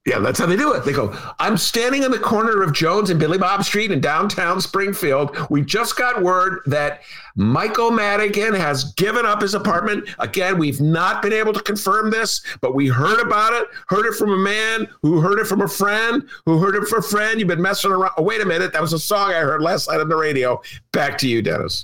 Yeah, 0.05 0.19
that's 0.19 0.37
how 0.37 0.45
they 0.45 0.55
do 0.55 0.71
it. 0.73 0.85
They 0.85 0.93
go, 0.93 1.17
I'm 1.39 1.57
standing 1.57 2.03
in 2.03 2.11
the 2.11 2.19
corner 2.19 2.61
of 2.61 2.73
Jones 2.73 3.09
and 3.09 3.19
Billy 3.19 3.39
Bob 3.39 3.63
Street 3.63 3.89
in 3.89 3.99
downtown 3.99 4.61
Springfield. 4.61 5.35
We 5.49 5.63
just 5.63 5.97
got 5.97 6.21
word 6.21 6.61
that 6.67 7.01
Michael 7.35 7.89
Madigan 7.89 8.53
has 8.53 8.93
given 8.93 9.25
up 9.25 9.41
his 9.41 9.55
apartment. 9.55 10.07
Again, 10.19 10.59
we've 10.59 10.79
not 10.79 11.23
been 11.23 11.33
able 11.33 11.53
to 11.53 11.61
confirm 11.61 12.11
this, 12.11 12.43
but 12.61 12.75
we 12.75 12.87
heard 12.87 13.19
about 13.19 13.53
it, 13.53 13.67
heard 13.87 14.05
it 14.05 14.13
from 14.13 14.31
a 14.31 14.37
man 14.37 14.87
who 15.01 15.21
heard 15.21 15.39
it 15.39 15.47
from 15.47 15.61
a 15.61 15.67
friend, 15.67 16.29
who 16.45 16.59
heard 16.59 16.75
it 16.75 16.87
from 16.87 16.99
a 16.99 17.01
friend. 17.01 17.39
You've 17.39 17.47
been 17.47 17.59
messing 17.59 17.89
around. 17.89 18.11
Oh, 18.15 18.21
wait 18.21 18.41
a 18.41 18.45
minute. 18.45 18.73
That 18.73 18.83
was 18.83 18.93
a 18.93 18.99
song 18.99 19.31
I 19.31 19.39
heard 19.39 19.63
last 19.63 19.89
night 19.89 20.01
on 20.01 20.07
the 20.07 20.15
radio. 20.15 20.61
Back 20.91 21.17
to 21.19 21.27
you, 21.27 21.41
Dennis. 21.41 21.83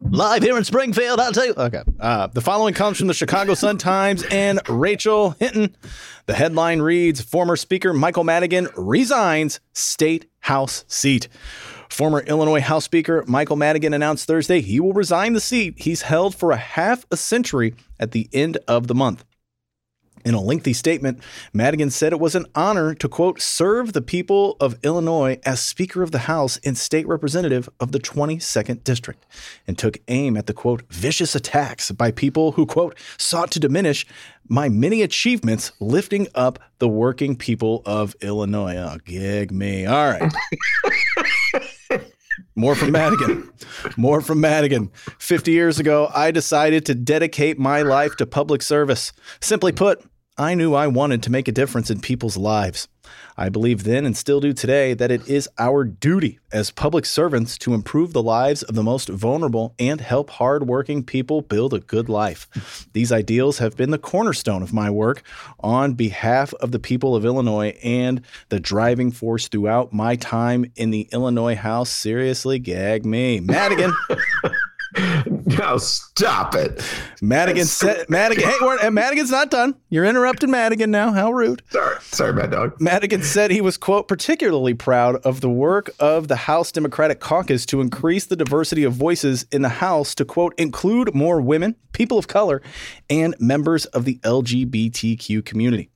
Live 0.00 0.42
here 0.42 0.56
in 0.58 0.64
Springfield, 0.64 1.18
I'll 1.18 1.32
tell 1.32 1.46
you. 1.46 1.54
Okay. 1.56 1.82
Uh, 1.98 2.26
the 2.28 2.40
following 2.40 2.74
comes 2.74 2.98
from 2.98 3.06
the 3.06 3.14
Chicago 3.14 3.54
Sun 3.54 3.78
Times 3.78 4.24
and 4.30 4.60
Rachel 4.68 5.30
Hinton. 5.30 5.74
The 6.26 6.34
headline 6.34 6.80
reads 6.80 7.20
Former 7.20 7.56
Speaker 7.56 7.92
Michael 7.92 8.24
Madigan 8.24 8.68
resigns 8.76 9.60
State 9.72 10.30
House 10.40 10.84
seat. 10.86 11.28
Former 11.88 12.20
Illinois 12.20 12.60
House 12.60 12.84
Speaker 12.84 13.24
Michael 13.26 13.56
Madigan 13.56 13.94
announced 13.94 14.26
Thursday 14.26 14.60
he 14.60 14.80
will 14.80 14.92
resign 14.92 15.32
the 15.32 15.40
seat 15.40 15.74
he's 15.78 16.02
held 16.02 16.34
for 16.34 16.50
a 16.50 16.56
half 16.56 17.06
a 17.10 17.16
century 17.16 17.74
at 17.98 18.10
the 18.10 18.28
end 18.32 18.58
of 18.68 18.88
the 18.88 18.94
month. 18.94 19.24
In 20.26 20.34
a 20.34 20.40
lengthy 20.40 20.72
statement, 20.72 21.22
Madigan 21.52 21.88
said 21.88 22.12
it 22.12 22.18
was 22.18 22.34
an 22.34 22.46
honor 22.52 22.96
to, 22.96 23.08
quote, 23.08 23.40
serve 23.40 23.92
the 23.92 24.02
people 24.02 24.56
of 24.58 24.76
Illinois 24.82 25.38
as 25.46 25.60
Speaker 25.60 26.02
of 26.02 26.10
the 26.10 26.26
House 26.26 26.58
and 26.64 26.76
State 26.76 27.06
Representative 27.06 27.68
of 27.78 27.92
the 27.92 28.00
22nd 28.00 28.82
District, 28.82 29.24
and 29.68 29.78
took 29.78 29.98
aim 30.08 30.36
at 30.36 30.48
the, 30.48 30.52
quote, 30.52 30.82
vicious 30.90 31.36
attacks 31.36 31.92
by 31.92 32.10
people 32.10 32.50
who, 32.50 32.66
quote, 32.66 32.98
sought 33.16 33.52
to 33.52 33.60
diminish 33.60 34.04
my 34.48 34.68
many 34.68 35.00
achievements 35.02 35.70
lifting 35.78 36.26
up 36.34 36.58
the 36.80 36.88
working 36.88 37.36
people 37.36 37.82
of 37.86 38.16
Illinois. 38.20 38.76
Oh, 38.78 38.98
gig 39.04 39.52
me. 39.52 39.86
All 39.86 40.10
right. 40.10 40.32
More 42.56 42.74
from 42.74 42.90
Madigan. 42.90 43.48
More 43.96 44.20
from 44.20 44.40
Madigan. 44.40 44.90
50 45.18 45.52
years 45.52 45.78
ago, 45.78 46.10
I 46.12 46.32
decided 46.32 46.84
to 46.86 46.96
dedicate 46.96 47.60
my 47.60 47.82
life 47.82 48.16
to 48.16 48.26
public 48.26 48.62
service. 48.62 49.12
Simply 49.40 49.70
put, 49.70 50.02
I 50.38 50.54
knew 50.54 50.74
I 50.74 50.86
wanted 50.86 51.22
to 51.22 51.32
make 51.32 51.48
a 51.48 51.52
difference 51.52 51.90
in 51.90 52.00
people's 52.00 52.36
lives. 52.36 52.88
I 53.38 53.48
believe 53.48 53.84
then 53.84 54.04
and 54.04 54.14
still 54.14 54.38
do 54.38 54.52
today 54.52 54.92
that 54.92 55.10
it 55.10 55.26
is 55.26 55.48
our 55.58 55.82
duty 55.82 56.40
as 56.52 56.70
public 56.70 57.06
servants 57.06 57.56
to 57.58 57.72
improve 57.72 58.12
the 58.12 58.22
lives 58.22 58.62
of 58.62 58.74
the 58.74 58.82
most 58.82 59.08
vulnerable 59.08 59.74
and 59.78 59.98
help 59.98 60.28
hardworking 60.28 61.04
people 61.04 61.40
build 61.40 61.72
a 61.72 61.80
good 61.80 62.10
life. 62.10 62.86
These 62.92 63.12
ideals 63.12 63.58
have 63.58 63.78
been 63.78 63.92
the 63.92 63.98
cornerstone 63.98 64.62
of 64.62 64.74
my 64.74 64.90
work 64.90 65.22
on 65.60 65.94
behalf 65.94 66.52
of 66.54 66.70
the 66.70 66.78
people 66.78 67.16
of 67.16 67.24
Illinois 67.24 67.74
and 67.82 68.20
the 68.50 68.60
driving 68.60 69.12
force 69.12 69.48
throughout 69.48 69.94
my 69.94 70.16
time 70.16 70.70
in 70.76 70.90
the 70.90 71.08
Illinois 71.12 71.56
House. 71.56 71.88
Seriously, 71.88 72.58
gag 72.58 73.06
me. 73.06 73.40
Madigan. 73.40 73.94
now 75.46 75.76
stop 75.78 76.54
it. 76.54 76.82
Madigan 77.20 77.64
said, 77.64 78.08
Madigan, 78.08 78.44
hey, 78.44 78.54
we're, 78.60 78.78
uh, 78.78 78.90
Madigan's 78.90 79.30
not 79.30 79.50
done. 79.50 79.74
You're 79.88 80.04
interrupting 80.04 80.50
Madigan 80.50 80.90
now. 80.90 81.12
How 81.12 81.32
rude. 81.32 81.62
Sorry, 81.70 81.96
sorry, 82.00 82.32
Mad 82.32 82.50
Dog. 82.50 82.80
Madigan 82.80 83.22
said 83.22 83.50
he 83.50 83.60
was, 83.60 83.76
quote, 83.76 84.08
particularly 84.08 84.74
proud 84.74 85.16
of 85.16 85.40
the 85.40 85.50
work 85.50 85.90
of 85.98 86.28
the 86.28 86.36
House 86.36 86.72
Democratic 86.72 87.20
Caucus 87.20 87.66
to 87.66 87.80
increase 87.80 88.26
the 88.26 88.36
diversity 88.36 88.84
of 88.84 88.92
voices 88.92 89.46
in 89.50 89.62
the 89.62 89.68
House 89.68 90.14
to, 90.16 90.24
quote, 90.24 90.54
include 90.58 91.14
more 91.14 91.40
women, 91.40 91.76
people 91.92 92.18
of 92.18 92.28
color, 92.28 92.62
and 93.10 93.34
members 93.40 93.86
of 93.86 94.04
the 94.04 94.18
LGBTQ 94.18 95.44
community. 95.44 95.90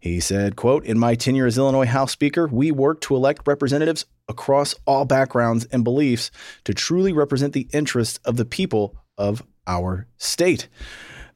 He 0.00 0.20
said, 0.20 0.56
quote, 0.56 0.84
In 0.84 0.98
my 0.98 1.14
tenure 1.14 1.46
as 1.46 1.58
Illinois 1.58 1.86
House 1.86 2.12
Speaker, 2.12 2.46
we 2.46 2.70
worked 2.70 3.02
to 3.04 3.16
elect 3.16 3.46
representatives 3.46 4.06
across 4.28 4.74
all 4.86 5.04
backgrounds 5.04 5.64
and 5.66 5.84
beliefs 5.84 6.30
to 6.64 6.74
truly 6.74 7.12
represent 7.12 7.52
the 7.52 7.68
interests 7.72 8.18
of 8.24 8.36
the 8.36 8.44
people 8.44 8.96
of 9.16 9.42
our 9.66 10.06
state. 10.16 10.68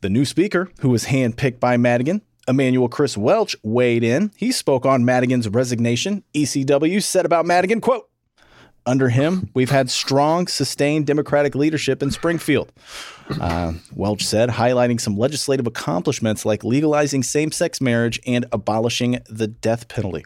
The 0.01 0.11
new 0.11 0.25
speaker, 0.25 0.71
who 0.81 0.89
was 0.89 1.07
handpicked 1.07 1.61
by 1.61 1.77
Madigan, 1.77 2.23
Emanuel 2.49 2.89
Chris 2.89 3.17
Welch, 3.17 3.55
weighed 3.63 4.03
in. 4.03 4.33
He 4.37 4.51
spoke 4.51 4.85
on 4.85 5.05
Madigan's 5.05 5.49
resignation. 5.49 6.25
ECW 6.35 7.03
said 7.03 7.25
about 7.25 7.47
Madigan, 7.47 7.81
quote, 7.81 8.09
under 8.87 9.09
him, 9.09 9.51
we've 9.55 9.71
had 9.71 9.91
strong, 9.91 10.47
sustained 10.47 11.07
Democratic 11.07 11.55
leadership 11.55 12.03
in 12.03 12.11
Springfield. 12.11 12.73
Uh, 13.41 13.75
Welch 13.95 14.25
said, 14.25 14.51
highlighting 14.51 15.01
some 15.01 15.17
legislative 15.17 15.67
accomplishments 15.67 16.45
like 16.45 16.65
legalizing 16.65 17.23
same 17.23 17.53
sex 17.53 17.81
marriage 17.81 18.21
and 18.27 18.47
abolishing 18.53 19.21
the 19.29 19.47
death 19.47 19.89
penalty. 19.89 20.25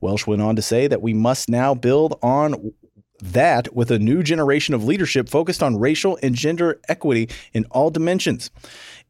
Welch 0.00 0.26
went 0.26 0.42
on 0.42 0.56
to 0.56 0.62
say 0.62 0.86
that 0.86 1.02
we 1.02 1.14
must 1.14 1.48
now 1.48 1.74
build 1.74 2.18
on 2.22 2.72
that 3.22 3.74
with 3.74 3.90
a 3.90 3.98
new 3.98 4.22
generation 4.22 4.74
of 4.74 4.84
leadership 4.84 5.28
focused 5.28 5.62
on 5.62 5.78
racial 5.78 6.18
and 6.22 6.34
gender 6.34 6.80
equity 6.88 7.28
in 7.52 7.64
all 7.70 7.88
dimensions, 7.88 8.50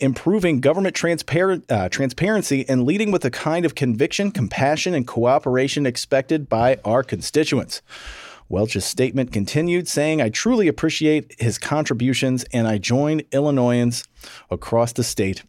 improving 0.00 0.60
government 0.60 0.94
transparent, 0.94 1.64
uh, 1.70 1.88
transparency, 1.88 2.68
and 2.68 2.84
leading 2.84 3.10
with 3.10 3.22
the 3.22 3.30
kind 3.30 3.64
of 3.64 3.74
conviction, 3.74 4.30
compassion, 4.30 4.92
and 4.94 5.06
cooperation 5.06 5.86
expected 5.86 6.48
by 6.48 6.78
our 6.84 7.02
constituents. 7.02 7.80
Welch's 8.52 8.84
statement 8.84 9.32
continued, 9.32 9.88
saying, 9.88 10.20
I 10.20 10.28
truly 10.28 10.68
appreciate 10.68 11.34
his 11.40 11.56
contributions 11.56 12.44
and 12.52 12.68
I 12.68 12.76
join 12.76 13.22
Illinoisans 13.32 14.04
across 14.50 14.92
the 14.92 15.02
state 15.02 15.42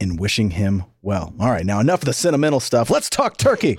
in 0.00 0.16
wishing 0.16 0.50
him 0.50 0.82
well. 1.00 1.32
All 1.38 1.52
right, 1.52 1.64
now 1.64 1.78
enough 1.78 2.00
of 2.00 2.06
the 2.06 2.12
sentimental 2.12 2.58
stuff. 2.58 2.90
Let's 2.90 3.08
talk 3.08 3.36
turkey. 3.36 3.78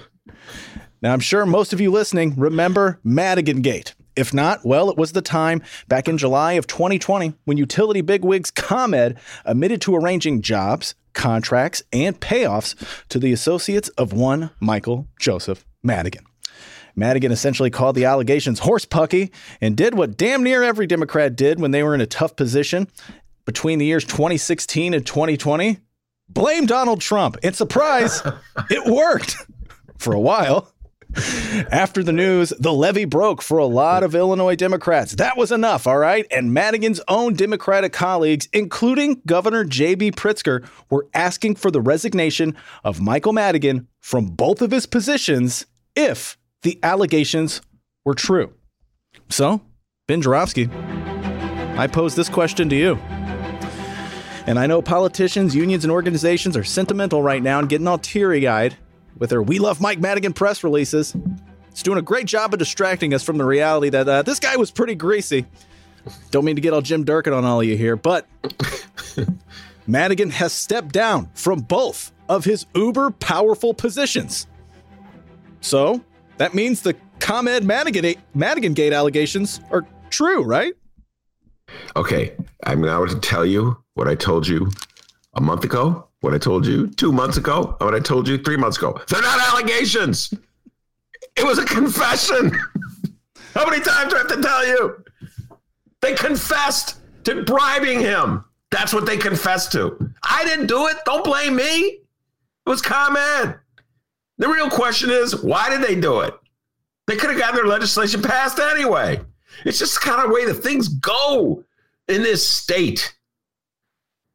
Now, 1.01 1.11
I'm 1.11 1.19
sure 1.19 1.45
most 1.45 1.73
of 1.73 1.81
you 1.81 1.91
listening 1.91 2.33
remember 2.37 3.01
Madigan 3.03 3.61
Gate. 3.61 3.93
If 4.15 4.33
not, 4.33 4.65
well, 4.65 4.89
it 4.89 4.97
was 4.97 5.11
the 5.11 5.21
time 5.21 5.61
back 5.89 6.07
in 6.07 6.17
July 6.17 6.53
of 6.53 6.65
2020 6.65 7.33
when 7.43 7.57
utility 7.57 7.99
bigwigs 7.99 8.51
ComEd 8.51 9.19
admitted 9.43 9.81
to 9.81 9.97
arranging 9.97 10.41
jobs, 10.41 10.95
contracts, 11.11 11.83
and 11.91 12.17
payoffs 12.21 12.73
to 13.09 13.19
the 13.19 13.33
associates 13.33 13.89
of 13.89 14.13
one 14.13 14.51
Michael 14.61 15.09
Joseph 15.19 15.65
Madigan. 15.83 16.25
Madigan 16.95 17.31
essentially 17.31 17.69
called 17.69 17.95
the 17.95 18.05
allegations 18.05 18.61
horsepucky 18.61 19.31
and 19.61 19.75
did 19.75 19.95
what 19.95 20.17
damn 20.17 20.43
near 20.43 20.63
every 20.63 20.87
Democrat 20.87 21.35
did 21.35 21.59
when 21.59 21.71
they 21.71 21.83
were 21.83 21.95
in 21.95 22.01
a 22.01 22.05
tough 22.05 22.35
position 22.35 22.87
between 23.45 23.79
the 23.79 23.85
years 23.85 24.05
2016 24.05 24.93
and 24.93 25.05
2020. 25.05 25.79
Blame 26.27 26.65
Donald 26.65 27.01
Trump. 27.01 27.37
And 27.43 27.55
surprise, 27.55 28.21
it 28.69 28.91
worked 28.91 29.35
for 29.97 30.13
a 30.13 30.19
while. 30.19 30.71
After 31.71 32.03
the 32.03 32.11
news, 32.11 32.51
the 32.59 32.73
levee 32.73 33.05
broke 33.05 33.41
for 33.41 33.57
a 33.57 33.65
lot 33.65 34.03
of 34.03 34.15
Illinois 34.15 34.55
Democrats. 34.55 35.13
That 35.13 35.37
was 35.37 35.51
enough, 35.51 35.87
all 35.87 35.97
right? 35.97 36.25
And 36.29 36.53
Madigan's 36.53 36.99
own 37.07 37.35
Democratic 37.35 37.93
colleagues, 37.93 38.49
including 38.51 39.21
Governor 39.25 39.63
J.B. 39.63 40.11
Pritzker, 40.11 40.67
were 40.89 41.07
asking 41.13 41.55
for 41.55 41.71
the 41.71 41.79
resignation 41.79 42.55
of 42.83 42.99
Michael 42.99 43.33
Madigan 43.33 43.87
from 44.01 44.27
both 44.27 44.61
of 44.61 44.71
his 44.71 44.85
positions 44.85 45.65
if 45.95 46.37
the 46.63 46.79
allegations 46.83 47.61
were 48.03 48.15
true. 48.15 48.53
So, 49.29 49.61
Ben 50.07 50.21
Joravsky, 50.21 50.69
I 51.77 51.87
pose 51.91 52.15
this 52.15 52.29
question 52.29 52.69
to 52.69 52.75
you. 52.75 52.95
And 54.47 54.59
I 54.59 54.67
know 54.67 54.81
politicians, 54.81 55.55
unions, 55.55 55.83
and 55.83 55.91
organizations 55.91 56.55
are 56.55 56.63
sentimental 56.63 57.23
right 57.23 57.41
now 57.41 57.59
and 57.59 57.67
getting 57.67 57.87
all 57.87 57.97
teary 57.97 58.47
eyed 58.47 58.75
with 59.17 59.31
their 59.31 59.41
We 59.41 59.57
Love 59.57 59.81
Mike 59.81 59.99
Madigan 59.99 60.33
press 60.33 60.63
releases. 60.63 61.15
It's 61.71 61.81
doing 61.81 61.97
a 61.97 62.03
great 62.03 62.27
job 62.27 62.53
of 62.53 62.59
distracting 62.59 63.13
us 63.13 63.23
from 63.23 63.37
the 63.37 63.45
reality 63.45 63.89
that 63.89 64.07
uh, 64.07 64.21
this 64.21 64.39
guy 64.39 64.55
was 64.55 64.71
pretty 64.71 64.95
greasy. 64.95 65.45
Don't 66.29 66.45
mean 66.45 66.55
to 66.55 66.61
get 66.61 66.73
all 66.73 66.81
Jim 66.81 67.03
Durkin 67.03 67.33
on 67.33 67.43
all 67.43 67.61
of 67.61 67.67
you 67.67 67.75
here, 67.75 67.95
but 67.95 68.27
Madigan 69.87 70.29
has 70.29 70.53
stepped 70.53 70.93
down 70.93 71.29
from 71.33 71.61
both 71.61 72.11
of 72.29 72.45
his 72.45 72.65
uber 72.75 73.11
powerful 73.11 73.73
positions. 73.73 74.47
So 75.61 76.03
that 76.37 76.53
means 76.53 76.81
the 76.81 76.95
ComEd 77.19 77.63
Madigan, 77.63 78.15
Madigan 78.33 78.73
Gate 78.73 78.93
allegations 78.93 79.59
are 79.71 79.85
true, 80.09 80.43
right? 80.43 80.73
Okay, 81.95 82.35
I'm 82.63 82.81
now 82.81 83.05
to 83.05 83.19
tell 83.19 83.45
you 83.45 83.77
what 83.95 84.07
I 84.07 84.15
told 84.15 84.47
you 84.47 84.69
a 85.33 85.41
month 85.41 85.63
ago, 85.63 86.07
what 86.21 86.33
I 86.33 86.37
told 86.37 86.65
you 86.65 86.87
two 86.87 87.11
months 87.11 87.37
ago, 87.37 87.75
what 87.79 87.95
I 87.95 87.99
told 87.99 88.27
you 88.27 88.37
three 88.37 88.57
months 88.57 88.77
ago. 88.77 88.99
They're 89.07 89.21
not 89.21 89.39
allegations. 89.53 90.33
It 91.35 91.43
was 91.43 91.57
a 91.57 91.65
confession. 91.65 92.51
How 93.53 93.69
many 93.69 93.81
times 93.81 94.11
do 94.11 94.17
I 94.17 94.19
have 94.19 94.27
to 94.27 94.41
tell 94.41 94.67
you? 94.67 95.03
They 96.01 96.13
confessed 96.13 96.97
to 97.23 97.43
bribing 97.43 97.99
him. 97.99 98.43
That's 98.71 98.93
what 98.93 99.05
they 99.05 99.17
confessed 99.17 99.71
to. 99.71 100.11
I 100.23 100.43
didn't 100.45 100.67
do 100.67 100.87
it. 100.87 100.97
Don't 101.05 101.23
blame 101.23 101.55
me. 101.55 101.63
It 101.63 102.03
was 102.65 102.81
ComEd. 102.81 103.57
The 104.37 104.47
real 104.47 104.69
question 104.69 105.09
is, 105.09 105.41
why 105.41 105.69
did 105.69 105.81
they 105.81 105.95
do 105.95 106.21
it? 106.21 106.33
They 107.07 107.15
could 107.15 107.29
have 107.29 107.39
gotten 107.39 107.55
their 107.55 107.67
legislation 107.67 108.21
passed 108.21 108.59
anyway. 108.59 109.21
It's 109.63 109.79
just 109.79 109.95
the 109.95 110.09
kind 110.09 110.25
of 110.25 110.31
way 110.31 110.45
that 110.45 110.55
things 110.55 110.87
go 110.87 111.63
in 112.07 112.23
this 112.23 112.47
state. 112.47 113.15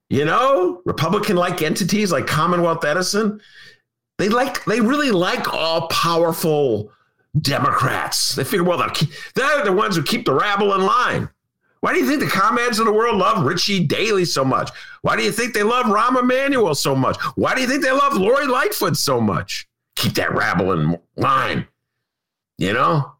You 0.09 0.25
know, 0.25 0.83
Republican 0.85 1.37
like 1.37 1.63
entities 1.63 2.11
like 2.11 2.27
Commonwealth 2.27 2.85
Edison, 2.85 3.41
they 4.19 4.29
like 4.29 4.65
they 4.65 4.81
really 4.81 5.11
like 5.11 5.53
all 5.53 5.89
powerful 5.89 6.91
Democrats. 7.41 8.35
They 8.35 8.45
figure, 8.45 8.65
well, 8.65 8.79
they're, 9.35 9.65
the 9.65 9.73
ones 9.73 9.97
who 9.97 10.03
keep 10.03 10.25
the 10.25 10.35
rabble 10.35 10.75
in 10.75 10.85
line. 10.85 11.29
Why 11.81 11.95
do 11.95 12.01
you 12.01 12.07
think 12.07 12.21
the 12.21 12.27
ComEds 12.27 12.79
of 12.79 12.87
the 12.87 12.93
world 12.93 13.17
love 13.17 13.45
Richie 13.45 13.87
Daley 13.87 14.25
so 14.25 14.45
much? 14.45 14.71
Why 15.03 15.17
do 15.17 15.23
you 15.23 15.33
think 15.33 15.55
they 15.55 15.63
love 15.63 15.87
Rahm 15.87 16.19
Emanuel 16.19 16.75
so 16.75 16.95
much? 16.95 17.17
Why 17.37 17.55
do 17.55 17.63
you 17.63 17.69
think 17.69 17.83
they 17.83 17.93
love 17.93 18.17
Lori 18.17 18.47
Lightfoot 18.47 18.97
so 18.97 19.21
much? 19.21 19.67
Keep 20.01 20.15
that 20.15 20.35
rabble 20.35 20.73
in 20.73 20.99
line. 21.17 21.67
You 22.57 22.73
know, 22.73 23.13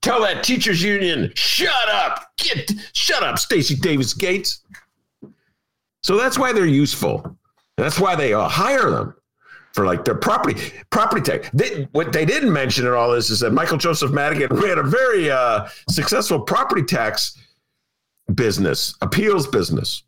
tell 0.00 0.20
that 0.22 0.44
teachers 0.44 0.80
union, 0.80 1.32
shut 1.34 1.88
up, 1.88 2.30
get, 2.38 2.70
shut 2.92 3.24
up, 3.24 3.36
Stacey 3.36 3.74
Davis 3.74 4.14
Gates. 4.14 4.62
So 6.04 6.16
that's 6.16 6.38
why 6.38 6.52
they're 6.52 6.66
useful. 6.66 7.36
That's 7.76 7.98
why 7.98 8.14
they 8.14 8.32
uh, 8.32 8.46
hire 8.46 8.90
them 8.90 9.16
for 9.74 9.84
like 9.84 10.04
their 10.04 10.14
property 10.14 10.72
property 10.90 11.20
tax. 11.20 11.50
They, 11.52 11.88
what 11.90 12.12
they 12.12 12.24
didn't 12.24 12.52
mention 12.52 12.86
in 12.86 12.92
all 12.92 13.10
this 13.10 13.28
is 13.28 13.40
that 13.40 13.50
Michael 13.50 13.76
Joseph 13.76 14.12
Madigan 14.12 14.48
ran 14.56 14.78
a 14.78 14.84
very 14.84 15.32
uh, 15.32 15.66
successful 15.90 16.40
property 16.40 16.84
tax 16.84 17.36
business, 18.36 18.94
appeals 19.02 19.48
business. 19.48 20.04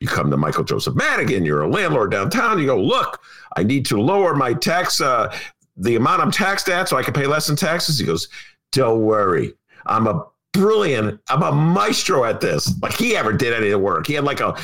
You 0.00 0.08
come 0.08 0.30
to 0.30 0.36
Michael 0.36 0.64
Joseph 0.64 0.94
Madigan, 0.94 1.44
you're 1.44 1.62
a 1.62 1.68
landlord 1.68 2.10
downtown. 2.10 2.58
You 2.58 2.66
go, 2.66 2.82
look, 2.82 3.20
I 3.56 3.62
need 3.62 3.84
to 3.86 4.00
lower 4.00 4.34
my 4.34 4.54
tax, 4.54 5.00
uh, 5.00 5.34
the 5.76 5.96
amount 5.96 6.22
I'm 6.22 6.30
taxed 6.30 6.68
at, 6.68 6.88
so 6.88 6.96
I 6.96 7.02
can 7.02 7.14
pay 7.14 7.26
less 7.26 7.50
in 7.50 7.56
taxes. 7.56 7.98
He 7.98 8.06
goes, 8.06 8.28
don't 8.72 9.02
worry, 9.02 9.52
I'm 9.86 10.06
a 10.06 10.26
brilliant, 10.52 11.20
I'm 11.28 11.42
a 11.42 11.52
maestro 11.52 12.24
at 12.24 12.40
this. 12.40 12.72
Like 12.80 12.94
he 12.94 13.16
ever 13.16 13.32
did 13.32 13.52
any 13.52 13.66
of 13.66 13.72
the 13.72 13.78
work. 13.78 14.06
He 14.06 14.14
had 14.14 14.24
like 14.24 14.40
a 14.40 14.56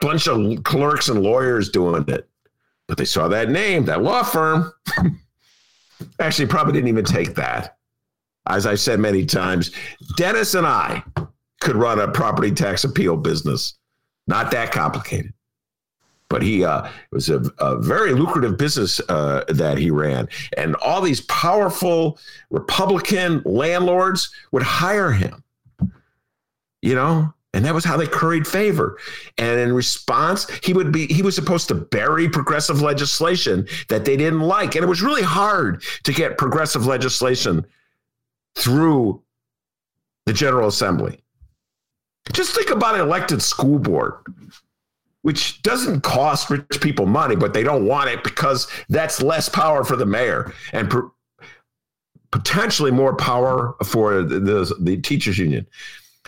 bunch 0.00 0.26
of 0.28 0.62
clerks 0.64 1.08
and 1.08 1.22
lawyers 1.22 1.70
doing 1.70 2.04
it. 2.08 2.28
But 2.86 2.98
they 2.98 3.04
saw 3.04 3.28
that 3.28 3.48
name, 3.48 3.84
that 3.86 4.02
law 4.02 4.22
firm. 4.22 4.72
Actually, 6.20 6.48
probably 6.48 6.74
didn't 6.74 6.88
even 6.88 7.04
take 7.04 7.34
that. 7.36 7.76
As 8.46 8.66
I've 8.66 8.80
said 8.80 9.00
many 9.00 9.24
times, 9.24 9.70
Dennis 10.16 10.54
and 10.54 10.66
I 10.66 11.02
could 11.60 11.76
run 11.76 11.98
a 11.98 12.08
property 12.08 12.50
tax 12.50 12.84
appeal 12.84 13.16
business. 13.16 13.74
Not 14.26 14.50
that 14.52 14.72
complicated. 14.72 15.32
But 16.28 16.42
he 16.42 16.64
uh, 16.64 16.88
was 17.12 17.28
a, 17.28 17.42
a, 17.58 17.78
very 17.78 18.14
lucrative 18.14 18.56
business 18.56 19.00
uh, 19.08 19.44
that 19.48 19.78
he 19.78 19.90
ran. 19.90 20.28
And 20.56 20.74
all 20.76 21.00
these 21.00 21.20
powerful 21.22 22.18
Republican 22.50 23.42
landlords 23.44 24.34
would 24.50 24.62
hire 24.62 25.12
him. 25.12 25.44
You 26.80 26.94
know, 26.94 27.32
and 27.54 27.64
that 27.64 27.72
was 27.72 27.84
how 27.84 27.96
they 27.96 28.06
curried 28.06 28.46
favor. 28.46 28.98
And 29.38 29.60
in 29.60 29.72
response, 29.72 30.48
he 30.64 30.72
would 30.72 30.90
be 30.92 31.06
he 31.06 31.22
was 31.22 31.34
supposed 31.34 31.68
to 31.68 31.74
bury 31.74 32.28
progressive 32.28 32.82
legislation 32.82 33.66
that 33.88 34.04
they 34.04 34.16
didn't 34.16 34.40
like. 34.40 34.74
And 34.74 34.84
it 34.84 34.88
was 34.88 35.02
really 35.02 35.22
hard 35.22 35.82
to 36.02 36.12
get 36.12 36.36
progressive 36.36 36.84
legislation 36.84 37.64
through 38.56 39.22
the 40.26 40.32
General 40.32 40.68
Assembly. 40.68 41.23
Just 42.32 42.54
think 42.54 42.70
about 42.70 42.94
an 42.94 43.02
elected 43.02 43.42
school 43.42 43.78
board, 43.78 44.14
which 45.22 45.62
doesn't 45.62 46.02
cost 46.02 46.50
rich 46.50 46.80
people 46.80 47.06
money, 47.06 47.36
but 47.36 47.52
they 47.52 47.62
don't 47.62 47.86
want 47.86 48.10
it 48.10 48.24
because 48.24 48.68
that's 48.88 49.22
less 49.22 49.48
power 49.48 49.84
for 49.84 49.96
the 49.96 50.06
mayor 50.06 50.52
and 50.72 50.92
potentially 52.30 52.90
more 52.90 53.14
power 53.14 53.74
for 53.84 54.22
the, 54.22 54.40
the, 54.40 54.76
the 54.80 54.96
teachers 54.96 55.38
union. 55.38 55.66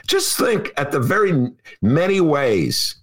Just 0.07 0.39
think 0.39 0.73
at 0.77 0.93
the 0.93 1.01
very 1.01 1.51
many 1.83 2.21
ways 2.21 2.97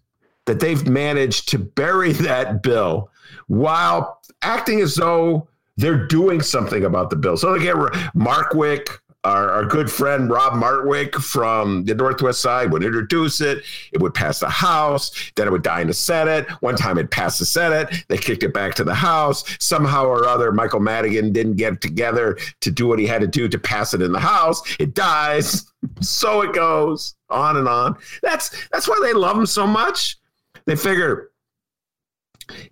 that 0.45 0.59
they've 0.59 0.87
managed 0.87 1.49
to 1.49 1.59
bury 1.59 2.11
that 2.13 2.63
bill 2.63 3.09
while 3.47 4.21
acting 4.41 4.79
as 4.81 4.95
though 4.95 5.47
they're 5.77 6.07
doing 6.07 6.41
something 6.41 6.85
about 6.85 7.09
the 7.09 7.15
bill. 7.15 7.35
So 7.35 7.51
they 7.57 7.63
get 7.63 7.75
Martwick, 8.15 8.99
our, 9.23 9.49
our, 9.49 9.65
good 9.65 9.89
friend 9.89 10.29
Rob 10.29 10.53
Martwick 10.53 11.15
from 11.15 11.85
the 11.85 11.95
Northwest 11.95 12.41
Side 12.41 12.71
would 12.71 12.83
introduce 12.83 13.39
it. 13.39 13.63
It 13.91 14.01
would 14.01 14.13
pass 14.13 14.39
the 14.39 14.49
House. 14.49 15.31
Then 15.35 15.47
it 15.47 15.51
would 15.51 15.63
die 15.63 15.81
in 15.81 15.87
the 15.87 15.93
Senate. 15.93 16.49
One 16.61 16.75
time 16.75 16.97
it 16.97 17.09
passed 17.09 17.39
the 17.39 17.45
Senate. 17.45 18.03
They 18.09 18.17
kicked 18.17 18.43
it 18.43 18.53
back 18.53 18.75
to 18.75 18.83
the 18.83 18.93
House. 18.93 19.43
Somehow 19.59 20.05
or 20.05 20.27
other, 20.27 20.51
Michael 20.51 20.81
Madigan 20.81 21.31
didn't 21.31 21.55
get 21.55 21.79
together 21.79 22.37
to 22.61 22.71
do 22.71 22.87
what 22.87 22.99
he 22.99 23.07
had 23.07 23.21
to 23.21 23.27
do 23.27 23.47
to 23.47 23.57
pass 23.57 23.93
it 23.93 24.01
in 24.01 24.11
the 24.11 24.19
House. 24.19 24.61
It 24.79 24.93
dies. 24.93 25.65
So 25.99 26.41
it 26.43 26.53
goes 26.53 27.15
on 27.29 27.57
and 27.57 27.67
on. 27.67 27.97
That's 28.21 28.55
that's 28.69 28.87
why 28.87 28.97
they 29.03 29.11
love 29.11 29.37
him 29.37 29.45
so 29.45 29.67
much. 29.67 30.17
They 30.65 30.77
figure 30.77 31.31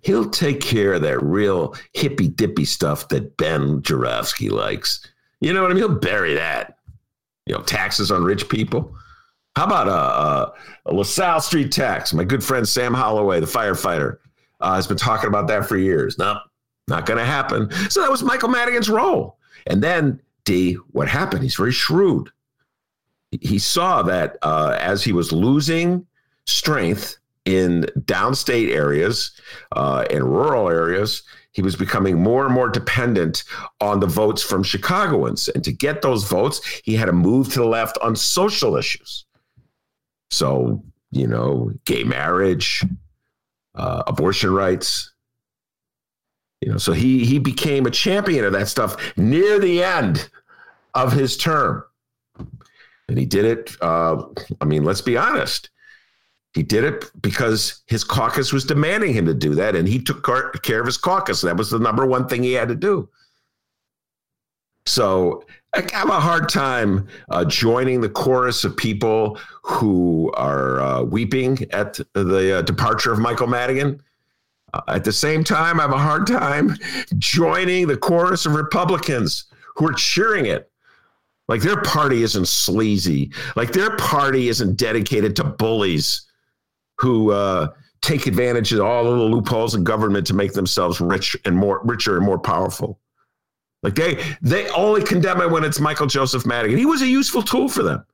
he'll 0.00 0.30
take 0.30 0.62
care 0.62 0.94
of 0.94 1.02
that 1.02 1.22
real 1.22 1.74
hippy 1.92 2.28
dippy 2.28 2.64
stuff 2.64 3.08
that 3.08 3.36
Ben 3.36 3.82
Joravsky 3.82 4.48
likes 4.48 5.06
you 5.42 5.52
know 5.52 5.62
what 5.62 5.70
I 5.70 5.74
mean? 5.74 5.82
He'll 5.82 5.98
bury 5.98 6.34
that. 6.34 6.78
You 7.46 7.54
know, 7.54 7.62
taxes 7.62 8.10
on 8.10 8.22
rich 8.22 8.48
people. 8.48 8.96
How 9.56 9.64
about 9.64 9.88
a, 9.88 9.92
a, 9.92 10.54
a 10.86 10.94
LaSalle 10.94 11.40
Street 11.40 11.72
tax? 11.72 12.14
My 12.14 12.24
good 12.24 12.42
friend 12.42 12.66
Sam 12.66 12.94
Holloway, 12.94 13.40
the 13.40 13.46
firefighter, 13.46 14.18
uh, 14.60 14.76
has 14.76 14.86
been 14.86 14.96
talking 14.96 15.28
about 15.28 15.48
that 15.48 15.66
for 15.66 15.76
years. 15.76 16.16
No, 16.18 16.38
not 16.88 17.04
going 17.04 17.18
to 17.18 17.24
happen. 17.24 17.70
So 17.90 18.00
that 18.00 18.10
was 18.10 18.22
Michael 18.22 18.48
Madigan's 18.48 18.88
role. 18.88 19.36
And 19.66 19.82
then 19.82 20.20
D, 20.44 20.74
what 20.92 21.08
happened? 21.08 21.42
He's 21.42 21.56
very 21.56 21.72
shrewd. 21.72 22.30
He 23.40 23.58
saw 23.58 24.02
that 24.02 24.36
uh, 24.42 24.76
as 24.80 25.02
he 25.02 25.12
was 25.12 25.32
losing 25.32 26.06
strength 26.46 27.18
in 27.44 27.86
downstate 28.00 28.74
areas 28.74 29.32
uh, 29.72 30.04
and 30.10 30.24
rural 30.24 30.68
areas, 30.68 31.24
he 31.52 31.62
was 31.62 31.76
becoming 31.76 32.20
more 32.20 32.44
and 32.44 32.54
more 32.54 32.68
dependent 32.68 33.44
on 33.80 34.00
the 34.00 34.06
votes 34.06 34.42
from 34.42 34.62
Chicagoans. 34.62 35.48
And 35.48 35.62
to 35.64 35.72
get 35.72 36.02
those 36.02 36.24
votes, 36.24 36.60
he 36.84 36.94
had 36.94 37.06
to 37.06 37.12
move 37.12 37.52
to 37.52 37.60
the 37.60 37.66
left 37.66 37.98
on 37.98 38.16
social 38.16 38.76
issues. 38.76 39.26
So, 40.30 40.82
you 41.10 41.26
know, 41.26 41.70
gay 41.84 42.04
marriage, 42.04 42.82
uh, 43.74 44.02
abortion 44.06 44.52
rights. 44.52 45.12
You 46.62 46.72
know, 46.72 46.78
so 46.78 46.92
he 46.92 47.24
he 47.24 47.38
became 47.38 47.86
a 47.86 47.90
champion 47.90 48.44
of 48.44 48.52
that 48.52 48.68
stuff 48.68 48.96
near 49.16 49.58
the 49.58 49.82
end 49.82 50.30
of 50.94 51.12
his 51.12 51.36
term, 51.36 51.84
and 53.08 53.18
he 53.18 53.26
did 53.26 53.44
it. 53.44 53.76
Uh, 53.80 54.22
I 54.60 54.64
mean, 54.64 54.84
let's 54.84 55.00
be 55.00 55.16
honest. 55.16 55.70
He 56.54 56.62
did 56.62 56.84
it 56.84 57.10
because 57.22 57.82
his 57.86 58.04
caucus 58.04 58.52
was 58.52 58.64
demanding 58.64 59.14
him 59.14 59.24
to 59.26 59.34
do 59.34 59.54
that, 59.54 59.74
and 59.74 59.88
he 59.88 59.98
took 59.98 60.22
care 60.62 60.80
of 60.80 60.86
his 60.86 60.98
caucus. 60.98 61.40
That 61.40 61.56
was 61.56 61.70
the 61.70 61.78
number 61.78 62.04
one 62.04 62.28
thing 62.28 62.42
he 62.42 62.52
had 62.52 62.68
to 62.68 62.74
do. 62.74 63.08
So 64.84 65.44
I 65.74 65.80
have 65.92 66.10
a 66.10 66.20
hard 66.20 66.50
time 66.50 67.08
uh, 67.30 67.46
joining 67.46 68.00
the 68.02 68.08
chorus 68.08 68.64
of 68.64 68.76
people 68.76 69.38
who 69.62 70.30
are 70.34 70.80
uh, 70.80 71.02
weeping 71.02 71.58
at 71.70 71.98
the 72.12 72.58
uh, 72.58 72.62
departure 72.62 73.12
of 73.12 73.18
Michael 73.18 73.46
Madigan. 73.46 74.02
Uh, 74.74 74.82
at 74.88 75.04
the 75.04 75.12
same 75.12 75.44
time, 75.44 75.78
I 75.78 75.84
have 75.84 75.92
a 75.92 75.98
hard 75.98 76.26
time 76.26 76.76
joining 77.16 77.86
the 77.86 77.96
chorus 77.96 78.44
of 78.44 78.54
Republicans 78.54 79.44
who 79.76 79.88
are 79.88 79.94
cheering 79.94 80.46
it. 80.46 80.70
Like 81.48 81.62
their 81.62 81.80
party 81.80 82.22
isn't 82.22 82.48
sleazy. 82.48 83.32
Like 83.56 83.72
their 83.72 83.96
party 83.96 84.48
isn't 84.48 84.76
dedicated 84.76 85.36
to 85.36 85.44
bullies 85.44 86.26
who 87.02 87.32
uh, 87.32 87.68
take 88.00 88.26
advantage 88.26 88.72
of 88.72 88.80
all 88.80 89.06
of 89.06 89.18
the 89.18 89.24
loopholes 89.24 89.74
in 89.74 89.82
government 89.82 90.26
to 90.28 90.34
make 90.34 90.52
themselves 90.52 91.00
rich 91.00 91.36
and 91.44 91.56
more 91.56 91.80
richer 91.84 92.16
and 92.16 92.24
more 92.24 92.38
powerful. 92.38 93.00
Like 93.82 93.96
they 93.96 94.22
they 94.40 94.68
only 94.70 95.02
condemn 95.02 95.40
it 95.40 95.50
when 95.50 95.64
it's 95.64 95.80
Michael 95.80 96.06
Joseph 96.06 96.46
Madigan. 96.46 96.78
He 96.78 96.86
was 96.86 97.02
a 97.02 97.06
useful 97.06 97.42
tool 97.42 97.68
for 97.68 97.82
them. 97.82 98.04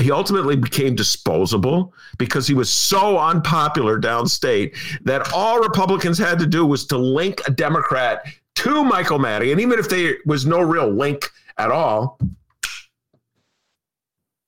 He 0.00 0.10
ultimately 0.10 0.56
became 0.56 0.96
disposable 0.96 1.94
because 2.18 2.48
he 2.48 2.54
was 2.54 2.68
so 2.68 3.16
unpopular 3.16 3.98
downstate 3.98 4.76
that 5.04 5.32
all 5.32 5.60
Republicans 5.60 6.18
had 6.18 6.38
to 6.40 6.46
do 6.46 6.66
was 6.66 6.84
to 6.86 6.98
link 6.98 7.40
a 7.46 7.52
Democrat 7.52 8.26
to 8.56 8.84
Michael 8.84 9.20
Madigan, 9.20 9.60
even 9.60 9.78
if 9.78 9.88
there 9.88 10.16
was 10.26 10.44
no 10.44 10.60
real 10.60 10.90
link 10.90 11.30
at 11.58 11.70
all 11.70 12.18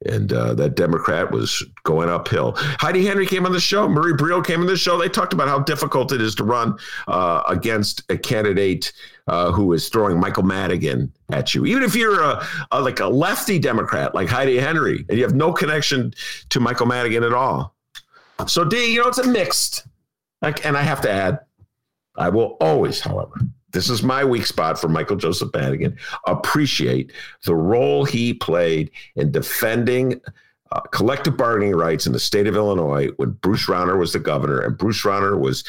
and 0.07 0.33
uh, 0.33 0.55
that 0.55 0.77
Democrat 0.77 1.31
was 1.31 1.65
going 1.85 2.09
uphill. 2.09 2.55
Heidi 2.57 3.05
Henry 3.05 3.27
came 3.27 3.45
on 3.45 3.53
the 3.53 3.61
show. 3.61 3.89
Marie 3.89 4.15
Brio 4.15 4.41
came 4.41 4.61
on 4.61 4.67
the 4.67 4.77
show. 4.77 4.99
They 4.99 5.09
talked 5.09 5.33
about 5.33 5.49
how 5.49 5.59
difficult 5.59 6.13
it 6.13 6.21
is 6.21 6.35
to 6.37 6.45
run 6.45 6.79
uh, 7.07 7.43
against 7.49 8.03
a 8.09 8.17
candidate 8.17 8.93
uh, 9.27 9.53
who 9.53 9.73
is 9.73 9.89
throwing 9.89 10.19
Michael 10.19 10.43
Madigan 10.43 11.13
at 11.31 11.55
you, 11.55 11.67
even 11.67 11.83
if 11.83 11.95
you're 11.95 12.23
a, 12.23 12.47
a, 12.73 12.81
like 12.81 13.01
a 13.01 13.07
lefty 13.07 13.59
Democrat 13.59 14.15
like 14.15 14.29
Heidi 14.29 14.59
Henry, 14.59 15.05
and 15.09 15.19
you 15.19 15.25
have 15.25 15.35
no 15.35 15.53
connection 15.53 16.15
to 16.49 16.61
Michael 16.61 16.87
Madigan 16.87 17.23
at 17.23 17.35
all. 17.35 17.75
So 18.47 18.65
D, 18.65 18.95
you 18.95 19.03
know, 19.03 19.09
it's 19.09 19.19
a 19.19 19.27
mixed. 19.27 19.87
And 20.43 20.77
I 20.77 20.83
have 20.83 21.03
to 21.03 21.11
add, 21.11 21.41
I 22.17 22.31
will 22.31 22.57
always, 22.63 23.01
however, 23.01 23.35
this 23.73 23.89
is 23.89 24.03
my 24.03 24.25
weak 24.25 24.47
spot 24.47 24.81
for 24.81 24.89
Michael 24.89 25.17
Joseph 25.17 25.51
Madigan. 25.55 25.97
Appreciate 26.27 27.13
the 27.45 27.55
role 27.55 28.05
he 28.05 28.35
played 28.35 28.91
in 29.17 29.31
defending 29.31 30.21
uh, 30.73 30.81
collective 30.93 31.37
bargaining 31.37 31.75
rights 31.75 32.07
in 32.07 32.13
the 32.13 32.21
state 32.21 32.47
of 32.47 32.57
Illinois 32.57 33.09
when 33.17 33.31
Bruce 33.31 33.67
Rauner 33.67 33.99
was 33.99 34.13
the 34.13 34.19
governor, 34.19 34.61
and 34.61 34.77
Bruce 34.77 35.03
Rauner 35.03 35.39
was. 35.39 35.65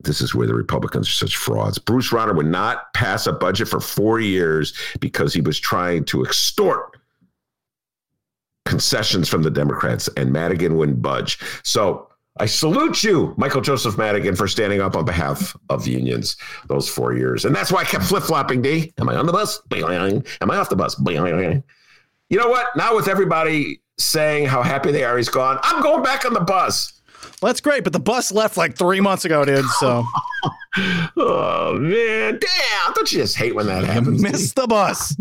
This 0.00 0.20
is 0.20 0.32
where 0.32 0.46
the 0.46 0.54
Republicans 0.54 1.08
are 1.08 1.12
such 1.12 1.36
frauds. 1.36 1.76
Bruce 1.76 2.10
Rauner 2.10 2.36
would 2.36 2.46
not 2.46 2.94
pass 2.94 3.26
a 3.26 3.32
budget 3.32 3.66
for 3.66 3.80
four 3.80 4.20
years 4.20 4.72
because 5.00 5.34
he 5.34 5.40
was 5.40 5.58
trying 5.58 6.04
to 6.04 6.22
extort 6.22 6.96
concessions 8.64 9.28
from 9.28 9.42
the 9.42 9.50
Democrats, 9.50 10.08
and 10.16 10.32
Madigan 10.32 10.76
wouldn't 10.76 11.02
budge. 11.02 11.40
So 11.64 12.07
I 12.40 12.46
salute 12.46 13.02
you, 13.02 13.34
Michael 13.36 13.60
Joseph 13.60 13.98
Madigan, 13.98 14.36
for 14.36 14.46
standing 14.48 14.80
up 14.80 14.96
on 14.96 15.04
behalf 15.04 15.56
of 15.70 15.84
the 15.84 15.90
unions 15.90 16.36
those 16.68 16.88
four 16.88 17.14
years. 17.14 17.44
And 17.44 17.54
that's 17.54 17.72
why 17.72 17.80
I 17.80 17.84
kept 17.84 18.04
flip 18.04 18.22
flopping, 18.22 18.62
D. 18.62 18.92
Am 18.98 19.08
I 19.08 19.16
on 19.16 19.26
the 19.26 19.32
bus? 19.32 19.60
Am 19.72 20.50
I 20.50 20.56
off 20.56 20.68
the 20.68 20.76
bus? 20.76 21.00
You 22.30 22.38
know 22.38 22.48
what? 22.48 22.68
Now, 22.76 22.94
with 22.94 23.08
everybody 23.08 23.80
saying 23.98 24.46
how 24.46 24.62
happy 24.62 24.92
they 24.92 25.04
are 25.04 25.16
he's 25.16 25.28
gone, 25.28 25.58
I'm 25.62 25.82
going 25.82 26.02
back 26.02 26.24
on 26.24 26.34
the 26.34 26.40
bus. 26.40 26.92
Well, 27.40 27.50
that's 27.50 27.60
great, 27.60 27.84
but 27.84 27.92
the 27.92 28.00
bus 28.00 28.32
left 28.32 28.56
like 28.56 28.76
three 28.76 29.00
months 29.00 29.24
ago, 29.24 29.44
dude. 29.44 29.64
So, 29.80 30.04
oh 31.16 31.78
man, 31.80 32.38
damn! 32.40 32.92
Don't 32.94 33.10
you 33.12 33.18
just 33.18 33.36
hate 33.36 33.54
when 33.54 33.66
that 33.66 33.84
happens? 33.84 34.22
Miss 34.22 34.52
the 34.52 34.66
bus. 34.66 35.16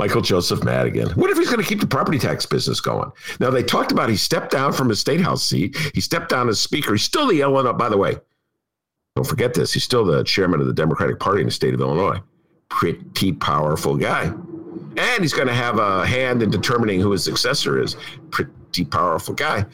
Michael 0.00 0.22
Joseph 0.22 0.64
Madigan. 0.64 1.10
What 1.10 1.28
if 1.28 1.36
he's 1.36 1.50
going 1.50 1.60
to 1.60 1.68
keep 1.68 1.78
the 1.78 1.86
property 1.86 2.18
tax 2.18 2.46
business 2.46 2.80
going? 2.80 3.12
Now, 3.38 3.50
they 3.50 3.62
talked 3.62 3.92
about 3.92 4.08
he 4.08 4.16
stepped 4.16 4.50
down 4.50 4.72
from 4.72 4.88
his 4.88 4.98
state 4.98 5.20
house 5.20 5.44
seat. 5.44 5.76
He 5.94 6.00
stepped 6.00 6.30
down 6.30 6.48
as 6.48 6.58
speaker. 6.58 6.92
He's 6.92 7.02
still 7.02 7.26
the 7.26 7.42
Illinois, 7.42 7.74
by 7.74 7.90
the 7.90 7.98
way, 7.98 8.16
don't 9.14 9.26
forget 9.26 9.52
this. 9.52 9.74
He's 9.74 9.84
still 9.84 10.06
the 10.06 10.24
chairman 10.24 10.58
of 10.58 10.66
the 10.66 10.72
Democratic 10.72 11.20
Party 11.20 11.42
in 11.42 11.48
the 11.48 11.52
state 11.52 11.74
of 11.74 11.82
Illinois. 11.82 12.18
Pretty 12.70 13.32
powerful 13.34 13.94
guy. 13.94 14.32
And 14.96 15.20
he's 15.20 15.34
going 15.34 15.48
to 15.48 15.54
have 15.54 15.78
a 15.78 16.06
hand 16.06 16.42
in 16.42 16.48
determining 16.48 16.98
who 16.98 17.10
his 17.12 17.22
successor 17.22 17.78
is. 17.78 17.94
Pretty 18.30 18.86
powerful 18.86 19.34
guy. 19.34 19.66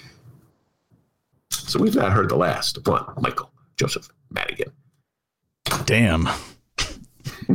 So 1.53 1.79
we've 1.79 1.95
not 1.95 2.11
heard 2.11 2.31
the 2.31 2.37
last 2.37 2.79
of 2.79 2.87
one, 2.89 3.05
Michael 3.21 3.53
Joseph 3.77 4.09
Madigan. 4.33 4.73
Damn. 5.85 6.29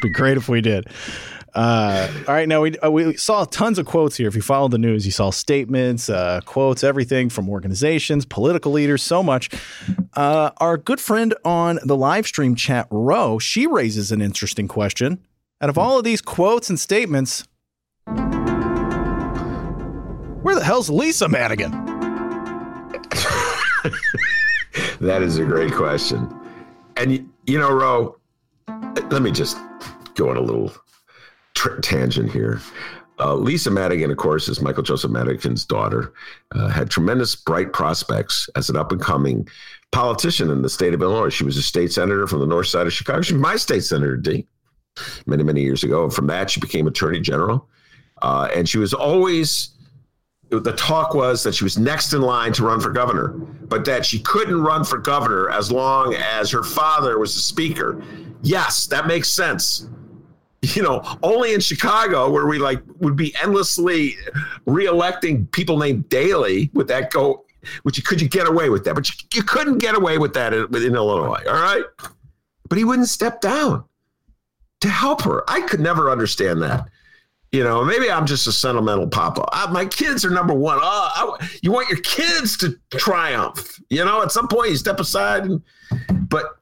Be 0.00 0.08
great 0.08 0.38
if 0.38 0.48
we 0.48 0.62
did. 0.62 0.88
Uh, 1.58 2.08
all 2.28 2.34
right, 2.34 2.46
now 2.46 2.60
we 2.60 2.78
uh, 2.78 2.88
we 2.88 3.16
saw 3.16 3.44
tons 3.44 3.80
of 3.80 3.86
quotes 3.86 4.16
here. 4.16 4.28
If 4.28 4.36
you 4.36 4.42
follow 4.42 4.68
the 4.68 4.78
news, 4.78 5.04
you 5.04 5.10
saw 5.10 5.30
statements, 5.30 6.08
uh, 6.08 6.40
quotes, 6.44 6.84
everything 6.84 7.30
from 7.30 7.48
organizations, 7.48 8.24
political 8.24 8.70
leaders, 8.70 9.02
so 9.02 9.24
much. 9.24 9.50
Uh, 10.14 10.52
our 10.58 10.76
good 10.76 11.00
friend 11.00 11.34
on 11.44 11.80
the 11.82 11.96
live 11.96 12.28
stream 12.28 12.54
chat, 12.54 12.86
Row, 12.92 13.40
she 13.40 13.66
raises 13.66 14.12
an 14.12 14.22
interesting 14.22 14.68
question. 14.68 15.18
Out 15.60 15.68
of 15.68 15.76
all 15.76 15.98
of 15.98 16.04
these 16.04 16.20
quotes 16.20 16.70
and 16.70 16.78
statements, 16.78 17.42
where 20.44 20.54
the 20.54 20.62
hell's 20.62 20.88
Lisa 20.88 21.28
Madigan? 21.28 21.72
that 25.00 25.22
is 25.22 25.38
a 25.38 25.44
great 25.44 25.72
question. 25.72 26.32
And 26.96 27.28
you 27.48 27.58
know, 27.58 27.72
Row, 27.72 28.16
let 29.10 29.22
me 29.22 29.32
just 29.32 29.58
go 30.14 30.30
on 30.30 30.36
a 30.36 30.40
little 30.40 30.72
tangent 31.82 32.30
here. 32.32 32.60
Uh, 33.20 33.34
Lisa 33.34 33.70
Madigan, 33.70 34.10
of 34.10 34.16
course, 34.16 34.48
is 34.48 34.60
Michael 34.60 34.82
Joseph 34.82 35.10
Madigan's 35.10 35.64
daughter, 35.64 36.12
uh, 36.54 36.68
had 36.68 36.88
tremendous 36.88 37.34
bright 37.34 37.72
prospects 37.72 38.48
as 38.54 38.70
an 38.70 38.76
up 38.76 38.92
and 38.92 39.00
coming 39.00 39.48
politician 39.90 40.50
in 40.50 40.62
the 40.62 40.68
state 40.68 40.94
of 40.94 41.02
Illinois. 41.02 41.30
She 41.30 41.44
was 41.44 41.56
a 41.56 41.62
state 41.62 41.92
senator 41.92 42.26
from 42.26 42.40
the 42.40 42.46
north 42.46 42.68
side 42.68 42.86
of 42.86 42.92
Chicago. 42.92 43.22
She 43.22 43.32
was 43.32 43.42
my 43.42 43.56
state 43.56 43.82
senator, 43.82 44.16
D, 44.16 44.46
many, 45.26 45.42
many 45.42 45.62
years 45.62 45.82
ago. 45.82 46.04
And 46.04 46.12
from 46.12 46.28
that, 46.28 46.50
she 46.50 46.60
became 46.60 46.86
attorney 46.86 47.20
general. 47.20 47.68
Uh, 48.22 48.48
and 48.54 48.68
she 48.68 48.78
was 48.78 48.94
always, 48.94 49.70
the 50.50 50.72
talk 50.72 51.14
was 51.14 51.42
that 51.42 51.54
she 51.54 51.64
was 51.64 51.76
next 51.76 52.12
in 52.12 52.22
line 52.22 52.52
to 52.52 52.64
run 52.64 52.80
for 52.80 52.90
governor, 52.90 53.28
but 53.28 53.84
that 53.84 54.06
she 54.06 54.20
couldn't 54.20 54.62
run 54.62 54.84
for 54.84 54.98
governor 54.98 55.50
as 55.50 55.72
long 55.72 56.14
as 56.14 56.50
her 56.52 56.62
father 56.62 57.18
was 57.18 57.34
the 57.34 57.40
speaker. 57.40 58.02
Yes, 58.42 58.86
that 58.86 59.08
makes 59.08 59.30
sense 59.30 59.88
you 60.62 60.82
know, 60.82 61.02
only 61.22 61.54
in 61.54 61.60
Chicago 61.60 62.30
where 62.30 62.46
we 62.46 62.58
like 62.58 62.82
would 62.98 63.16
be 63.16 63.34
endlessly 63.42 64.16
reelecting 64.66 65.50
people 65.52 65.78
named 65.78 66.08
Daley. 66.08 66.70
Would 66.74 66.88
that 66.88 67.10
go? 67.10 67.44
Would 67.84 67.96
you 67.96 68.02
could 68.02 68.20
you 68.20 68.28
get 68.28 68.48
away 68.48 68.70
with 68.70 68.84
that? 68.84 68.94
But 68.94 69.08
you, 69.08 69.14
you 69.34 69.42
couldn't 69.42 69.78
get 69.78 69.94
away 69.94 70.18
with 70.18 70.34
that 70.34 70.52
in, 70.52 70.64
in 70.74 70.94
Illinois. 70.94 71.42
All 71.46 71.62
right, 71.62 71.84
but 72.68 72.78
he 72.78 72.84
wouldn't 72.84 73.08
step 73.08 73.40
down 73.40 73.84
to 74.80 74.88
help 74.88 75.22
her. 75.22 75.44
I 75.48 75.60
could 75.62 75.80
never 75.80 76.10
understand 76.10 76.62
that. 76.62 76.88
You 77.52 77.64
know, 77.64 77.82
maybe 77.82 78.10
I'm 78.10 78.26
just 78.26 78.46
a 78.46 78.52
sentimental 78.52 79.08
papa. 79.08 79.44
I, 79.52 79.70
my 79.70 79.86
kids 79.86 80.22
are 80.24 80.30
number 80.30 80.52
one. 80.52 80.78
Oh, 80.82 81.36
I, 81.40 81.48
you 81.62 81.72
want 81.72 81.88
your 81.88 82.00
kids 82.00 82.58
to 82.58 82.78
triumph. 82.92 83.80
You 83.88 84.04
know, 84.04 84.22
at 84.22 84.32
some 84.32 84.48
point 84.48 84.70
you 84.70 84.76
step 84.76 85.00
aside, 85.00 85.44
and, 85.44 85.62
but 86.28 86.58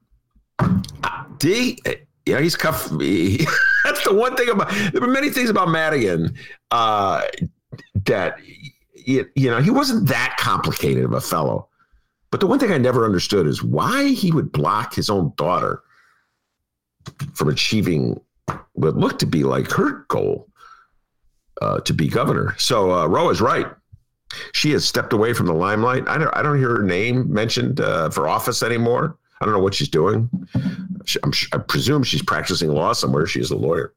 uh, 0.60 1.24
D, 1.38 1.78
yeah, 2.26 2.40
he's 2.40 2.56
cuff. 2.56 2.90
He, 3.00 3.46
that's 3.84 4.04
the 4.04 4.12
one 4.12 4.36
thing 4.36 4.48
about. 4.48 4.70
There 4.92 5.00
were 5.00 5.06
many 5.06 5.30
things 5.30 5.48
about 5.48 5.68
Madigan 5.68 6.34
uh, 6.72 7.22
that 8.04 8.38
you, 8.94 9.26
you 9.34 9.50
know 9.50 9.60
he 9.60 9.70
wasn't 9.70 10.08
that 10.08 10.36
complicated 10.38 11.04
of 11.04 11.12
a 11.12 11.20
fellow. 11.20 11.68
But 12.30 12.40
the 12.40 12.48
one 12.48 12.58
thing 12.58 12.72
I 12.72 12.78
never 12.78 13.04
understood 13.04 13.46
is 13.46 13.62
why 13.62 14.08
he 14.08 14.32
would 14.32 14.50
block 14.50 14.94
his 14.94 15.08
own 15.08 15.32
daughter 15.36 15.82
from 17.34 17.48
achieving 17.48 18.20
what 18.72 18.96
looked 18.96 19.20
to 19.20 19.26
be 19.26 19.44
like 19.44 19.70
her 19.70 20.04
goal 20.08 20.48
uh, 21.62 21.80
to 21.80 21.94
be 21.94 22.08
governor. 22.08 22.54
So 22.58 22.92
uh, 22.92 23.06
Roe 23.06 23.30
is 23.30 23.40
right. 23.40 23.66
She 24.52 24.72
has 24.72 24.84
stepped 24.84 25.12
away 25.12 25.32
from 25.32 25.46
the 25.46 25.54
limelight. 25.54 26.08
I 26.08 26.18
don't. 26.18 26.36
I 26.36 26.42
don't 26.42 26.58
hear 26.58 26.76
her 26.76 26.82
name 26.82 27.32
mentioned 27.32 27.80
uh, 27.80 28.10
for 28.10 28.28
office 28.28 28.62
anymore. 28.64 29.16
I 29.40 29.44
don't 29.44 29.54
know 29.54 29.60
what 29.60 29.74
she's 29.74 29.88
doing. 29.88 30.30
She, 31.04 31.18
I 31.52 31.58
presume 31.58 32.02
she's 32.02 32.22
practicing 32.22 32.70
law 32.70 32.92
somewhere. 32.92 33.26
She's 33.26 33.50
a 33.50 33.56
lawyer. 33.56 33.94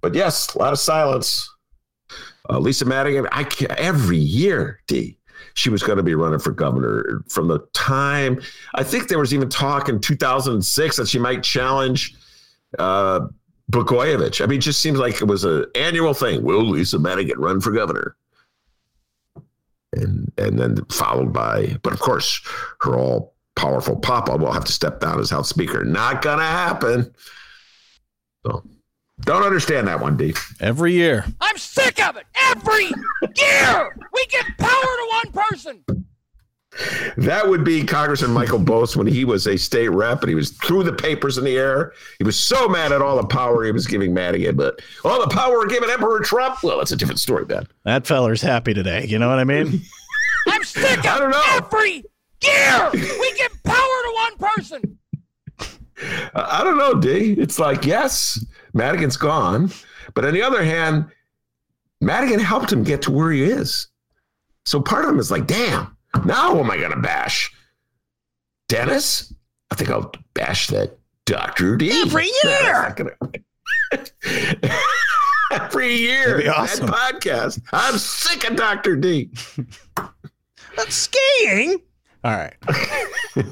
But 0.00 0.14
yes, 0.14 0.54
a 0.54 0.58
lot 0.58 0.72
of 0.72 0.78
silence. 0.78 1.48
Uh, 2.48 2.58
Lisa 2.58 2.84
Madigan, 2.84 3.28
I 3.32 3.44
can't, 3.44 3.72
every 3.72 4.16
year, 4.16 4.80
D, 4.86 5.18
she 5.54 5.70
was 5.70 5.82
going 5.82 5.98
to 5.98 6.02
be 6.02 6.14
running 6.14 6.38
for 6.38 6.52
governor 6.52 7.22
from 7.28 7.48
the 7.48 7.60
time. 7.74 8.40
I 8.74 8.82
think 8.82 9.08
there 9.08 9.18
was 9.18 9.34
even 9.34 9.48
talk 9.48 9.88
in 9.88 10.00
2006 10.00 10.96
that 10.96 11.08
she 11.08 11.18
might 11.18 11.42
challenge 11.42 12.14
uh. 12.78 13.20
I 13.72 14.46
mean, 14.48 14.58
it 14.58 14.62
just 14.62 14.80
seems 14.80 14.98
like 14.98 15.20
it 15.20 15.26
was 15.26 15.44
an 15.44 15.64
annual 15.76 16.12
thing. 16.12 16.42
Will 16.42 16.64
Lisa 16.64 16.98
Madigan 16.98 17.38
run 17.38 17.60
for 17.60 17.70
governor? 17.70 18.16
And 19.92 20.32
and 20.38 20.58
then 20.58 20.84
followed 20.86 21.32
by, 21.32 21.76
but 21.84 21.92
of 21.92 22.00
course, 22.00 22.40
her 22.80 22.96
all 22.96 23.34
powerful 23.60 23.94
papa 23.96 24.36
will 24.36 24.52
have 24.52 24.64
to 24.64 24.72
step 24.72 25.00
down 25.00 25.20
as 25.20 25.28
House 25.28 25.50
Speaker. 25.50 25.84
Not 25.84 26.22
gonna 26.22 26.42
happen. 26.42 27.14
So 28.46 28.64
don't 29.20 29.42
understand 29.42 29.86
that 29.88 30.00
one, 30.00 30.16
D. 30.16 30.32
Every 30.60 30.94
year. 30.94 31.26
I'm 31.42 31.58
sick 31.58 32.02
of 32.02 32.16
it. 32.16 32.24
Every 32.42 32.86
year 33.36 33.96
we 34.14 34.26
give 34.26 34.46
power 34.58 34.70
to 34.70 35.08
one 35.10 35.44
person. 35.44 35.84
That 37.18 37.46
would 37.46 37.64
be 37.64 37.84
Congressman 37.84 38.30
Michael 38.30 38.58
Bost 38.60 38.96
when 38.96 39.06
he 39.06 39.26
was 39.26 39.46
a 39.46 39.58
state 39.58 39.88
rep 39.88 40.22
and 40.22 40.28
he 40.30 40.34
was 40.34 40.50
threw 40.52 40.82
the 40.82 40.92
papers 40.92 41.36
in 41.36 41.44
the 41.44 41.58
air. 41.58 41.92
He 42.18 42.24
was 42.24 42.38
so 42.38 42.66
mad 42.68 42.92
at 42.92 43.02
all 43.02 43.16
the 43.16 43.26
power 43.26 43.64
he 43.64 43.72
was 43.72 43.86
giving 43.86 44.14
Madigan, 44.14 44.56
but 44.56 44.80
all 45.04 45.20
the 45.20 45.34
power 45.34 45.58
we're 45.58 45.66
giving 45.66 45.90
Emperor 45.90 46.20
Trump. 46.20 46.62
Well, 46.62 46.78
that's 46.78 46.92
a 46.92 46.96
different 46.96 47.20
story, 47.20 47.44
Ben. 47.44 47.66
That 47.84 48.06
feller's 48.06 48.40
happy 48.40 48.72
today. 48.72 49.04
You 49.06 49.18
know 49.18 49.28
what 49.28 49.38
I 49.38 49.44
mean? 49.44 49.82
I'm 50.48 50.64
sick 50.64 51.00
of 51.00 51.06
I 51.06 51.18
don't 51.18 51.30
know. 51.30 51.42
every 51.54 52.04
year 52.42 52.90
we 52.92 53.32
give 53.36 53.62
power 53.64 53.74
to 53.76 54.12
one 54.14 54.36
person. 54.50 54.98
I 56.34 56.62
don't 56.64 56.78
know, 56.78 56.94
D. 56.94 57.32
It's 57.38 57.58
like, 57.58 57.84
yes, 57.84 58.42
Madigan's 58.72 59.16
gone. 59.18 59.70
But 60.14 60.24
on 60.24 60.32
the 60.34 60.42
other 60.42 60.64
hand, 60.64 61.06
Madigan 62.00 62.40
helped 62.40 62.72
him 62.72 62.82
get 62.84 63.02
to 63.02 63.10
where 63.10 63.30
he 63.30 63.42
is. 63.44 63.88
So 64.64 64.80
part 64.80 65.04
of 65.04 65.10
him 65.10 65.18
is 65.18 65.30
like, 65.30 65.46
damn, 65.46 65.96
now 66.24 66.54
who 66.54 66.60
am 66.60 66.70
I 66.70 66.78
going 66.78 66.92
to 66.92 67.00
bash? 67.00 67.52
Dennis? 68.68 69.32
I 69.70 69.74
think 69.74 69.90
I'll 69.90 70.10
bash 70.34 70.68
that 70.68 70.98
Dr. 71.26 71.76
D. 71.76 71.90
Every 72.02 72.30
No, 72.44 72.50
year. 72.50 72.72
that's 72.72 72.98
not 72.98 73.16
gonna- 73.92 74.70
Every 75.52 75.96
year. 75.96 76.26
That'd 76.28 76.42
be 76.44 76.48
awesome. 76.48 76.86
That 76.86 76.94
podcast. 77.20 77.60
I'm 77.72 77.98
sick 77.98 78.48
of 78.48 78.56
Dr. 78.56 78.96
D. 78.96 79.30
but 80.76 80.90
skiing. 80.92 81.80
All 82.22 82.32
right. 82.36 82.54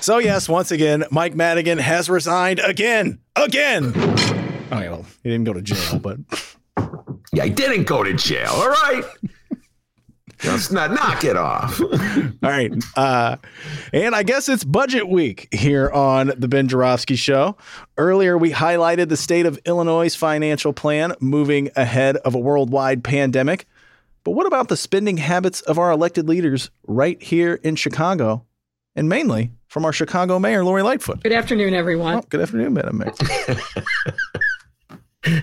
so 0.00 0.18
yes, 0.18 0.48
once 0.48 0.70
again, 0.70 1.04
Mike 1.10 1.34
Madigan 1.34 1.78
has 1.78 2.08
resigned 2.08 2.60
again. 2.60 3.18
Again. 3.36 3.92
Oh, 3.94 4.78
yeah, 4.80 4.90
well, 4.90 5.06
he 5.22 5.30
didn't 5.30 5.44
go 5.44 5.52
to 5.52 5.62
jail, 5.62 5.98
but 6.02 6.18
Yeah, 7.32 7.44
he 7.44 7.50
didn't 7.50 7.84
go 7.84 8.02
to 8.02 8.14
jail. 8.14 8.50
All 8.50 8.70
right. 8.70 9.04
Let's 10.44 10.72
not 10.72 10.90
knock 10.90 11.22
it 11.22 11.36
off. 11.36 11.80
all 11.80 11.90
right. 12.42 12.72
Uh, 12.96 13.36
and 13.92 14.12
I 14.14 14.24
guess 14.24 14.48
it's 14.48 14.64
budget 14.64 15.08
week 15.08 15.46
here 15.52 15.88
on 15.90 16.32
the 16.36 16.48
Ben 16.48 16.66
Joravsky 16.66 17.14
Show. 17.14 17.56
Earlier, 17.96 18.36
we 18.36 18.50
highlighted 18.50 19.08
the 19.08 19.16
state 19.16 19.46
of 19.46 19.60
Illinois' 19.66 20.16
financial 20.16 20.72
plan 20.72 21.14
moving 21.20 21.70
ahead 21.76 22.16
of 22.18 22.34
a 22.34 22.40
worldwide 22.40 23.04
pandemic. 23.04 23.66
But 24.24 24.32
what 24.32 24.46
about 24.46 24.68
the 24.68 24.76
spending 24.76 25.16
habits 25.16 25.60
of 25.62 25.78
our 25.78 25.90
elected 25.90 26.28
leaders 26.28 26.70
right 26.86 27.20
here 27.22 27.54
in 27.62 27.76
Chicago, 27.76 28.46
and 28.94 29.08
mainly 29.08 29.50
from 29.68 29.84
our 29.84 29.92
Chicago 29.92 30.38
mayor, 30.38 30.64
Lori 30.64 30.82
Lightfoot? 30.82 31.22
Good 31.22 31.32
afternoon, 31.32 31.74
everyone. 31.74 32.16
Oh, 32.16 32.22
good 32.28 32.40
afternoon, 32.40 32.74
Madam 32.74 32.98
Mayor. 32.98 33.12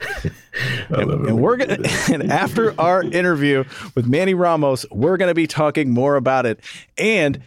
and, 0.90 1.12
and 1.28 1.42
we're 1.42 1.58
gonna 1.58 1.80
and 2.12 2.32
after 2.32 2.80
our 2.80 3.04
interview 3.04 3.64
with 3.96 4.08
Manny 4.08 4.34
Ramos, 4.34 4.86
we're 4.92 5.18
gonna 5.18 5.34
be 5.34 5.48
talking 5.48 5.90
more 5.90 6.16
about 6.16 6.46
it. 6.46 6.62
And 6.98 7.42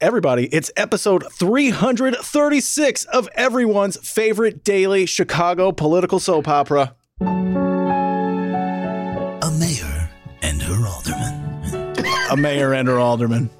everybody, 0.00 0.46
it's 0.46 0.70
episode 0.76 1.30
336 1.32 3.04
of 3.04 3.28
everyone's 3.34 3.96
favorite 3.96 4.64
daily 4.64 5.04
Chicago 5.06 5.72
political 5.72 6.18
soap 6.18 6.48
opera. 6.48 6.94
A 12.30 12.36
mayor 12.36 12.72
and 12.74 12.86
her 12.88 12.98
alderman. 12.98 13.50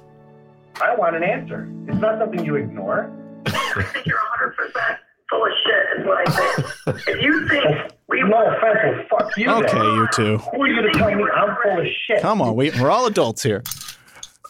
I 0.81 0.95
want 0.95 1.15
an 1.15 1.23
answer. 1.23 1.69
It's 1.87 1.99
not 1.99 2.19
something 2.19 2.43
you 2.45 2.55
ignore. 2.55 3.11
I 3.45 3.51
think 3.93 4.05
you're 4.05 4.17
100% 4.17 4.97
full 5.29 5.45
of 5.45 5.51
shit, 5.65 5.99
is 5.99 6.05
what 6.07 6.27
I 6.27 6.31
think. 6.31 7.07
if 7.07 7.21
you 7.21 7.47
think 7.49 7.65
we 8.07 8.21
No 8.23 8.45
offense, 8.45 9.07
well, 9.11 9.19
fuck 9.19 9.37
you. 9.37 9.49
Okay, 9.49 9.77
then. 9.77 9.83
you 9.83 10.07
two. 10.13 10.37
Who 10.37 10.61
are 10.63 10.67
you 10.67 10.81
to 10.81 10.91
tell 10.91 11.13
me 11.13 11.23
I'm 11.35 11.55
full 11.63 11.79
of 11.79 11.85
shit? 12.07 12.21
Come 12.21 12.41
on, 12.41 12.55
we, 12.55 12.71
we're 12.71 12.89
all 12.89 13.05
adults 13.05 13.43
here. 13.43 13.63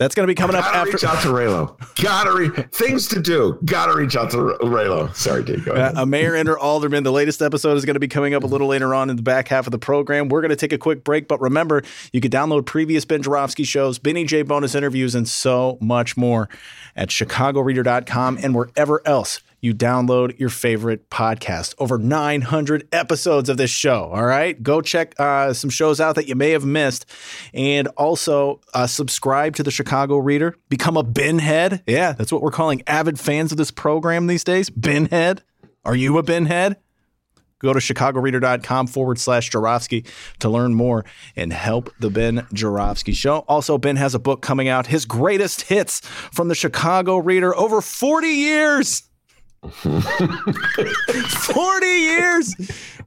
That's 0.02 0.16
gonna 0.16 0.26
be 0.26 0.34
coming 0.34 0.56
up 0.56 0.66
after 0.66 0.94
reach 0.94 1.04
out 1.04 1.22
to 1.22 1.28
Raylo. 1.28 1.78
Gotta 2.02 2.34
re- 2.34 2.50
things 2.72 3.08
to 3.10 3.22
do. 3.22 3.60
Gotta 3.64 3.96
reach 3.96 4.16
out 4.16 4.32
to 4.32 4.38
Raylo. 4.38 5.14
Sorry, 5.16 5.44
Dave. 5.44 5.64
Go 5.64 5.74
ahead. 5.74 5.96
Uh, 5.96 6.02
a 6.02 6.06
mayor 6.08 6.34
and 6.34 6.48
her 6.48 6.58
alderman. 6.58 7.04
The 7.04 7.12
latest 7.12 7.40
episode 7.40 7.78
is 7.78 7.86
going 7.86 7.94
to 7.94 8.00
be 8.00 8.08
coming 8.08 8.34
up 8.34 8.44
a 8.44 8.48
little 8.48 8.66
later 8.66 8.96
on 8.96 9.12
in 9.12 9.16
the 9.16 9.22
back 9.22 9.50
half 9.50 9.68
of 9.68 9.72
the 9.72 9.78
program. 9.78 10.28
We're 10.28 10.42
going 10.42 10.50
to 10.50 10.56
take 10.56 10.74
a 10.74 10.80
quick 10.80 11.04
break, 11.04 11.28
but 11.28 11.40
remember, 11.40 11.84
you 12.12 12.20
can 12.20 12.32
download 12.32 12.66
previous 12.66 13.06
Ben 13.06 13.22
Joravsky 13.22 13.64
shows, 13.64 14.00
Benny 14.00 14.24
J 14.24 14.42
bonus 14.42 14.74
interviews, 14.74 15.14
and 15.14 15.30
so 15.30 15.78
much 15.80 16.18
more 16.18 16.50
at 16.96 17.10
chicagoreader.com 17.10 18.40
and 18.42 18.56
wherever 18.56 19.04
else 19.06 19.40
you 19.62 19.74
download 19.74 20.38
your 20.40 20.50
favorite 20.50 21.10
podcast. 21.10 21.76
Over 21.78 21.98
900 21.98 22.88
episodes 22.92 23.48
of 23.48 23.58
this 23.58 23.70
show. 23.70 24.06
All 24.12 24.26
right. 24.26 24.62
Go 24.62 24.82
check 24.82 25.14
uh, 25.20 25.54
some 25.54 25.70
shows 25.70 26.02
out 26.02 26.16
that 26.16 26.28
you 26.28 26.36
may 26.36 26.50
have 26.50 26.66
missed. 26.66 27.06
And 27.54 27.88
also 27.90 28.60
uh, 28.74 28.88
subscribe 28.88 29.56
to 29.58 29.64
the 29.64 29.72
Chicago 29.72 30.18
Reader. 30.18 30.56
Become 30.70 30.98
a 30.98 31.04
bin 31.04 31.40
head. 31.40 31.84
Yeah, 31.86 32.14
that's 32.14 32.32
what 32.32 32.42
we're 32.42 32.52
calling 32.52 32.82
avid 32.88 33.20
fans 33.20 33.52
of 33.52 33.58
this 33.58 33.72
program 33.72 34.28
these 34.28 34.44
days. 34.44 34.70
Bin 34.70 35.06
head. 35.06 35.44
Are 35.86 35.96
you 35.96 36.18
a 36.18 36.24
bin 36.24 36.48
head? 36.48 36.78
Go 37.60 37.74
to 37.74 37.80
chicagoreader.com 37.80 38.88
forward 38.88 39.20
slash 39.20 39.52
Joravsky 39.52 40.06
to 40.40 40.50
learn 40.50 40.74
more 40.74 41.06
and 41.36 41.54
help 41.54 41.94
the 42.00 42.10
Ben 42.10 42.48
Joravsky 42.52 43.14
show. 43.14 43.46
Also, 43.48 43.78
Ben 43.78 43.98
has 43.98 44.16
a 44.16 44.20
book 44.20 44.42
coming 44.42 44.68
out, 44.68 44.88
his 44.88 45.06
greatest 45.06 45.62
hits 45.64 46.00
from 46.34 46.48
the 46.48 46.56
Chicago 46.56 47.18
Reader 47.18 47.56
over 47.56 47.80
40 47.80 48.28
years. 48.28 49.04
40 49.70 51.86
years. 51.86 52.56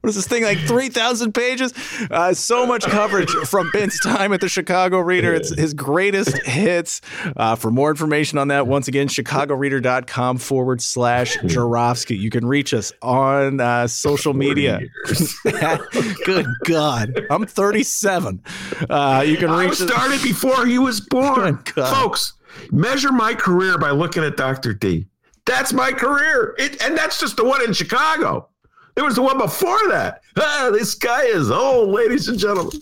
What 0.01 0.09
is 0.09 0.15
this 0.15 0.27
thing 0.27 0.43
like 0.43 0.59
3,000 0.59 1.33
pages? 1.33 1.73
Uh, 2.09 2.33
so 2.33 2.65
much 2.65 2.85
coverage 2.85 3.29
from 3.31 3.69
Ben's 3.71 3.99
time 3.99 4.31
at 4.33 4.41
the 4.41 4.47
Chicago 4.47 4.99
Reader. 4.99 5.33
It's 5.33 5.53
his 5.53 5.73
greatest 5.73 6.37
hits. 6.45 7.01
Uh, 7.35 7.55
for 7.55 7.71
more 7.71 7.89
information 7.89 8.37
on 8.37 8.47
that, 8.49 8.67
once 8.67 8.87
again, 8.87 9.07
chicagoreader.com 9.07 10.37
forward 10.37 10.81
slash 10.81 11.37
Joravsky. 11.45 12.17
You 12.17 12.29
can 12.29 12.45
reach 12.45 12.73
us 12.73 12.93
on 13.01 13.59
uh, 13.59 13.87
social 13.87 14.33
media. 14.33 14.79
Good 16.25 16.45
God. 16.65 17.19
I'm 17.29 17.45
37. 17.45 18.41
Uh, 18.89 19.23
you 19.27 19.37
can 19.37 19.49
I 19.49 19.63
reach 19.63 19.71
us. 19.71 19.79
started 19.89 20.21
before 20.23 20.65
he 20.65 20.79
was 20.79 21.01
born. 21.01 21.57
Folks, 21.65 22.33
measure 22.71 23.11
my 23.11 23.33
career 23.33 23.77
by 23.77 23.91
looking 23.91 24.23
at 24.23 24.37
Dr. 24.37 24.73
D. 24.73 25.07
That's 25.45 25.73
my 25.73 25.91
career. 25.91 26.55
It, 26.57 26.81
and 26.83 26.97
that's 26.97 27.19
just 27.19 27.37
the 27.37 27.45
one 27.45 27.63
in 27.63 27.73
Chicago. 27.73 28.49
There 28.95 29.03
was 29.05 29.15
the 29.15 29.21
one 29.21 29.37
before 29.37 29.89
that. 29.89 30.21
Ah, 30.37 30.69
this 30.71 30.95
guy 30.95 31.23
is 31.23 31.51
old, 31.51 31.89
ladies 31.89 32.27
and 32.29 32.39
gentlemen. 32.39 32.81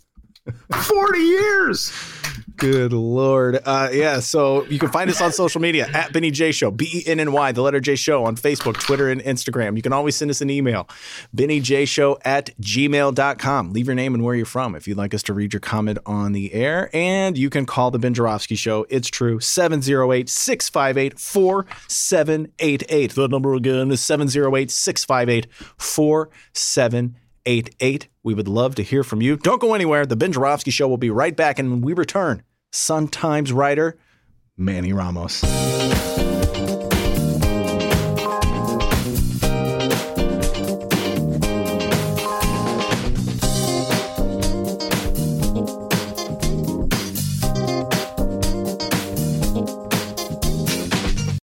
40 0.71 1.19
years. 1.19 1.91
Good 2.57 2.93
lord. 2.93 3.59
Uh, 3.65 3.89
yeah, 3.91 4.19
so 4.19 4.65
you 4.65 4.79
can 4.79 4.89
find 4.89 5.09
us 5.09 5.19
on 5.21 5.31
social 5.31 5.59
media 5.59 5.87
at 5.93 6.13
Benny 6.13 6.31
J 6.31 6.51
Show, 6.51 6.71
B 6.71 6.87
E 6.93 7.03
N 7.07 7.19
N 7.19 7.31
Y, 7.31 7.51
the 7.51 7.61
letter 7.61 7.79
J 7.79 7.95
Show 7.95 8.25
on 8.25 8.35
Facebook, 8.35 8.79
Twitter, 8.79 9.09
and 9.09 9.21
Instagram. 9.21 9.75
You 9.75 9.81
can 9.81 9.93
always 9.93 10.15
send 10.15 10.29
us 10.29 10.41
an 10.41 10.49
email, 10.49 10.87
Benny 11.33 11.59
J 11.59 11.85
Show 11.85 12.19
at 12.23 12.51
gmail.com. 12.61 13.73
Leave 13.73 13.87
your 13.87 13.95
name 13.95 14.13
and 14.13 14.23
where 14.23 14.35
you're 14.35 14.45
from 14.45 14.75
if 14.75 14.87
you'd 14.87 14.97
like 14.97 15.13
us 15.13 15.23
to 15.23 15.33
read 15.33 15.53
your 15.53 15.59
comment 15.59 15.97
on 16.05 16.31
the 16.33 16.53
air. 16.53 16.89
And 16.93 17.37
you 17.37 17.49
can 17.49 17.65
call 17.65 17.91
the 17.91 17.99
Ben 17.99 18.13
Joravsky 18.13 18.55
Show. 18.55 18.85
It's 18.89 19.07
true, 19.07 19.39
708 19.39 20.29
658 20.29 21.19
4788. 21.19 23.15
The 23.15 23.27
number 23.27 23.53
again 23.55 23.91
is 23.91 24.01
708 24.01 24.69
658 24.69 25.47
4788. 25.77 27.22
We 27.45 28.33
would 28.33 28.47
love 28.47 28.75
to 28.75 28.83
hear 28.83 29.03
from 29.03 29.21
you. 29.21 29.37
Don't 29.37 29.61
go 29.61 29.73
anywhere. 29.73 30.05
The 30.05 30.15
Ben 30.15 30.31
Joravsky 30.31 30.71
Show 30.71 30.87
will 30.87 30.97
be 30.97 31.09
right 31.09 31.35
back. 31.35 31.59
And 31.59 31.69
when 31.71 31.81
we 31.81 31.93
return, 31.93 32.43
Sun 32.71 33.09
Times 33.09 33.51
writer 33.51 33.97
Manny 34.57 34.93
Ramos. 34.93 35.43